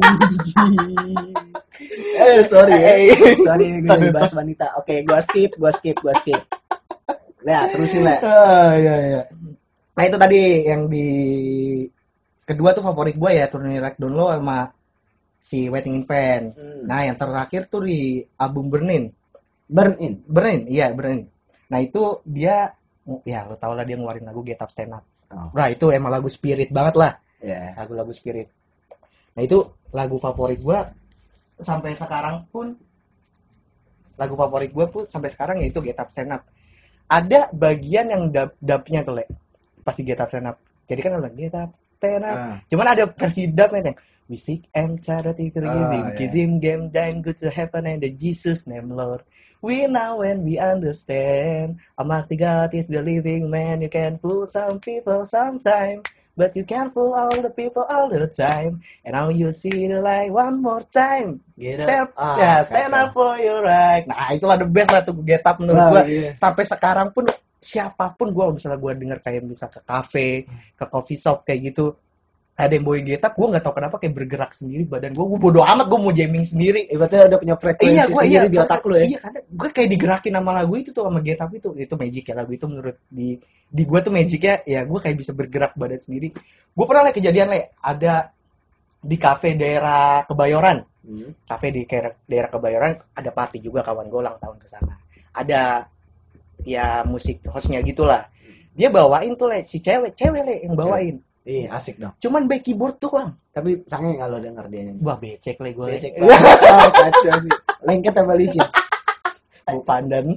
Eh 2.21 2.45
sorry 2.47 2.77
ya. 2.77 2.93
Sorry 3.41 3.65
gue 3.81 4.13
bahas 4.13 4.31
wanita. 4.31 4.77
Oke, 4.77 5.01
gua 5.03 5.19
skip, 5.25 5.57
gua 5.57 5.73
skip, 5.73 5.97
gua 5.99 6.13
skip. 6.21 6.39
Nah, 7.43 7.67
terusin 7.67 8.07
lah. 8.07 8.23
Ah, 8.23 8.71
iya, 8.79 8.95
iya. 9.03 9.21
Nah 9.93 10.03
itu 10.07 10.17
tadi 10.17 10.39
yang 10.65 10.87
di 10.89 11.07
kedua 12.43 12.73
tuh 12.73 12.83
favorit 12.83 13.15
gue 13.15 13.31
ya 13.35 13.45
Turn 13.47 13.69
Like 13.69 13.99
Down 13.99 14.13
Low 14.15 14.33
sama 14.33 14.71
si 15.37 15.69
Waiting 15.69 16.01
in 16.01 16.05
Vain. 16.07 16.43
Nah 16.87 17.05
yang 17.05 17.17
terakhir 17.19 17.69
tuh 17.69 17.85
di 17.85 18.23
album 18.39 18.73
Burnin. 18.73 19.11
Burn 19.69 19.93
in. 20.01 20.23
Burnin, 20.25 20.65
iya 20.71 20.89
Burnin. 20.95 21.29
Nah 21.69 21.79
itu 21.83 22.23
dia 22.25 22.73
ya 23.27 23.43
lo 23.45 23.59
tau 23.59 23.75
lah 23.75 23.83
dia 23.83 23.99
ngeluarin 23.99 24.25
lagu 24.25 24.41
Get 24.41 24.61
Up 24.63 24.71
Stand 24.71 24.97
Up. 24.97 25.03
Oh. 25.33 25.49
Nah 25.57 25.67
itu 25.73 25.89
emang 25.89 26.13
lagu 26.13 26.29
spirit 26.29 26.69
banget 26.69 26.95
lah, 26.95 27.11
Ya. 27.41 27.73
lagu-lagu 27.73 28.13
spirit. 28.13 28.47
Nah 29.33 29.41
itu 29.41 29.59
lagu 29.89 30.21
favorit 30.21 30.61
gue 30.61 30.79
sampai 31.57 31.97
sekarang 31.97 32.45
pun 32.53 32.77
lagu 34.13 34.37
favorit 34.37 34.69
gue 34.69 34.85
pun 34.89 35.03
sampai 35.09 35.29
sekarang 35.33 35.57
yaitu 35.57 35.81
Get 35.81 35.97
Up 35.97 36.09
Stand 36.13 36.37
Up. 36.37 36.45
Ada 37.09 37.49
bagian 37.51 38.13
yang 38.13 38.23
dub 38.29 38.53
dubnya 38.61 39.01
tuh 39.01 39.17
le, 39.17 39.25
pasti 39.81 40.05
Get 40.05 40.21
Up 40.21 40.29
Stand 40.29 40.53
Up. 40.53 40.57
Jadi 40.85 40.99
kan 41.01 41.17
udah 41.17 41.31
Get 41.33 41.55
Up 41.57 41.73
Stand 41.73 42.23
Up. 42.23 42.37
Ah. 42.37 42.57
Cuman 42.69 42.87
ada 42.93 43.03
versi 43.09 43.49
dubnya 43.49 43.91
yang 43.91 43.97
We 44.31 44.39
seek 44.39 44.71
and 44.71 45.03
charity 45.03 45.51
Ah, 45.59 45.67
giving, 45.67 46.05
giving 46.15 46.51
game 46.63 46.83
then 46.95 47.19
good 47.19 47.35
to 47.43 47.51
heaven 47.51 47.83
and 47.83 47.99
the 47.99 48.07
Jesus 48.15 48.63
name 48.71 48.95
Lord. 48.95 49.27
We 49.63 49.87
now 49.87 50.19
when 50.19 50.43
we 50.43 50.59
understand, 50.59 51.79
Almighty 51.95 52.35
God 52.35 52.75
is 52.75 52.91
the 52.91 52.99
living 52.99 53.47
man. 53.47 53.79
You 53.79 53.87
can 53.87 54.19
fool 54.19 54.43
some 54.43 54.83
people 54.83 55.23
sometime, 55.23 56.03
but 56.35 56.51
you 56.51 56.67
can't 56.67 56.91
fool 56.91 57.15
all 57.15 57.31
the 57.31 57.47
people 57.47 57.87
all 57.87 58.11
the 58.11 58.27
time. 58.27 58.83
And 59.07 59.15
now 59.15 59.31
you 59.31 59.55
see 59.55 59.87
the 59.87 60.03
light 60.03 60.35
one 60.35 60.59
more 60.59 60.83
time. 60.91 61.39
Gitu. 61.55 61.79
Stand, 61.79 62.11
Ah, 62.19 62.35
ya, 62.35 62.51
stand 62.67 62.91
kacau. 62.91 63.01
up 63.07 63.09
for 63.15 63.33
your 63.39 63.63
right. 63.63 64.03
Nah, 64.03 64.35
itulah 64.35 64.59
the 64.59 64.67
best 64.67 64.91
lah 64.91 64.99
tuh 64.99 65.15
get 65.23 65.47
up 65.47 65.55
menurut 65.55 65.79
gua. 65.79 66.03
iya. 66.03 66.35
Sampai 66.35 66.67
sekarang 66.67 67.15
pun 67.15 67.31
siapa 67.63 68.11
pun 68.19 68.35
gua 68.35 68.51
misalnya 68.51 68.75
gua 68.75 68.91
denger 68.91 69.23
kayak 69.23 69.47
bisa 69.47 69.71
ke 69.71 69.79
kafe, 69.79 70.43
ke 70.75 70.85
coffee 70.91 71.15
shop 71.15 71.47
kayak 71.47 71.71
gitu. 71.71 71.95
Ada 72.53 72.77
yang 72.77 72.85
bawa 72.85 73.01
get 73.01 73.25
up, 73.25 73.33
gue 73.33 73.47
nggak 73.49 73.63
tahu 73.65 73.73
kenapa 73.81 73.95
kayak 73.97 74.13
bergerak 74.13 74.51
sendiri 74.53 74.85
badan 74.85 75.17
gue, 75.17 75.25
gue 75.25 75.39
bodo 75.41 75.65
amat 75.65 75.89
gue 75.89 75.97
mau 75.97 76.13
jamming 76.13 76.45
sendiri. 76.45 76.85
Ibaratnya 76.85 77.33
udah 77.33 77.39
punya 77.41 77.55
frekuensi 77.57 77.97
Iya, 77.97 78.03
gue 78.05 78.21
sendiri 78.21 78.45
iya 78.45 78.53
di 78.53 78.57
otak 78.61 78.81
lu 78.85 78.93
ya. 78.93 79.05
Iya, 79.09 79.17
karena 79.25 79.39
gue 79.41 79.69
kayak 79.73 79.89
digerakin 79.89 80.33
sama 80.37 80.51
lagu 80.53 80.73
itu 80.77 80.89
tuh 80.93 81.03
sama 81.09 81.19
Get 81.25 81.41
Up 81.41 81.49
itu. 81.49 81.69
Itu 81.73 81.93
magic 81.97 82.23
ya 82.29 82.33
lagu 82.37 82.51
itu 82.53 82.65
menurut 82.69 82.97
di 83.09 83.29
di 83.73 83.83
gue 83.89 83.99
tuh 84.05 84.11
magicnya 84.13 84.61
ya 84.69 84.85
gue 84.85 84.99
kayak 85.01 85.17
bisa 85.17 85.31
bergerak 85.33 85.73
badan 85.73 85.97
sendiri. 85.97 86.29
Gue 86.77 86.85
pernah 86.85 87.09
liat 87.09 87.15
kejadian 87.17 87.47
le 87.49 87.73
ada 87.81 88.29
di 89.01 89.17
kafe 89.17 89.57
daerah 89.57 90.21
Kebayoran. 90.29 90.77
Hmm. 91.03 91.33
Kafe 91.49 91.73
di 91.73 91.81
daerah, 91.89 92.49
Kebayoran 92.53 93.17
ada 93.17 93.29
party 93.33 93.65
juga 93.65 93.81
kawan 93.81 94.05
gue 94.13 94.19
ulang 94.21 94.37
tahun 94.37 94.61
ke 94.61 94.67
sana. 94.69 94.93
Ada 95.33 95.89
ya 96.69 97.01
musik 97.01 97.41
hostnya 97.49 97.81
gitulah. 97.81 98.29
dia 98.73 98.89
bawain 98.89 99.37
tuh 99.37 99.53
le 99.53 99.61
si 99.69 99.77
cewek 99.77 100.17
cewek 100.17 100.41
le 100.41 100.55
yang 100.65 100.73
bawain 100.73 101.21
Iya, 101.43 101.75
asik 101.75 101.95
dong. 101.97 102.15
cuman 102.17 102.47
back 102.47 102.63
keyboard 102.63 102.95
tuh 102.97 103.11
bang 103.11 103.35
Tapi 103.49 103.83
sange 103.83 104.15
lo 104.15 104.37
denger 104.37 104.65
dia 104.67 104.81
nyanyi? 104.85 104.99
wah 104.99 105.15
becek 105.15 105.59
le 105.59 105.69
gue 105.71 105.85
Becek 105.89 106.11
banget. 106.15 106.39
Oh, 106.63 106.89
kacau 106.89 107.35
sih. 107.43 107.51
Lengket 107.83 108.15
apa 108.15 108.33
licin? 108.33 108.63
bu 109.63 109.79
pandan 109.81 110.27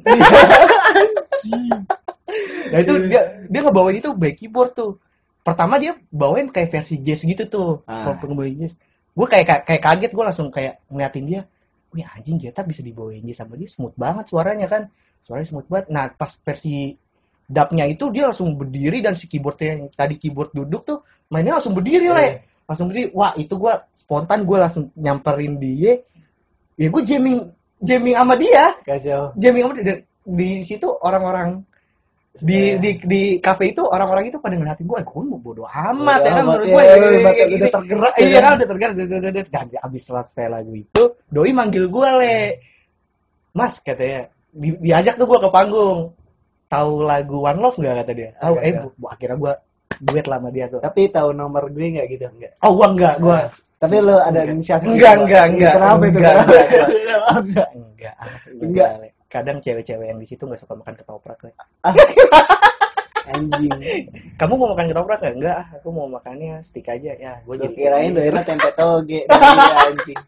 nah 2.67 2.79
itu 2.79 2.95
dia 3.07 3.23
dia 3.47 3.61
ngebawain 3.61 3.97
itu 3.97 4.11
back 4.13 4.35
keyboard 4.37 4.71
tuh 4.73 4.99
pertama 5.41 5.79
dia 5.79 5.95
bawain 6.09 6.47
kayak 6.47 6.71
versi 6.73 6.99
jazz 6.99 7.23
gitu 7.23 7.47
tuh 7.47 7.71
Ah. 7.85 8.11
kalau 8.13 8.35
ngebawain 8.35 8.55
jazz 8.57 8.75
gue 9.13 9.27
kayak 9.27 9.47
kayak, 9.47 9.63
kayak 9.65 9.83
kaget 9.83 10.11
gue 10.13 10.25
langsung 10.25 10.49
kayak 10.51 10.83
ngeliatin 10.87 11.25
dia 11.25 11.41
wih 11.91 12.03
anjing 12.05 12.37
Geta 12.37 12.63
bisa 12.63 12.83
dibawain 12.83 13.23
jazz 13.23 13.39
sama 13.41 13.55
dia 13.55 13.67
smooth 13.67 13.95
banget 13.95 14.27
suaranya 14.27 14.67
kan 14.67 14.83
suaranya 15.23 15.49
smooth 15.49 15.67
banget 15.67 15.87
nah 15.89 16.07
pas 16.09 16.31
versi 16.37 16.95
dubnya 17.47 17.87
itu 17.87 18.11
dia 18.11 18.27
langsung 18.27 18.59
berdiri 18.59 18.99
dan 18.99 19.15
si 19.15 19.27
keyboardnya 19.27 19.79
yang 19.79 19.83
tadi 19.91 20.19
keyboard 20.19 20.51
duduk 20.51 20.83
tuh 20.83 20.99
mainnya 21.31 21.59
langsung 21.59 21.73
berdiri 21.73 22.11
Iya. 22.11 22.19
le 22.19 22.29
langsung 22.67 22.87
berdiri 22.91 23.07
wah 23.15 23.31
itu 23.35 23.55
gue 23.55 23.73
spontan 23.95 24.43
gue 24.43 24.59
langsung 24.59 24.91
nyamperin 24.95 25.55
dia 25.57 25.95
ya 26.75 26.87
gue 26.91 27.03
jamming 27.03 27.39
jamming 27.79 28.15
sama 28.15 28.35
dia 28.35 28.65
Kacau. 28.83 29.31
jamming 29.39 29.63
sama 29.63 29.75
dia 29.75 29.85
Dan 29.87 29.99
di 30.27 30.49
situ 30.61 30.89
orang-orang 31.01 31.63
di 32.37 32.53
Iya. 32.53 32.83
di 32.83 32.91
di 33.01 33.23
kafe 33.39 33.71
itu 33.71 33.81
orang-orang 33.81 34.29
itu 34.29 34.37
pada 34.37 34.53
ngeliatin 34.53 34.85
gue, 34.85 34.99
gue 35.01 35.23
mau 35.25 35.41
bodo 35.41 35.65
amat 35.65 36.21
ya 36.21 36.31
kan 36.35 36.43
menurut 36.45 36.67
iya, 36.67 36.75
gue 36.75 36.83
iya, 36.83 36.93
ya, 36.93 37.47
udah- 37.57 37.73
tergerak 37.73 38.13
ya 38.13 38.27
iya 38.27 38.39
kan? 38.43 38.53
udah 38.59 38.67
tergerak 38.69 38.93
udah- 38.93 39.07
udah- 39.09 39.33
udah. 39.33 39.45
dan 39.49 39.67
abis 39.81 40.03
selesai 40.05 40.47
lagu 40.51 40.73
itu 40.75 41.03
doi 41.31 41.51
manggil 41.55 41.87
gue 41.87 42.09
le 42.19 42.37
mas 43.53 43.79
katanya 43.81 44.29
di, 44.51 44.69
diajak 44.77 45.17
tuh 45.17 45.25
gue 45.25 45.39
ke 45.39 45.49
panggung 45.49 46.13
tahu 46.67 46.93
lagu 47.03 47.37
One 47.43 47.61
Love 47.63 47.79
nggak 47.79 47.95
kata 48.03 48.13
dia 48.13 48.31
tahu 48.39 48.55
eh 48.59 48.73
agak. 48.75 48.83
bu, 48.99 49.05
akhirnya 49.07 49.37
gue 49.39 49.53
duet 49.97 50.27
lah 50.29 50.39
sama 50.43 50.49
dia 50.53 50.67
tuh 50.69 50.81
Tapi 50.83 51.01
tahu 51.09 51.29
nomor 51.33 51.65
gue 51.73 51.87
nggak 51.89 52.07
gitu 52.13 52.25
enggak? 52.29 52.53
oh 52.61 52.71
gue 52.77 52.87
enggak 52.93 53.15
gue 53.17 53.41
Tapi 53.77 53.97
lo 54.01 54.17
ada 54.19 54.41
inisiatif 54.45 54.89
Enggak, 54.89 55.13
gitu, 55.13 55.23
enggak, 55.29 55.45
enggak. 55.53 55.75
Kenapa 55.77 56.05
itu? 56.05 56.17
Enggak, 56.17 56.35
enggak. 57.37 57.69
enggak 57.77 58.17
Enggak. 58.57 58.91
Le. 59.01 59.09
kadang 59.27 59.59
cewek-cewek 59.61 60.07
yang 60.09 60.19
di 60.19 60.27
situ 60.27 60.43
nggak 60.49 60.61
suka 60.61 60.75
makan 60.79 60.95
ketoprak 60.97 61.39
le. 61.45 61.53
Anjing. 63.27 63.75
kamu 64.39 64.53
mau 64.55 64.69
makan 64.73 64.87
ketoprak 64.87 65.19
nggak 65.19 65.35
enggak 65.35 65.57
ah, 65.59 65.69
aku 65.77 65.89
mau 65.91 66.07
makannya 66.07 66.63
stick 66.63 66.87
aja 66.87 67.11
ya 67.19 67.35
gue 67.43 67.55
jadi 67.59 67.75
kirain 67.75 68.11
doainnya 68.15 68.43
tempe 68.47 68.71
toge. 68.73 69.21
Iya, 69.31 69.71
anjing. 69.93 70.21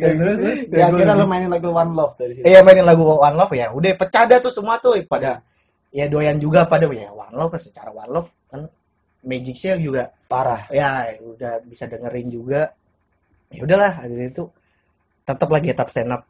Dan 0.00 0.12
terus 0.16 0.36
terus 0.40 0.58
ya, 0.72 0.88
akhirnya 0.88 1.12
lo 1.12 1.28
mainin 1.28 1.52
lagu 1.52 1.68
One 1.68 1.92
Love 1.92 2.16
tuh 2.16 2.26
di 2.32 2.34
situ. 2.40 2.44
Iya 2.48 2.64
mainin 2.64 2.88
lagu 2.88 3.04
One 3.04 3.36
Love 3.36 3.52
ya, 3.52 3.68
udah 3.68 3.92
pecah 3.92 4.24
dah 4.24 4.38
tuh 4.40 4.52
semua 4.56 4.80
tuh 4.80 4.96
pada 5.04 5.44
ya 5.92 6.08
doyan 6.08 6.40
juga 6.40 6.64
pada 6.64 6.88
ya 6.88 7.12
One 7.12 7.34
Love 7.36 7.60
secara 7.60 7.92
One 7.92 8.08
Love 8.08 8.28
kan 8.48 8.64
Magic 9.20 9.52
Shell 9.58 9.84
juga 9.84 10.08
Parah. 10.30 10.64
ya 10.72 11.12
udah 11.20 11.60
bisa 11.66 11.84
dengerin 11.84 12.30
juga 12.32 12.72
ya 13.50 13.66
udahlah 13.66 13.92
dari 14.06 14.30
itu 14.32 14.46
tetap 15.26 15.48
lagi 15.50 15.74
Get 15.74 15.82
Up 15.82 15.90
Stand 15.92 16.14
Up 16.14 16.22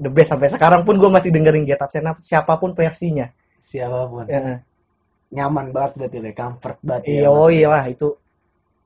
the 0.00 0.10
best 0.10 0.32
sampai 0.34 0.48
sekarang 0.50 0.82
pun 0.82 0.96
gue 0.98 1.06
masih 1.12 1.30
dengerin 1.30 1.62
Get 1.68 1.78
Up 1.78 1.92
Stand 1.92 2.08
Up 2.10 2.16
siapa 2.18 2.56
pun 2.58 2.74
versinya 2.74 3.28
Siapa 3.62 4.10
pun. 4.10 4.26
ya, 4.26 4.58
Nyaman 5.30 5.70
banget 5.70 6.02
berarti 6.02 6.18
le, 6.18 6.32
comfort 6.34 6.78
banget. 6.82 7.02
iya 7.06 7.24
ya. 7.24 7.30
oh 7.30 7.46
iya 7.46 7.68
lah 7.70 7.84
itu 7.86 8.08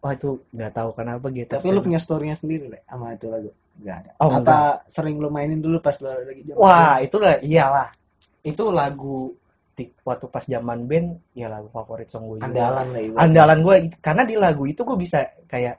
wah 0.05 0.13
itu 0.13 0.37
nggak 0.53 0.73
tahu 0.77 0.91
kenapa 0.93 1.27
Get 1.33 1.49
Up 1.55 1.63
Tapi 1.65 1.73
lu 1.73 1.81
punya 1.81 1.97
story-nya 2.03 2.37
sendiri 2.37 2.67
le 2.69 2.85
sama 2.85 3.15
itu 3.17 3.27
lagu? 3.33 3.51
Enggak 3.81 3.97
ada. 4.03 4.11
Oh, 4.25 4.31
Apa 4.33 4.81
sering 4.89 5.21
lu 5.21 5.29
mainin 5.29 5.61
dulu 5.61 5.79
pas 5.81 5.97
lo 6.01 6.11
lagi 6.11 6.43
zaman 6.49 6.59
wah 6.59 6.97
itulah 7.05 7.37
iyalah. 7.45 7.89
Itu 8.41 8.73
lagu 8.73 9.35
di, 9.77 9.85
waktu 10.01 10.27
pas 10.33 10.45
zaman 10.49 10.89
band 10.89 11.37
ya 11.37 11.53
lagu 11.53 11.69
favorit 11.69 12.09
song 12.09 12.33
gue 12.33 12.41
andalan 12.41 12.87
lah 12.97 13.21
andalan 13.21 13.59
gue 13.61 13.75
karena 14.01 14.25
di 14.25 14.35
lagu 14.41 14.65
itu 14.65 14.81
gue 14.81 14.97
bisa 14.97 15.21
kayak 15.45 15.77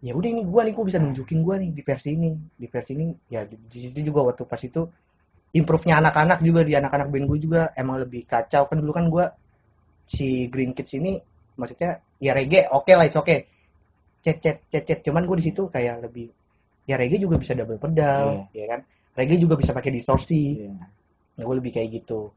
ya 0.00 0.16
udah 0.16 0.30
ini 0.32 0.42
gue 0.46 0.60
nih 0.64 0.72
gue 0.72 0.84
bisa 0.88 0.98
nunjukin 1.02 1.44
gue 1.44 1.54
nih 1.60 1.70
di 1.76 1.82
versi 1.84 2.08
ini. 2.16 2.30
Di 2.56 2.66
versi 2.70 2.90
ini 2.96 3.12
ya 3.28 3.44
di, 3.44 3.56
di 3.68 3.78
situ 3.90 4.00
juga 4.08 4.32
waktu 4.32 4.48
pas 4.48 4.60
itu 4.64 4.82
improve-nya 5.52 6.00
anak-anak 6.00 6.38
juga 6.40 6.60
di 6.64 6.72
anak-anak 6.72 7.08
band 7.12 7.26
gue 7.28 7.38
juga 7.44 7.60
emang 7.76 8.00
lebih 8.00 8.24
kacau. 8.24 8.64
Kan 8.64 8.80
dulu 8.80 8.92
kan 8.96 9.06
gue 9.12 9.24
si 10.08 10.48
Green 10.48 10.72
Kids 10.72 10.96
ini 10.96 11.20
maksudnya 11.58 12.00
ya 12.22 12.32
reggae 12.32 12.72
oke 12.72 12.92
lah 12.96 13.04
it's 13.04 13.18
okay. 13.20 13.44
Cet 14.24 14.40
cet 14.40 14.64
cet 14.72 14.84
cet. 14.88 14.98
Cuman 15.04 15.28
gue 15.28 15.36
di 15.36 15.52
situ 15.52 15.68
kayak 15.68 16.08
lebih 16.08 16.37
ya 16.88 16.96
reggae 16.96 17.20
juga 17.20 17.36
bisa 17.36 17.52
double 17.52 17.76
pedal 17.76 18.48
ya 18.50 18.64
kan 18.66 18.80
reggae 19.12 19.36
juga 19.36 19.54
bisa 19.54 19.70
pakai 19.70 19.92
distorsi 19.92 20.64
Iya. 20.64 20.72
Nah, 21.38 21.46
gue 21.46 21.56
lebih 21.62 21.70
kayak 21.70 22.02
gitu. 22.02 22.34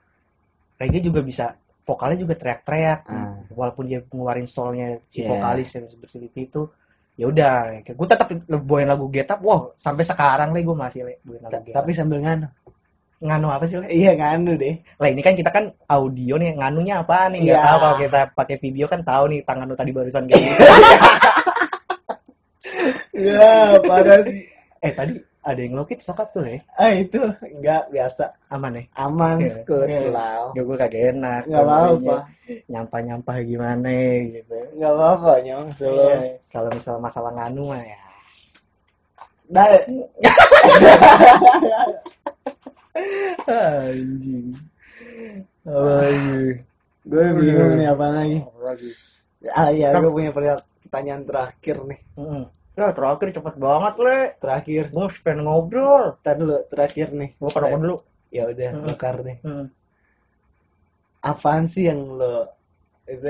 Reggae 0.77 1.01
juga 1.01 1.25
bisa 1.25 1.57
vokalnya 1.81 2.21
juga 2.21 2.37
teriak-teriak. 2.37 2.99
Ah. 3.09 3.33
Walaupun 3.49 3.89
dia 3.89 3.97
ngeluarin 4.05 4.45
soulnya 4.45 5.01
si 5.09 5.25
Iya. 5.25 5.33
vokalis 5.33 5.73
yang 5.73 5.89
seperti 5.89 6.29
itu. 6.37 6.69
Ya 7.17 7.25
udah, 7.25 7.81
gue 7.81 8.07
tetap 8.07 8.29
bawain 8.61 8.85
lagu 8.85 9.09
Get 9.09 9.25
Up. 9.29 9.41
Wah, 9.41 9.73
sampai 9.73 10.05
sekarang 10.05 10.53
le 10.53 10.61
gue 10.61 10.77
masih 10.77 11.01
le 11.01 11.17
lagu 11.41 11.65
Get 11.65 11.73
Tapi 11.73 11.89
sambil 11.97 12.21
nganu. 12.21 12.45
nganu 13.21 13.47
apa 13.49 13.65
sih 13.65 13.77
le? 13.81 13.89
Iya 13.89 14.13
nganu 14.13 14.53
deh. 14.53 14.75
Lah 15.01 15.09
ini 15.09 15.21
kan 15.21 15.33
kita 15.33 15.49
kan 15.49 15.65
audio 15.89 16.37
nih, 16.37 16.53
nganunya 16.57 17.01
apa 17.01 17.25
nih? 17.29 17.41
Nggak 17.41 17.57
Iya. 17.57 17.65
tahu 17.65 17.77
kalau 17.81 17.95
kita 17.97 18.19
pakai 18.37 18.55
video 18.57 18.85
kan 18.85 19.01
tahu 19.01 19.23
nih 19.33 19.39
tangan 19.41 19.65
lu 19.65 19.73
tadi 19.73 19.89
barusan 19.89 20.29
kayak 20.29 20.41
gitu. 20.41 20.61
Iya, 23.11 23.75
parah 23.83 24.19
sih. 24.23 24.47
eh 24.81 24.91
tadi 24.95 25.13
ada 25.41 25.57
yang 25.57 25.73
lokit 25.75 25.99
sokap 25.99 26.29
tuh 26.31 26.41
le. 26.45 26.61
Ah 26.77 26.93
itu 26.93 27.17
enggak 27.41 27.89
biasa. 27.89 28.29
Aman 28.49 28.77
ya? 28.77 28.83
Aman, 28.95 29.37
kulit 29.65 29.89
Iya. 29.89 29.99
selau. 30.07 30.43
Ya 30.53 30.61
gue 30.61 30.77
kagak 30.77 31.03
enak. 31.11 31.41
Enggak 31.49 31.63
apa-apa. 31.65 32.15
Nyampah-nyampah 32.69 33.37
gimana 33.41 33.89
gitu. 34.29 34.55
Enggak 34.77 34.91
apa-apa, 34.93 35.31
nyong. 35.41 35.67
Solo. 35.75 35.97
Iya. 35.97 36.17
Kalau 36.47 36.69
misal 36.71 36.95
masalah 36.97 37.31
nganu 37.33 37.63
mah 37.67 37.81
ya 37.81 37.97
Nah, 39.51 39.67
anjing 43.47 44.55
Anjing. 45.67 46.55
gue 47.01 47.25
bingung 47.35 47.73
nih 47.75 47.87
apa 47.89 48.05
lagi. 48.09 48.39
Ah 49.51 49.69
iya, 49.73 49.91
gue 49.97 50.07
punya 50.07 50.31
pertanyaan 50.31 51.23
terakhir 51.25 51.77
nih. 51.83 51.99
Mm. 52.15 52.45
Ya 52.71 52.89
terakhir 52.91 53.29
cepet 53.31 53.55
banget 53.57 53.95
le 53.99 54.17
Terakhir. 54.37 54.83
gue 54.89 55.05
pengen 55.19 55.43
ngobrol 55.43 56.15
Ntar 56.17 56.35
dulu, 56.35 56.55
terakhir 56.65 57.07
nih. 57.11 57.31
gue 57.33 57.49
kan 57.49 57.75
dulu 57.77 57.97
Ya 58.31 58.47
udah, 58.47 58.69
Hmm. 58.71 58.87
bakar 58.87 59.15
nih. 59.21 59.37
Mm. 59.43 59.67
Apaan 61.21 61.65
sih 61.65 61.85
yang 61.85 62.01
lo 62.09 62.47
itu 63.05 63.27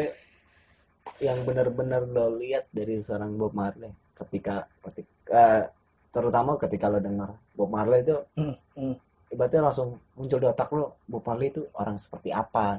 yang 1.20 1.42
benar-benar 1.42 2.06
lo 2.06 2.38
lihat 2.38 2.70
dari 2.70 2.98
seorang 2.98 3.34
Bob 3.34 3.52
Marley 3.52 3.90
ketika 4.14 4.62
ketika 4.84 5.74
terutama 6.08 6.54
ketika 6.56 6.86
lo 6.88 7.00
dengar 7.00 7.34
Bob 7.52 7.68
Marley 7.68 8.00
itu 8.00 8.14
Mm. 8.38 8.56
Mm. 8.78 8.96
ibaratnya 9.28 9.62
langsung 9.64 9.90
muncul 10.14 10.38
di 10.38 10.48
otak 10.48 10.70
lo 10.70 11.02
Bob 11.04 11.24
Marley 11.24 11.50
itu 11.50 11.66
orang 11.74 11.98
seperti 11.98 12.30
apa 12.30 12.78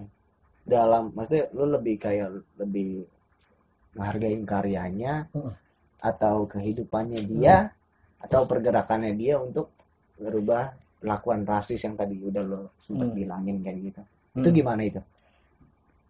dalam 0.62 1.10
maksudnya 1.10 1.50
lo 1.50 1.66
lebih 1.68 1.98
kayak 1.98 2.28
lebih 2.56 3.02
menghargai 3.92 4.38
karyanya 4.42 5.26
Mm. 5.28 5.52
Atau 6.02 6.44
kehidupannya 6.50 7.20
dia 7.30 7.70
atau 8.18 8.42
pergerakannya 8.46 9.14
dia 9.14 9.38
untuk 9.38 9.70
merubah 10.18 10.70
lakuan 11.02 11.42
rasis 11.42 11.82
yang 11.82 11.94
tadi 11.98 12.18
udah 12.18 12.42
lo 12.42 12.62
sempat 12.78 13.10
Mm. 13.10 13.16
bilangin 13.18 13.56
kayak 13.62 13.78
gitu. 13.90 14.00
Itu 14.38 14.48
Mm. 14.50 14.56
gimana 14.62 14.82
itu? 14.86 15.00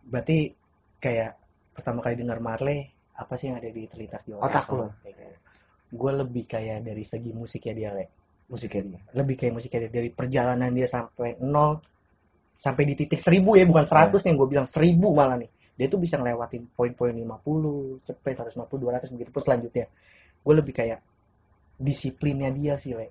Berarti 0.05 0.39
kayak 1.01 1.33
pertama 1.73 2.05
kali 2.05 2.15
dengar 2.21 2.39
Marley 2.41 2.85
apa 3.17 3.33
sih 3.37 3.49
yang 3.49 3.57
ada 3.61 3.69
di 3.73 3.89
terlintas 3.89 4.29
di 4.29 4.33
Otak 4.37 4.67
lo. 4.73 4.89
gue 5.93 6.13
lebih 6.25 6.49
kayak 6.49 6.89
dari 6.89 7.05
segi 7.05 7.37
musiknya 7.37 7.75
dia 7.77 7.91
le. 7.93 8.05
Musiknya 8.49 8.97
dia. 8.97 9.01
Lebih 9.13 9.35
kayak 9.37 9.53
musiknya 9.61 9.81
dia 9.89 9.93
dari 9.93 10.09
perjalanan 10.09 10.73
dia 10.73 10.89
sampai 10.89 11.37
nol 11.45 11.77
sampai 12.57 12.85
di 12.89 12.95
titik 12.97 13.21
seribu 13.21 13.57
ya 13.61 13.65
bukan 13.69 13.85
seratus 13.85 14.25
yang 14.25 14.37
gue 14.41 14.49
bilang 14.49 14.69
seribu 14.69 15.13
malah 15.13 15.37
nih 15.41 15.51
dia 15.73 15.87
tuh 15.89 16.01
bisa 16.01 16.21
ngelewatin 16.21 16.69
poin-poin 16.77 17.17
50 17.17 18.05
cepet 18.05 18.35
150 18.45 18.69
200 18.69 19.15
begitu. 19.17 19.31
Pun 19.33 19.43
selanjutnya 19.43 19.87
gue 20.43 20.55
lebih 20.55 20.75
kayak 20.75 21.01
disiplinnya 21.81 22.53
dia 22.53 22.77
sih 22.77 22.93
le. 22.93 23.09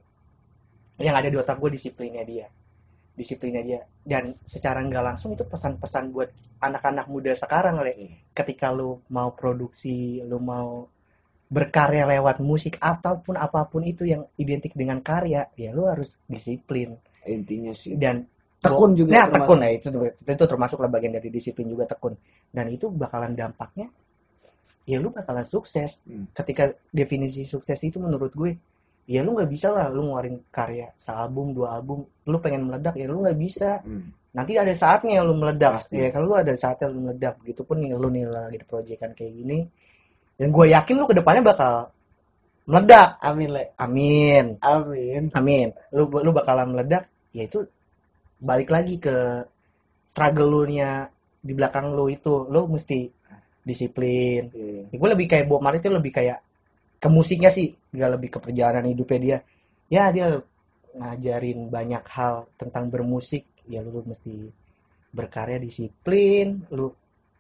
Yang 1.02 1.16
ada 1.18 1.30
di 1.34 1.38
otak 1.42 1.58
gue 1.58 1.72
disiplinnya 1.74 2.24
dia. 2.24 2.48
Disiplinnya 3.12 3.64
dia. 3.66 3.82
Dan 4.02 4.38
secara 4.46 4.80
nggak 4.86 5.04
langsung 5.04 5.34
itu 5.34 5.44
pesan-pesan 5.44 6.04
buat 6.14 6.30
anak-anak 6.62 7.06
muda 7.10 7.34
sekarang 7.34 7.82
le. 7.82 8.28
Ketika 8.32 8.70
lu 8.70 9.02
mau 9.10 9.34
produksi 9.34 10.22
lu 10.22 10.38
mau 10.38 10.86
berkarya 11.52 12.08
lewat 12.08 12.40
musik 12.40 12.80
ataupun 12.80 13.36
apa 13.36 13.68
pun 13.68 13.84
itu 13.84 14.08
yang 14.08 14.24
identik 14.40 14.72
dengan 14.72 15.04
karya 15.04 15.52
ya 15.58 15.76
lu 15.76 15.90
harus 15.90 16.22
disiplin. 16.30 16.96
Intinya 17.28 17.74
sih. 17.76 17.98
Dan 17.98 18.24
tekun 18.62 18.94
juga 18.94 19.12
Nah, 19.12 19.26
termasuk. 19.26 19.42
tekun 19.42 19.60
ya 19.60 19.70
itu 19.74 19.88
itu 20.22 20.46
termasuklah 20.46 20.90
bagian 20.90 21.14
dari 21.18 21.30
disiplin 21.30 21.68
juga 21.68 21.90
tekun. 21.90 22.14
Dan 22.48 22.66
itu 22.70 22.88
bakalan 22.94 23.34
dampaknya 23.34 23.90
ya 24.86 24.98
lu 24.98 25.10
bakalan 25.10 25.44
sukses. 25.44 26.06
Hmm. 26.06 26.30
Ketika 26.32 26.70
definisi 26.90 27.42
sukses 27.44 27.78
itu 27.82 27.98
menurut 27.98 28.30
gue 28.32 28.52
ya 29.10 29.26
lu 29.26 29.34
nggak 29.34 29.50
bisa 29.50 29.74
lah 29.74 29.90
lu 29.90 30.06
ngeluarin 30.08 30.38
karya 30.54 30.88
sealbum 30.96 31.52
dua 31.52 31.82
album 31.82 32.06
lu 32.30 32.38
pengen 32.38 32.70
meledak 32.70 32.94
ya 32.96 33.10
lu 33.10 33.26
nggak 33.26 33.36
bisa 33.36 33.82
Hmm. 33.82 34.14
nanti 34.32 34.56
ada 34.56 34.72
saatnya 34.72 35.26
lu 35.26 35.34
meledak 35.36 35.82
Pasti. 35.82 36.00
ya 36.00 36.08
kalau 36.14 36.32
lu 36.32 36.36
ada 36.38 36.54
saatnya 36.54 36.88
lu 36.94 37.10
meledak 37.10 37.36
gitu 37.44 37.66
pun 37.66 37.82
nih 37.82 37.98
lu 37.98 38.08
nih 38.08 38.30
lagi 38.30 38.62
proyekan 38.64 39.12
kayak 39.12 39.34
gini 39.36 39.60
dan 40.38 40.48
gue 40.54 40.66
yakin 40.70 40.96
lu 40.96 41.06
ke 41.10 41.16
depannya 41.18 41.44
bakal 41.44 41.74
meledak 42.70 43.10
Amin 43.20 43.50
le. 43.52 43.64
amin 43.76 44.46
Amin. 44.64 45.24
amin 45.34 45.68
lu 45.92 46.06
lu 46.08 46.32
bakalan 46.32 46.72
meledak 46.72 47.04
ya 47.34 47.44
itu 47.44 47.66
balik 48.42 48.74
lagi 48.74 48.98
ke 48.98 49.46
struggle 50.04 50.50
lu 50.50 50.62
nya 50.68 51.08
di 51.40 51.54
belakang 51.54 51.94
lu 51.94 52.10
itu 52.10 52.50
lu 52.50 52.66
mesti 52.68 53.08
disiplin 53.62 54.50
Iya. 54.52 54.90
gue 54.90 55.10
lebih 55.14 55.28
kayak 55.30 55.46
Bob 55.46 55.62
Marley 55.62 55.78
itu 55.80 55.94
lebih 55.94 56.10
kayak 56.12 56.42
ke 56.98 57.08
musiknya 57.10 57.54
sih 57.54 57.70
nggak 57.94 58.12
lebih 58.18 58.30
ke 58.34 58.40
perjalanan 58.42 58.90
hidupnya 58.90 59.20
dia 59.22 59.38
ya 59.88 60.04
dia 60.10 60.28
ngajarin 60.92 61.70
banyak 61.70 62.04
hal 62.10 62.50
tentang 62.58 62.90
bermusik 62.90 63.46
ya 63.70 63.80
lu 63.80 64.02
mesti 64.04 64.50
berkarya 65.14 65.62
disiplin 65.62 66.66
lu 66.74 66.90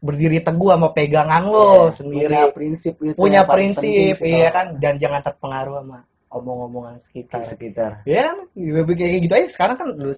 berdiri 0.02 0.42
teguh 0.42 0.74
sama 0.74 0.90
pegangan 0.94 1.44
lo 1.46 1.90
Iya, 1.90 1.94
sendiri 1.94 2.34
Punya 2.34 2.46
prinsip 2.54 2.94
gitu. 2.98 3.18
punya 3.18 3.42
prinsip 3.46 4.16
iya 4.22 4.50
kan 4.50 4.78
dan 4.78 4.98
jangan 4.98 5.22
terpengaruh 5.22 5.82
sama 5.82 6.00
omong-omongan 6.32 6.96
sekitar 6.98 7.44
sekitar. 7.44 7.92
ya 8.08 8.32
kayak 8.56 9.20
gitu 9.28 9.34
aja 9.36 9.48
sekarang 9.52 9.76
kan 9.78 9.88
lu 9.94 10.14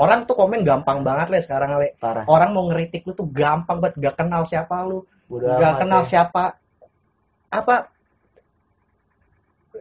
orang 0.00 0.24
tuh 0.24 0.32
komen 0.32 0.64
gampang 0.64 1.04
banget 1.04 1.28
lah 1.28 1.40
sekarang 1.44 1.76
le. 1.76 1.92
Parah. 2.00 2.24
orang 2.24 2.50
mau 2.56 2.64
ngeritik 2.72 3.04
lu 3.04 3.12
tuh 3.12 3.28
gampang 3.28 3.76
banget 3.78 4.00
gak 4.00 4.16
kenal 4.24 4.42
siapa 4.48 4.80
lu 4.88 5.04
nggak 5.30 5.60
amat 5.62 5.78
kenal 5.78 6.02
ya. 6.02 6.08
siapa. 6.08 6.44
Apa? 7.54 7.76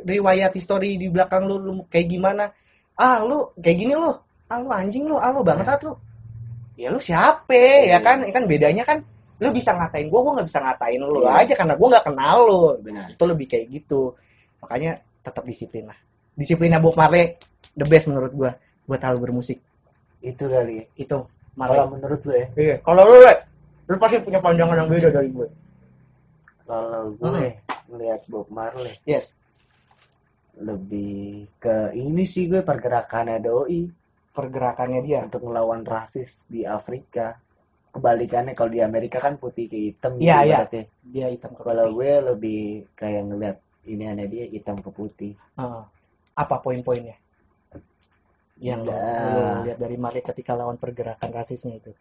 Riwayat 0.06 0.54
histori 0.54 0.96
di 1.02 1.10
belakang 1.10 1.50
lu, 1.50 1.58
lu 1.58 1.72
kayak 1.90 2.08
gimana? 2.08 2.46
Ah 2.94 3.26
lu 3.26 3.50
kayak 3.58 3.78
gini 3.82 3.94
lu. 3.98 4.14
Ah 4.46 4.62
lu 4.62 4.70
anjing 4.70 5.10
lu 5.10 5.18
ah 5.18 5.34
lu 5.34 5.42
bangsat 5.42 5.82
lu. 5.82 5.98
Ya 6.78 6.94
lu 6.94 7.02
siapa? 7.02 7.50
Ya 7.56 7.98
Iya. 7.98 8.00
kan 8.00 8.22
ya 8.22 8.32
kan 8.32 8.44
bedanya 8.46 8.84
kan 8.86 8.98
lu 9.40 9.50
bisa 9.56 9.72
ngatain 9.74 10.12
gua 10.12 10.20
gua 10.22 10.34
nggak 10.40 10.48
bisa 10.52 10.60
ngatain 10.62 11.00
lu 11.02 11.20
Iya. 11.26 11.32
aja 11.42 11.54
karena 11.58 11.74
gua 11.80 11.88
nggak 11.98 12.06
kenal 12.06 12.38
lu. 12.46 12.62
Benar. 12.86 13.08
itu 13.10 13.24
lebih 13.26 13.46
kayak 13.50 13.66
gitu. 13.74 14.02
Makanya 14.62 14.92
tetap 15.26 15.44
disiplin 15.48 15.90
lah. 15.90 15.98
Disiplinnya 16.38 16.78
Bob 16.78 16.94
Marley 16.94 17.36
the 17.74 17.86
best 17.90 18.06
menurut 18.06 18.32
gua. 18.32 18.52
Buat 18.86 19.02
hal 19.06 19.18
bermusik 19.18 19.58
Itu 20.20 20.46
kali. 20.46 20.74
ya. 20.80 20.86
itu 20.98 21.16
Kalau 21.16 21.28
Marley 21.56 21.88
menurut 21.96 22.22
lu 22.24 22.34
ya. 22.34 22.46
iya 22.56 22.76
kalau 22.80 23.04
lu 23.04 23.18
Le, 23.20 23.34
lu 23.86 23.96
pasti 23.96 24.18
punya 24.20 24.40
pandangan 24.40 24.76
yang 24.78 24.88
beda 24.88 25.10
dari 25.10 25.30
gue 25.30 25.48
Kalau 26.64 27.04
gue 27.16 27.48
ngelihat 27.90 28.22
Bob 28.28 28.48
Marley 28.50 28.94
yes 29.04 29.34
lebih 30.60 31.48
ke 31.56 31.96
ini 31.96 32.24
sih 32.24 32.46
gue 32.46 32.60
pergerakannya 32.62 33.40
doi 33.40 33.88
pergerakannya 34.30 35.00
dia 35.02 35.24
untuk 35.24 35.44
melawan 35.46 35.84
rasis 35.84 36.48
di 36.48 36.64
Afrika. 36.64 37.36
Kebalikannya 37.90 38.54
kalau 38.54 38.70
di 38.70 38.80
Amerika 38.80 39.18
kan 39.18 39.36
putih 39.36 39.66
ke 39.66 39.90
hitam 39.90 40.16
gitu 40.16 40.30
Iya, 40.30 40.38
iya. 40.46 40.58
ibaratnya. 40.62 40.84
dia 41.02 41.26
hitam 41.28 41.52
ke 41.52 41.62
Kalau 41.66 41.86
gue 41.90 42.12
lebih 42.24 42.62
kayak 42.94 43.24
ngelihat 43.26 43.58
ini 43.84 44.04
aneh 44.06 44.28
dia 44.30 44.46
hitam 44.48 44.78
ke 44.78 44.90
putih. 44.90 45.34
Heeh. 45.56 45.84
apa 46.36 46.56
poin-poinnya 46.64 47.18
yang 48.60 48.84
Nah. 48.84 49.64
lihat 49.64 49.80
dari 49.80 49.96
Marley 49.96 50.20
ketika 50.20 50.52
lawan 50.54 50.76
pergerakan 50.76 51.32
rasisnya 51.32 51.80
itu 51.80 51.92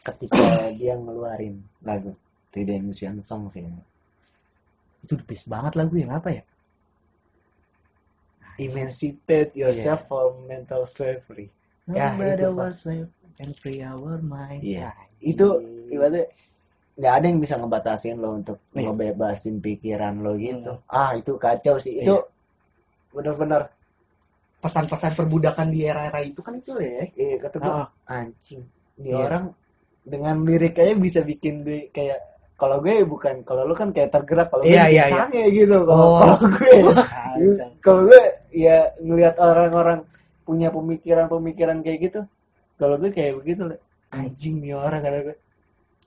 Ketika 0.00 0.70
dia 0.72 0.94
ngeluarin 0.94 1.58
lagu 1.82 2.14
Redemption 2.54 3.18
Song 3.18 3.50
sih. 3.50 3.66
itu 5.02 5.12
the 5.12 5.26
best 5.26 5.46
banget 5.46 5.74
lagu 5.74 5.94
yang 5.94 6.10
apa 6.10 6.30
ya 6.32 6.42
Emancipate 8.56 9.52
yourself 9.52 10.08
from 10.08 10.48
mental 10.48 10.88
slavery. 10.88 11.52
Ya, 11.84 12.16
No 12.16 12.16
itu, 12.16 12.18
matter 12.24 12.50
what 12.50 12.72
slave 12.72 13.10
and 13.36 13.52
free 13.60 13.84
our 13.84 14.16
mind. 14.18 14.64
Anjing. 14.64 14.88
Itu 15.20 15.60
ibaratnya 15.92 16.24
nggak 16.96 17.12
ada 17.12 17.26
yang 17.28 17.38
bisa 17.38 17.54
ngebatasin 17.60 18.16
lo 18.16 18.32
untuk 18.32 18.56
Iya. 18.72 18.88
ngebebasin 18.88 19.60
pikiran 19.60 20.24
lo 20.24 20.32
gitu. 20.40 20.72
Hmm. 20.72 20.88
Ah 20.88 21.12
itu 21.12 21.36
kacau 21.36 21.76
sih. 21.76 22.00
Itu 22.00 22.24
bener-bener. 23.12 23.68
Pesan-pesan 24.58 25.12
perbudakan 25.14 25.68
di 25.68 25.84
era-era 25.84 26.18
itu 26.20 26.40
kan 26.40 26.54
itu 26.54 26.74
ya 26.76 27.04
Iya 27.12 27.36
kata 27.38 27.56
gue 27.56 27.68
Heeh. 27.68 27.86
anjing. 28.08 28.62
Ini 28.96 29.08
Iya. 29.08 29.16
orang 29.22 29.44
dengan 30.02 30.36
lirik 30.42 30.74
aja 30.74 30.94
bisa 30.94 31.20
bikin 31.22 31.62
gue 31.62 31.90
kayak 31.90 32.18
kalau 32.54 32.78
gue 32.78 33.04
bukan 33.04 33.42
kalau 33.42 33.62
lu 33.62 33.72
kan 33.72 33.90
kayak 33.90 34.08
tergerak 34.08 34.48
kalau 34.48 34.62
gue 34.62 34.70
Iya, 34.70 34.84
bikin 34.84 34.94
iya, 34.94 35.04
iya. 35.04 35.16
sange 35.20 35.42
gitu 35.50 35.76
kalau 35.82 36.06
Oh. 36.06 36.18
kalau 36.18 36.36
gue 36.48 36.70
Kacau. 36.96 37.68
kalau 37.78 38.00
gue 38.06 38.22
ya 38.50 38.76
ngelihat 38.98 39.34
orang-orang 39.36 39.98
punya 40.42 40.68
pemikiran-pemikiran 40.70 41.78
kayak 41.80 41.98
gitu 42.02 42.20
kalau 42.76 42.96
gue 42.96 43.10
kayak 43.10 43.36
begitu 43.36 43.66
Le. 43.66 43.76
anjing 44.08 44.62
nih 44.62 44.72
orang 44.72 45.00
kata 45.00 45.16
gue 45.22 45.36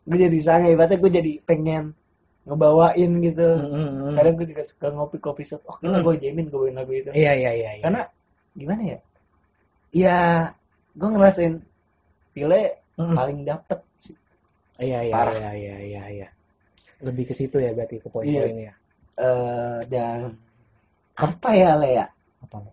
gue 0.06 0.18
jadi 0.18 0.38
sange 0.40 0.68
ibaratnya 0.72 0.98
gue 0.98 1.12
jadi 1.14 1.32
pengen 1.44 1.94
ngebawain 2.44 3.12
gitu 3.22 3.46
Mm-mm. 3.62 4.16
kadang 4.16 4.34
gue 4.34 4.48
juga 4.48 4.64
suka 4.64 4.88
ngopi 4.90 5.18
kopi 5.20 5.44
shop 5.44 5.62
oh 5.66 5.78
Hmm. 5.80 6.02
gue 6.02 6.16
jamin 6.18 6.48
gue 6.48 6.56
bawain 6.56 6.74
lagu 6.74 6.90
itu 6.92 7.12
iya 7.12 7.36
iya 7.36 7.52
iya 7.54 7.70
iya. 7.78 7.84
karena 7.84 8.02
gimana 8.60 8.84
ya? 8.84 9.00
Ya 9.96 10.20
gue 10.94 11.10
ngerasain 11.10 11.56
Pile 12.36 12.62
Mm-mm. 13.00 13.16
paling 13.16 13.40
dapet 13.48 13.80
sih. 13.96 14.16
Iya 14.80 15.00
iya 15.08 15.14
Parah. 15.16 15.34
iya 15.36 15.52
iya 15.56 15.78
iya 15.80 16.04
iya. 16.12 16.28
Lebih 17.00 17.32
ke 17.32 17.34
situ 17.34 17.58
ya 17.64 17.72
berarti 17.72 17.98
ke 18.04 18.08
poin-poinnya. 18.12 18.76
Eh, 19.20 19.80
dan 19.88 20.36
apa 21.20 21.50
ya 21.56 21.76
Le 21.80 21.90
ya? 22.04 22.08
Apa 22.44 22.64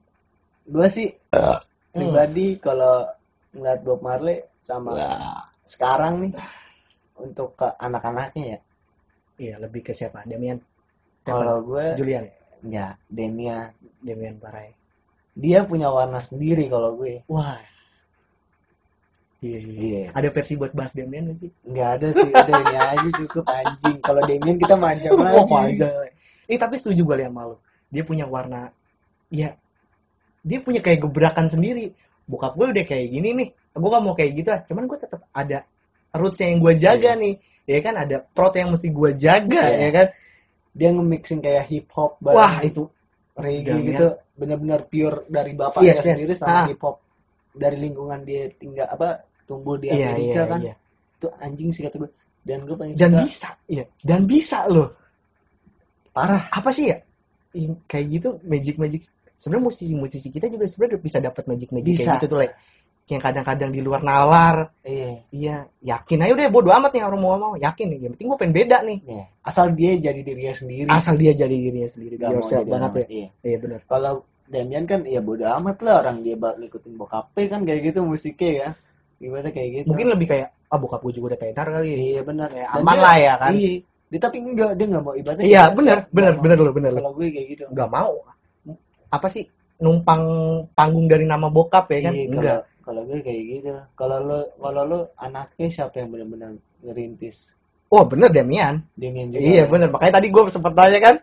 gue 0.67 0.89
sih 0.91 1.09
pribadi 1.95 2.59
kalau 2.59 3.07
ngeliat 3.55 3.81
Bob 3.87 4.03
Marley 4.03 4.43
sama 4.63 4.99
sekarang 5.63 6.27
nih 6.27 6.33
untuk 7.23 7.55
ke 7.55 7.67
anak-anaknya 7.79 8.45
ya. 8.55 8.59
Iya 9.37 9.55
lebih 9.63 9.87
ke 9.87 9.93
siapa? 9.95 10.27
Damian? 10.27 10.59
Kalau 11.27 11.63
gue 11.63 11.97
Julian? 11.99 12.27
Ya 12.67 12.95
Demia 13.07 13.71
Damian 14.03 14.39
Parai 14.43 14.75
dia 15.37 15.61
punya 15.69 15.93
warna 15.93 16.17
sendiri 16.19 16.65
kalau 16.67 16.97
gue 16.97 17.21
wah 17.29 17.61
iya 19.45 19.59
iya 19.61 19.77
iya 19.77 20.01
ada 20.17 20.33
versi 20.33 20.57
buat 20.57 20.73
bahas 20.73 20.97
Damian 20.97 21.29
nggak 21.29 21.39
sih 21.39 21.51
nggak 21.69 21.89
ada 22.01 22.07
sih 22.11 22.29
udah 22.33 22.57
ini 22.57 22.77
aja 22.81 23.09
cukup 23.21 23.45
anjing 23.47 23.97
kalau 24.01 24.21
Demian 24.25 24.57
kita 24.57 24.75
manja 24.75 25.09
Oh, 25.13 25.21
lagi 25.21 25.45
panjang. 25.45 25.93
Eh 26.47 26.57
tapi 26.57 26.79
setuju 26.81 27.03
gue 27.05 27.17
sama 27.27 27.43
lu. 27.53 27.57
Dia 27.93 28.03
punya 28.03 28.25
warna 28.25 28.71
ya 29.29 29.53
dia 30.41 30.59
punya 30.63 30.81
kayak 30.81 31.05
gebrakan 31.05 31.51
sendiri. 31.53 31.93
Bokap 32.25 32.57
gue 32.57 32.67
udah 32.73 32.85
kayak 32.87 33.07
gini 33.13 33.29
nih. 33.35 33.49
Gue 33.77 33.89
gak 33.93 34.03
mau 34.03 34.15
kayak 34.17 34.31
gitu 34.41 34.49
ah. 34.55 34.61
Cuman 34.65 34.87
gue 34.89 34.99
tetap 34.99 35.21
ada 35.35 35.67
rootsnya 36.17 36.47
yang 36.55 36.59
gue 36.65 36.73
jaga 36.81 37.11
nih. 37.19 37.35
Ya 37.67 37.79
kan 37.85 37.95
ada 37.99 38.17
prot 38.25 38.55
yang 38.57 38.71
mesti 38.73 38.89
gue 38.89 39.11
jaga 39.21 39.63
Iya. 39.69 39.79
ya 39.85 39.91
kan. 39.93 40.09
dia 40.77 40.89
nge-mixing 40.93 41.41
kayak 41.41 41.65
hip 41.73 41.89
hop 41.97 42.21
Wah 42.21 42.61
itu 42.61 42.85
reggae 43.37 43.73
Damian. 43.73 43.89
gitu 43.93 44.07
benar-benar 44.35 44.81
pure 44.87 45.19
dari 45.29 45.53
bapaknya 45.53 45.93
Yes, 45.93 45.99
yes. 45.99 46.07
sendiri 46.17 46.33
sama 46.35 46.53
Ah. 46.53 46.67
hip 46.69 46.81
hop 46.81 46.97
dari 47.53 47.77
lingkungan 47.79 48.21
dia 48.23 48.49
tinggal 48.53 48.89
apa 48.89 49.09
tumbuh 49.45 49.77
di 49.77 49.89
iya 49.89 50.13
Amerika 50.13 50.33
iya 50.35 50.45
kan 50.45 50.61
iya. 50.61 50.75
itu 51.17 51.27
anjing 51.39 51.69
sih 51.71 51.83
kata 51.85 51.97
gue 52.01 52.11
dan 52.43 52.59
gue 52.63 52.77
paling 52.77 52.95
Dan 52.95 53.11
suka 53.11 53.23
bisa, 53.27 53.49
iya. 53.67 53.85
Dan 54.01 54.21
bisa 54.25 54.59
loh. 54.71 54.89
parah 56.13 56.47
Apa 56.49 56.71
sih 56.71 56.89
ya? 56.89 56.97
Kayak 57.85 58.07
gitu 58.09 58.29
magic 58.47 58.77
magic. 58.79 59.01
Sebenarnya 59.35 59.67
musisi-musisi 59.67 60.29
kita 60.31 60.47
juga 60.47 60.65
sebenarnya 60.65 61.03
bisa 61.03 61.19
dapat 61.19 61.43
magic 61.45 61.69
magic 61.75 61.93
Bisa. 61.99 62.07
kayak 62.07 62.17
gitu 62.23 62.27
tuh, 62.31 62.39
Le. 62.41 62.49
Yang 63.07 63.23
kadang-kadang 63.23 63.71
di 63.71 63.79
luar 63.79 64.03
nalar. 64.03 64.75
iya. 64.83 65.23
Iya, 65.31 65.57
yakin 65.79 66.27
aja 66.27 66.33
udah 66.35 66.47
bodo 66.51 66.71
amat 66.75 66.91
nih 66.91 67.07
orang 67.07 67.21
mau 67.23 67.31
ngomong. 67.39 67.55
Yakin 67.63 67.87
nih, 67.95 67.99
yang 68.03 68.13
penting 68.19 68.27
gue 68.27 68.39
pengen 68.39 68.55
beda 68.55 68.77
nih. 68.83 68.99
iya. 69.07 69.25
asal 69.47 69.71
dia 69.71 69.95
jadi 69.95 70.21
dirinya 70.27 70.51
sendiri. 70.51 70.91
Asal 70.91 71.15
dia 71.15 71.31
jadi 71.31 71.55
dirinya 71.55 71.87
sendiri 71.87 72.19
Gak 72.19 72.27
dia 72.27 72.35
mau 72.35 72.51
jadi 72.51 72.67
banget 72.67 72.91
ya. 72.99 73.07
iya 73.07 73.29
iya 73.47 73.57
benar. 73.63 73.81
Kalau 73.87 74.13
Damian 74.47 74.85
kan 74.87 75.01
ya 75.03 75.23
bodo 75.23 75.47
amat 75.47 75.77
lah 75.83 75.95
orang 76.03 76.19
dia 76.23 76.35
ngikutin 76.35 76.93
bokapnya 76.95 77.45
kan 77.47 77.61
kayak 77.63 77.81
gitu 77.87 77.99
musiknya 78.03 78.51
ya. 78.51 78.69
Gimana 79.23 79.49
kayak 79.55 79.69
gitu. 79.71 79.87
Mungkin 79.87 80.07
lebih 80.11 80.27
kayak 80.27 80.49
ah 80.67 80.79
bokap 80.83 80.99
gue 80.99 81.13
juga 81.15 81.27
udah 81.31 81.39
tenar 81.39 81.67
kali. 81.71 81.87
Ya 81.87 81.99
iya 82.11 82.23
benar. 82.27 82.49
Kayak 82.51 82.69
Dan 82.75 82.83
aman 82.83 82.91
dia- 82.91 83.05
lah 83.07 83.17
ya 83.23 83.35
kan. 83.39 83.51
iya 83.55 83.71
dia 84.07 84.21
tapi 84.23 84.37
enggak 84.39 84.71
dia 84.75 84.87
nggak 84.87 85.03
mau 85.03 85.15
ibadah 85.15 85.43
iya 85.43 85.63
benar 85.71 85.99
benar 86.15 86.33
benar 86.39 86.59
loh 86.63 86.75
benar 86.75 86.91
kalau 86.91 87.11
gue 87.15 87.27
kayak 87.31 87.47
gitu. 87.55 87.63
Nggak 87.71 87.91
mau. 87.91 88.13
Apa 89.07 89.27
sih 89.31 89.47
numpang 89.79 90.23
panggung 90.75 91.07
dari 91.07 91.23
nama 91.23 91.47
bokap 91.47 91.87
ya 91.95 92.11
kan? 92.11 92.15
Iya, 92.19 92.25
enggak 92.35 92.61
kalau 92.87 93.03
gue 93.03 93.19
kayak 93.19 93.43
gitu. 93.51 93.75
Kalau 93.99 94.23
lo 94.23 94.39
kalau 94.63 94.83
lo 94.87 94.99
anaknya 95.19 95.67
siapa 95.67 95.99
yang 95.99 96.15
benar-benar 96.15 96.55
ngerintis? 96.87 97.59
Oh 97.91 98.07
bener 98.07 98.31
Demian. 98.31 98.79
Damian 98.95 99.35
juga 99.35 99.43
iya 99.43 99.63
ya? 99.63 99.65
bener. 99.67 99.91
Makanya 99.91 100.23
tadi 100.23 100.27
gue 100.31 100.43
sempat 100.47 100.73
tanya 100.79 100.99
kan 101.03 101.17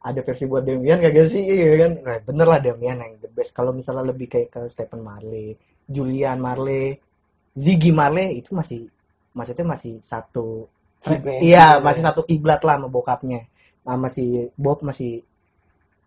ada 0.00 0.20
versi 0.24 0.48
buat 0.48 0.64
Demian 0.64 0.96
kagak 0.96 1.28
sih 1.28 1.44
iya 1.44 1.84
kan? 1.84 1.92
Nah, 2.00 2.18
bener 2.24 2.46
lah 2.48 2.60
Demian 2.64 2.96
yang 3.04 3.12
the 3.20 3.28
best. 3.28 3.52
Kalau 3.52 3.76
misalnya 3.76 4.08
lebih 4.08 4.32
kayak 4.32 4.48
ke 4.48 4.60
Stephen 4.72 5.04
Marley 5.04 5.52
Julian 5.84 6.40
Marley 6.40 6.96
Ziggy 7.52 7.92
Marley 7.92 8.40
itu 8.40 8.56
masih 8.56 8.88
maksudnya 9.36 9.76
masih 9.76 10.00
satu 10.00 10.64
iya 11.44 11.76
gitu 11.76 11.84
masih 11.84 12.02
ya. 12.02 12.06
satu 12.08 12.20
kiblat 12.24 12.64
lah 12.64 12.80
sama 12.80 12.88
bokapnya. 12.88 13.44
Sama 13.84 14.08
si 14.08 14.48
Bob 14.56 14.80
masih 14.80 15.20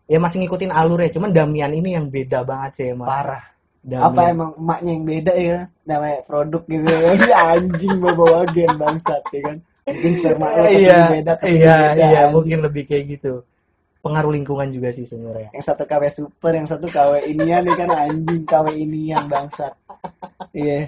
ya 0.09 0.17
masih 0.17 0.41
ngikutin 0.41 0.73
alurnya. 0.73 1.13
Cuman 1.13 1.29
Damian 1.29 1.69
ini 1.69 1.93
yang 1.93 2.09
beda 2.09 2.41
banget 2.41 2.81
sih 2.81 2.85
emang 2.97 3.13
parah 3.13 3.52
Apa 3.83 4.31
emang 4.31 4.55
emaknya 4.55 4.91
yang 4.95 5.03
beda 5.03 5.33
ya? 5.35 5.59
Namanya 5.83 6.17
produk 6.23 6.63
gitu 6.65 6.87
ya. 6.87 6.99
Dia 7.19 7.37
anjing 7.51 7.95
bawa 7.99 8.47
gen 8.49 8.71
bangsat 8.79 9.23
ya 9.35 9.41
kan? 9.43 9.57
Mungkin 9.83 10.11
sperma 10.15 10.47
lo 10.47 10.63
ke 10.63 10.71
sini 10.71 10.79
iya 10.87 10.99
beda 11.11 11.33
iya 11.43 11.75
beda, 11.75 11.75
iya 11.91 12.07
anjing. 12.23 12.31
mungkin 12.31 12.57
lebih 12.63 12.83
kayak 12.87 13.03
gitu. 13.19 13.33
Pengaruh 13.99 14.31
lingkungan 14.31 14.67
juga 14.71 14.91
sih 14.91 15.03
sebenarnya. 15.03 15.51
Yang 15.51 15.65
satu 15.67 15.83
KW 15.83 16.03
super 16.11 16.51
yang 16.51 16.67
satu 16.67 16.87
KW 16.87 17.11
inian 17.27 17.63
nih 17.63 17.75
kan? 17.75 17.89
Anjing 17.91 18.43
KW 18.43 18.67
inian 18.71 19.27
bangsat. 19.27 19.75
Iya. 20.55 20.87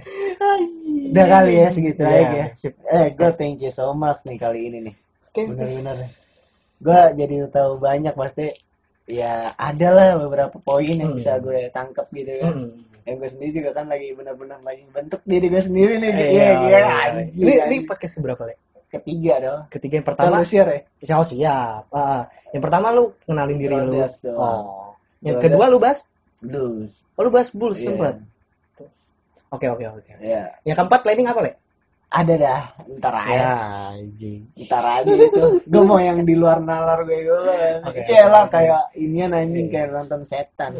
Udah 1.11 1.25
kali 1.27 1.51
ya 1.59 1.67
segitu 1.71 2.01
Iya, 2.03 2.11
aja. 2.11 2.35
ya 2.35 2.47
sip. 2.55 2.73
eh 2.87 3.07
gue 3.11 3.29
thank 3.35 3.59
you 3.59 3.71
so 3.71 3.91
much 3.91 4.19
nih 4.23 4.39
kali 4.39 4.67
ini 4.67 4.77
nih. 4.91 4.95
Oke. 5.31 5.41
bener-bener. 5.51 6.11
Gue 6.75 6.99
jadi 7.15 7.35
tahu 7.47 7.71
banyak 7.79 8.13
pasti 8.15 8.51
ya 9.05 9.53
ada 9.53 9.87
lah 9.89 10.07
beberapa 10.17 10.57
poin 10.57 10.89
yang 10.91 11.13
Hmm. 11.13 11.17
bisa 11.17 11.37
gue 11.37 11.69
tangkep 11.69 12.07
gitu 12.11 12.33
kan. 12.41 12.53
Hmm. 12.53 12.69
yang 13.05 13.21
gue 13.21 13.29
sendiri 13.29 13.51
juga 13.61 13.69
kan 13.77 13.85
lagi 13.85 14.17
benar-benar 14.17 14.57
lagi 14.65 14.81
bentuk 14.89 15.21
diri 15.23 15.45
gue 15.45 15.61
sendiri 15.61 16.01
nih. 16.01 16.09
Iya, 16.09 16.25
iya 16.25 16.49
iya 16.57 16.79
iya. 16.81 17.21
ini 17.37 17.53
ini 17.69 17.75
podcast 17.85 18.17
keberapa 18.17 18.49
le? 18.49 18.57
Ketiga 18.89 19.33
dong. 19.37 19.61
Ketiga 19.69 19.93
yang 20.01 20.07
pertama? 20.09 20.41
Lu 20.41 20.47
share 20.47 20.89
ya 20.97 21.13
oh 21.13 21.27
siap. 21.27 21.83
Ah, 21.93 22.25
yang 22.49 22.63
pertama 22.65 22.89
lu 22.89 23.13
kenalin 23.21 23.61
diri 23.61 23.77
lu. 23.77 24.01
Oh. 24.33 24.97
Yang 25.21 25.37
kedua 25.37 25.69
lu 25.69 25.77
bahas? 25.77 26.01
Blues. 26.41 27.05
Oh 27.13 27.21
lu 27.21 27.29
bahas 27.29 27.53
bulls 27.53 27.77
Iya. 27.77 27.93
sempet. 27.93 28.15
Oke 29.53 29.69
oke 29.69 29.85
oke. 29.85 30.11
Iya. 30.17 30.49
yang 30.65 30.75
keempat 30.75 30.99
planning 31.05 31.29
apa 31.29 31.39
le 31.45 31.51
ada 32.15 32.33
dah 32.37 32.61
ntar 32.95 33.13
aja. 33.17 33.35
Ya 33.35 33.53
anjing. 33.91 34.41
Ntar 34.57 34.85
aja 34.95 35.11
itu. 35.11 35.43
Gue 35.61 35.83
mau 35.83 35.99
yang 35.99 36.23
di 36.23 36.31
luar 36.31 36.57
nalar 36.59 37.03
gue 37.03 37.19
dulu 37.21 37.43
Oke, 37.83 37.99
Oke 37.99 38.15
lah 38.21 38.43
oke. 38.43 38.51
kayak 38.51 38.83
inian 38.95 39.31
anjing 39.31 39.67
Iya. 39.67 39.73
kayak 39.75 39.87
nonton 39.91 40.21
setan. 40.23 40.71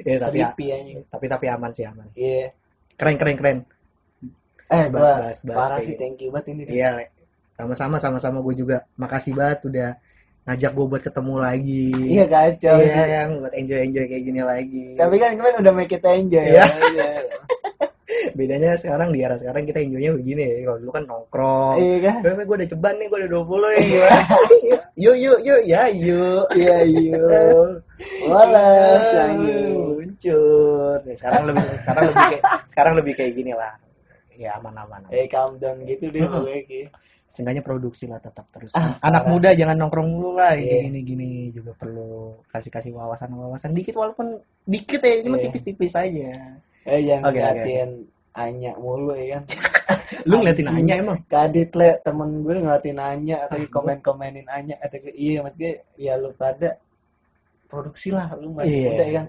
Ya 0.00 0.16
tapi 0.16 0.38
ya, 0.38 0.48
creepy 0.48 0.64
anjing. 0.70 0.98
tapi 1.06 1.26
tapi 1.26 1.46
aman 1.46 1.70
sih 1.70 1.82
aman. 1.82 2.06
Iya. 2.12 2.54
Keren 2.94 3.16
keren 3.16 3.36
keren. 3.36 3.58
Eh 4.68 4.84
Bahas, 4.86 4.92
bahas, 4.92 5.38
bahas 5.42 5.58
parah 5.58 5.78
sih 5.80 5.96
thank 5.96 6.20
you 6.20 6.28
banget 6.28 6.52
ini 6.52 6.62
iya 6.68 7.00
sama-sama 7.52 7.98
sama-sama 7.98 8.38
gue 8.40 8.54
juga. 8.56 8.86
Makasih 8.94 9.34
banget 9.34 9.58
udah 9.64 9.90
ngajak 10.44 10.70
gue 10.70 10.86
buat 10.86 11.02
ketemu 11.02 11.34
lagi. 11.38 11.86
Iya 12.08 12.24
kacau 12.24 12.76
iya 12.78 12.86
sih. 12.94 13.06
yang 13.10 13.30
buat 13.38 13.52
enjoy 13.52 13.80
enjoy 13.82 14.04
kayak 14.06 14.22
gini 14.22 14.40
lagi. 14.40 14.84
Tapi 14.94 15.14
kan 15.16 15.30
kemarin 15.34 15.56
udah 15.58 15.72
make 15.72 15.90
it 15.90 16.04
enjoy 16.04 16.46
Iya. 16.46 16.62
ya 16.62 17.08
bedanya 18.32 18.72
sekarang 18.74 19.12
di 19.12 19.20
era 19.20 19.36
sekarang 19.36 19.62
kita 19.62 19.78
enjoynya 19.78 20.16
begini 20.16 20.42
ya 20.42 20.56
kalau 20.64 20.78
dulu 20.80 20.90
kan 20.90 21.04
nongkrong 21.04 21.74
iya 21.76 21.96
kan 22.02 22.16
Gue 22.24 22.44
gue 22.44 22.56
udah 22.58 22.68
ceban 22.68 22.94
nih, 22.96 23.06
gue 23.06 23.18
udah 23.20 23.30
20 23.30 23.44
nih 23.68 23.82
gimana? 23.84 24.20
yuk, 25.04 25.16
yuk, 25.16 25.38
yuk, 25.44 25.60
ya 25.64 25.82
yuk. 25.88 26.46
iya 26.56 26.76
iya 26.82 27.22
Walas 28.26 29.06
ayo 29.12 29.58
Luncur. 29.98 30.98
Ya, 31.04 31.14
sekarang 31.18 31.42
lebih 31.46 31.64
sekarang 31.82 32.02
lebih 32.06 32.22
kayak 32.24 32.42
sekarang 32.72 32.92
lebih 32.96 33.12
kayak 33.14 33.32
gini 33.34 33.52
lah. 33.52 33.74
Ya 34.38 34.54
aman-aman. 34.54 35.02
eh 35.10 35.26
calm 35.26 35.58
down 35.58 35.82
gitu 35.82 36.08
deh 36.08 36.22
gue 36.22 36.58
kayak 36.64 36.90
Seenggaknya 37.28 37.60
produksi 37.60 38.08
lah 38.08 38.16
tetap 38.16 38.48
terus. 38.48 38.72
Ah, 38.72 38.96
Anak 39.04 39.28
parah. 39.28 39.32
muda 39.36 39.50
jangan 39.52 39.76
nongkrong 39.76 40.08
mulu 40.08 40.32
lah. 40.32 40.56
Iya. 40.56 40.88
Gini 40.88 41.00
gini 41.04 41.30
juga 41.52 41.76
perlu 41.76 42.40
kasih-kasih 42.48 42.88
wawasan-wawasan 42.96 43.76
dikit 43.76 44.00
walaupun 44.00 44.40
dikit 44.64 45.04
ya, 45.04 45.20
cuma 45.20 45.36
Iya. 45.36 45.44
tipis-tipis 45.44 45.92
aja. 45.92 46.32
Eh 46.88 47.00
jangan 47.02 47.22
Oke, 47.24 47.30
oke, 47.30 47.38
ngeliatin 47.38 47.90
Anya 48.34 48.72
mulu 48.76 49.12
ya 49.12 49.26
kan 49.34 49.42
Lu 50.24 50.34
ngeliatin. 50.38 50.66
Anya 50.68 50.94
emang? 50.96 51.18
kadit 51.26 51.70
le 51.72 52.00
temen 52.00 52.40
gue 52.40 52.54
ngeliatin 52.56 52.98
Anya 52.98 53.36
atau 53.42 53.56
Ah, 53.56 53.68
komen 53.68 53.98
komenin 53.98 54.46
Anya 54.46 54.74
atau 54.78 54.96
gue, 54.98 55.12
iya 55.12 55.40
mas 55.40 55.52
gue 55.54 55.72
ya 55.96 56.14
lu 56.14 56.32
pada 56.32 56.76
produksi 57.66 58.08
lah 58.08 58.32
lu 58.34 58.50
masih 58.50 58.72
Iya. 58.74 58.88
muda 58.88 59.04
ya 59.04 59.12
kan 59.14 59.26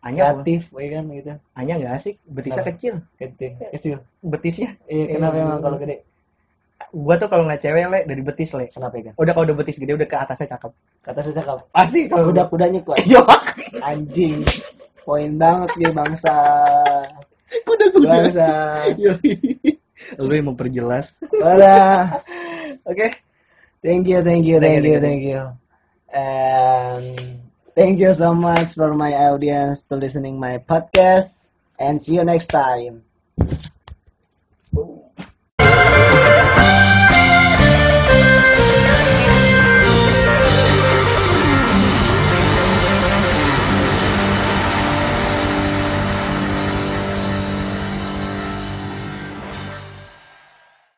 Anya 0.00 0.20
apa? 0.22 0.30
kreatif 0.38 0.62
ya 0.70 0.88
kan 0.92 1.04
gitu 1.10 1.32
Anya 1.54 1.72
nggak 1.74 1.92
asik, 1.92 2.16
betisnya 2.24 2.60
Kenapa? 2.60 2.70
kecil. 2.72 2.94
gede 3.16 3.46
kecil 3.70 3.96
Betisnya. 4.20 4.70
iya 4.86 5.04
kenapa 5.08 5.34
Eh. 5.34 5.42
emang 5.42 5.60
kalau 5.60 5.76
gede 5.76 5.96
Gua 6.88 7.14
tuh 7.14 7.26
kalau 7.26 7.42
ngeliat 7.42 7.60
cewek 7.60 7.84
le 7.84 8.00
dari 8.06 8.22
betis 8.22 8.50
le. 8.52 8.66
kenapa 8.68 8.94
ya 8.94 9.02
kan 9.04 9.14
Udah 9.16 9.32
kalau 9.32 9.44
udah 9.44 9.56
betis 9.56 9.76
gede 9.76 9.92
udah 9.92 10.06
ke 10.06 10.16
atasnya 10.16 10.46
cakep. 10.50 10.72
kata 11.00 11.20
susah 11.20 11.42
kau 11.42 11.58
Pasti 11.68 12.00
kalau 12.06 12.28
kuda 12.28 12.42
kudanya 12.46 12.80
kuat 12.80 13.02
Yo, 13.10 13.20
anjing 13.80 14.40
poin 15.08 15.32
banget 15.40 15.72
dia 15.80 15.88
bangsa 15.88 16.34
kuda-kuda. 17.64 18.08
bangsa 18.12 18.48
Yo. 19.00 19.16
Lu 20.20 20.32
yang 20.36 20.52
memperjelas. 20.52 21.16
Oke. 22.84 23.08
Thank 23.80 24.10
you, 24.10 24.20
thank 24.20 24.44
you, 24.44 24.60
Thank 24.60 24.84
you, 24.84 24.92
you, 24.92 25.00
thank 25.00 25.22
you. 25.24 25.42
And 26.12 27.40
thank 27.72 27.96
you 28.02 28.12
so 28.12 28.34
much 28.36 28.76
for 28.76 28.92
my 28.92 29.16
audience 29.32 29.88
to 29.88 29.96
listening 29.96 30.36
my 30.36 30.60
podcast 30.60 31.56
and 31.80 31.96
see 31.96 32.20
you 32.20 32.24
next 32.26 32.52
time. 32.52 33.08
Boom. 34.74 35.08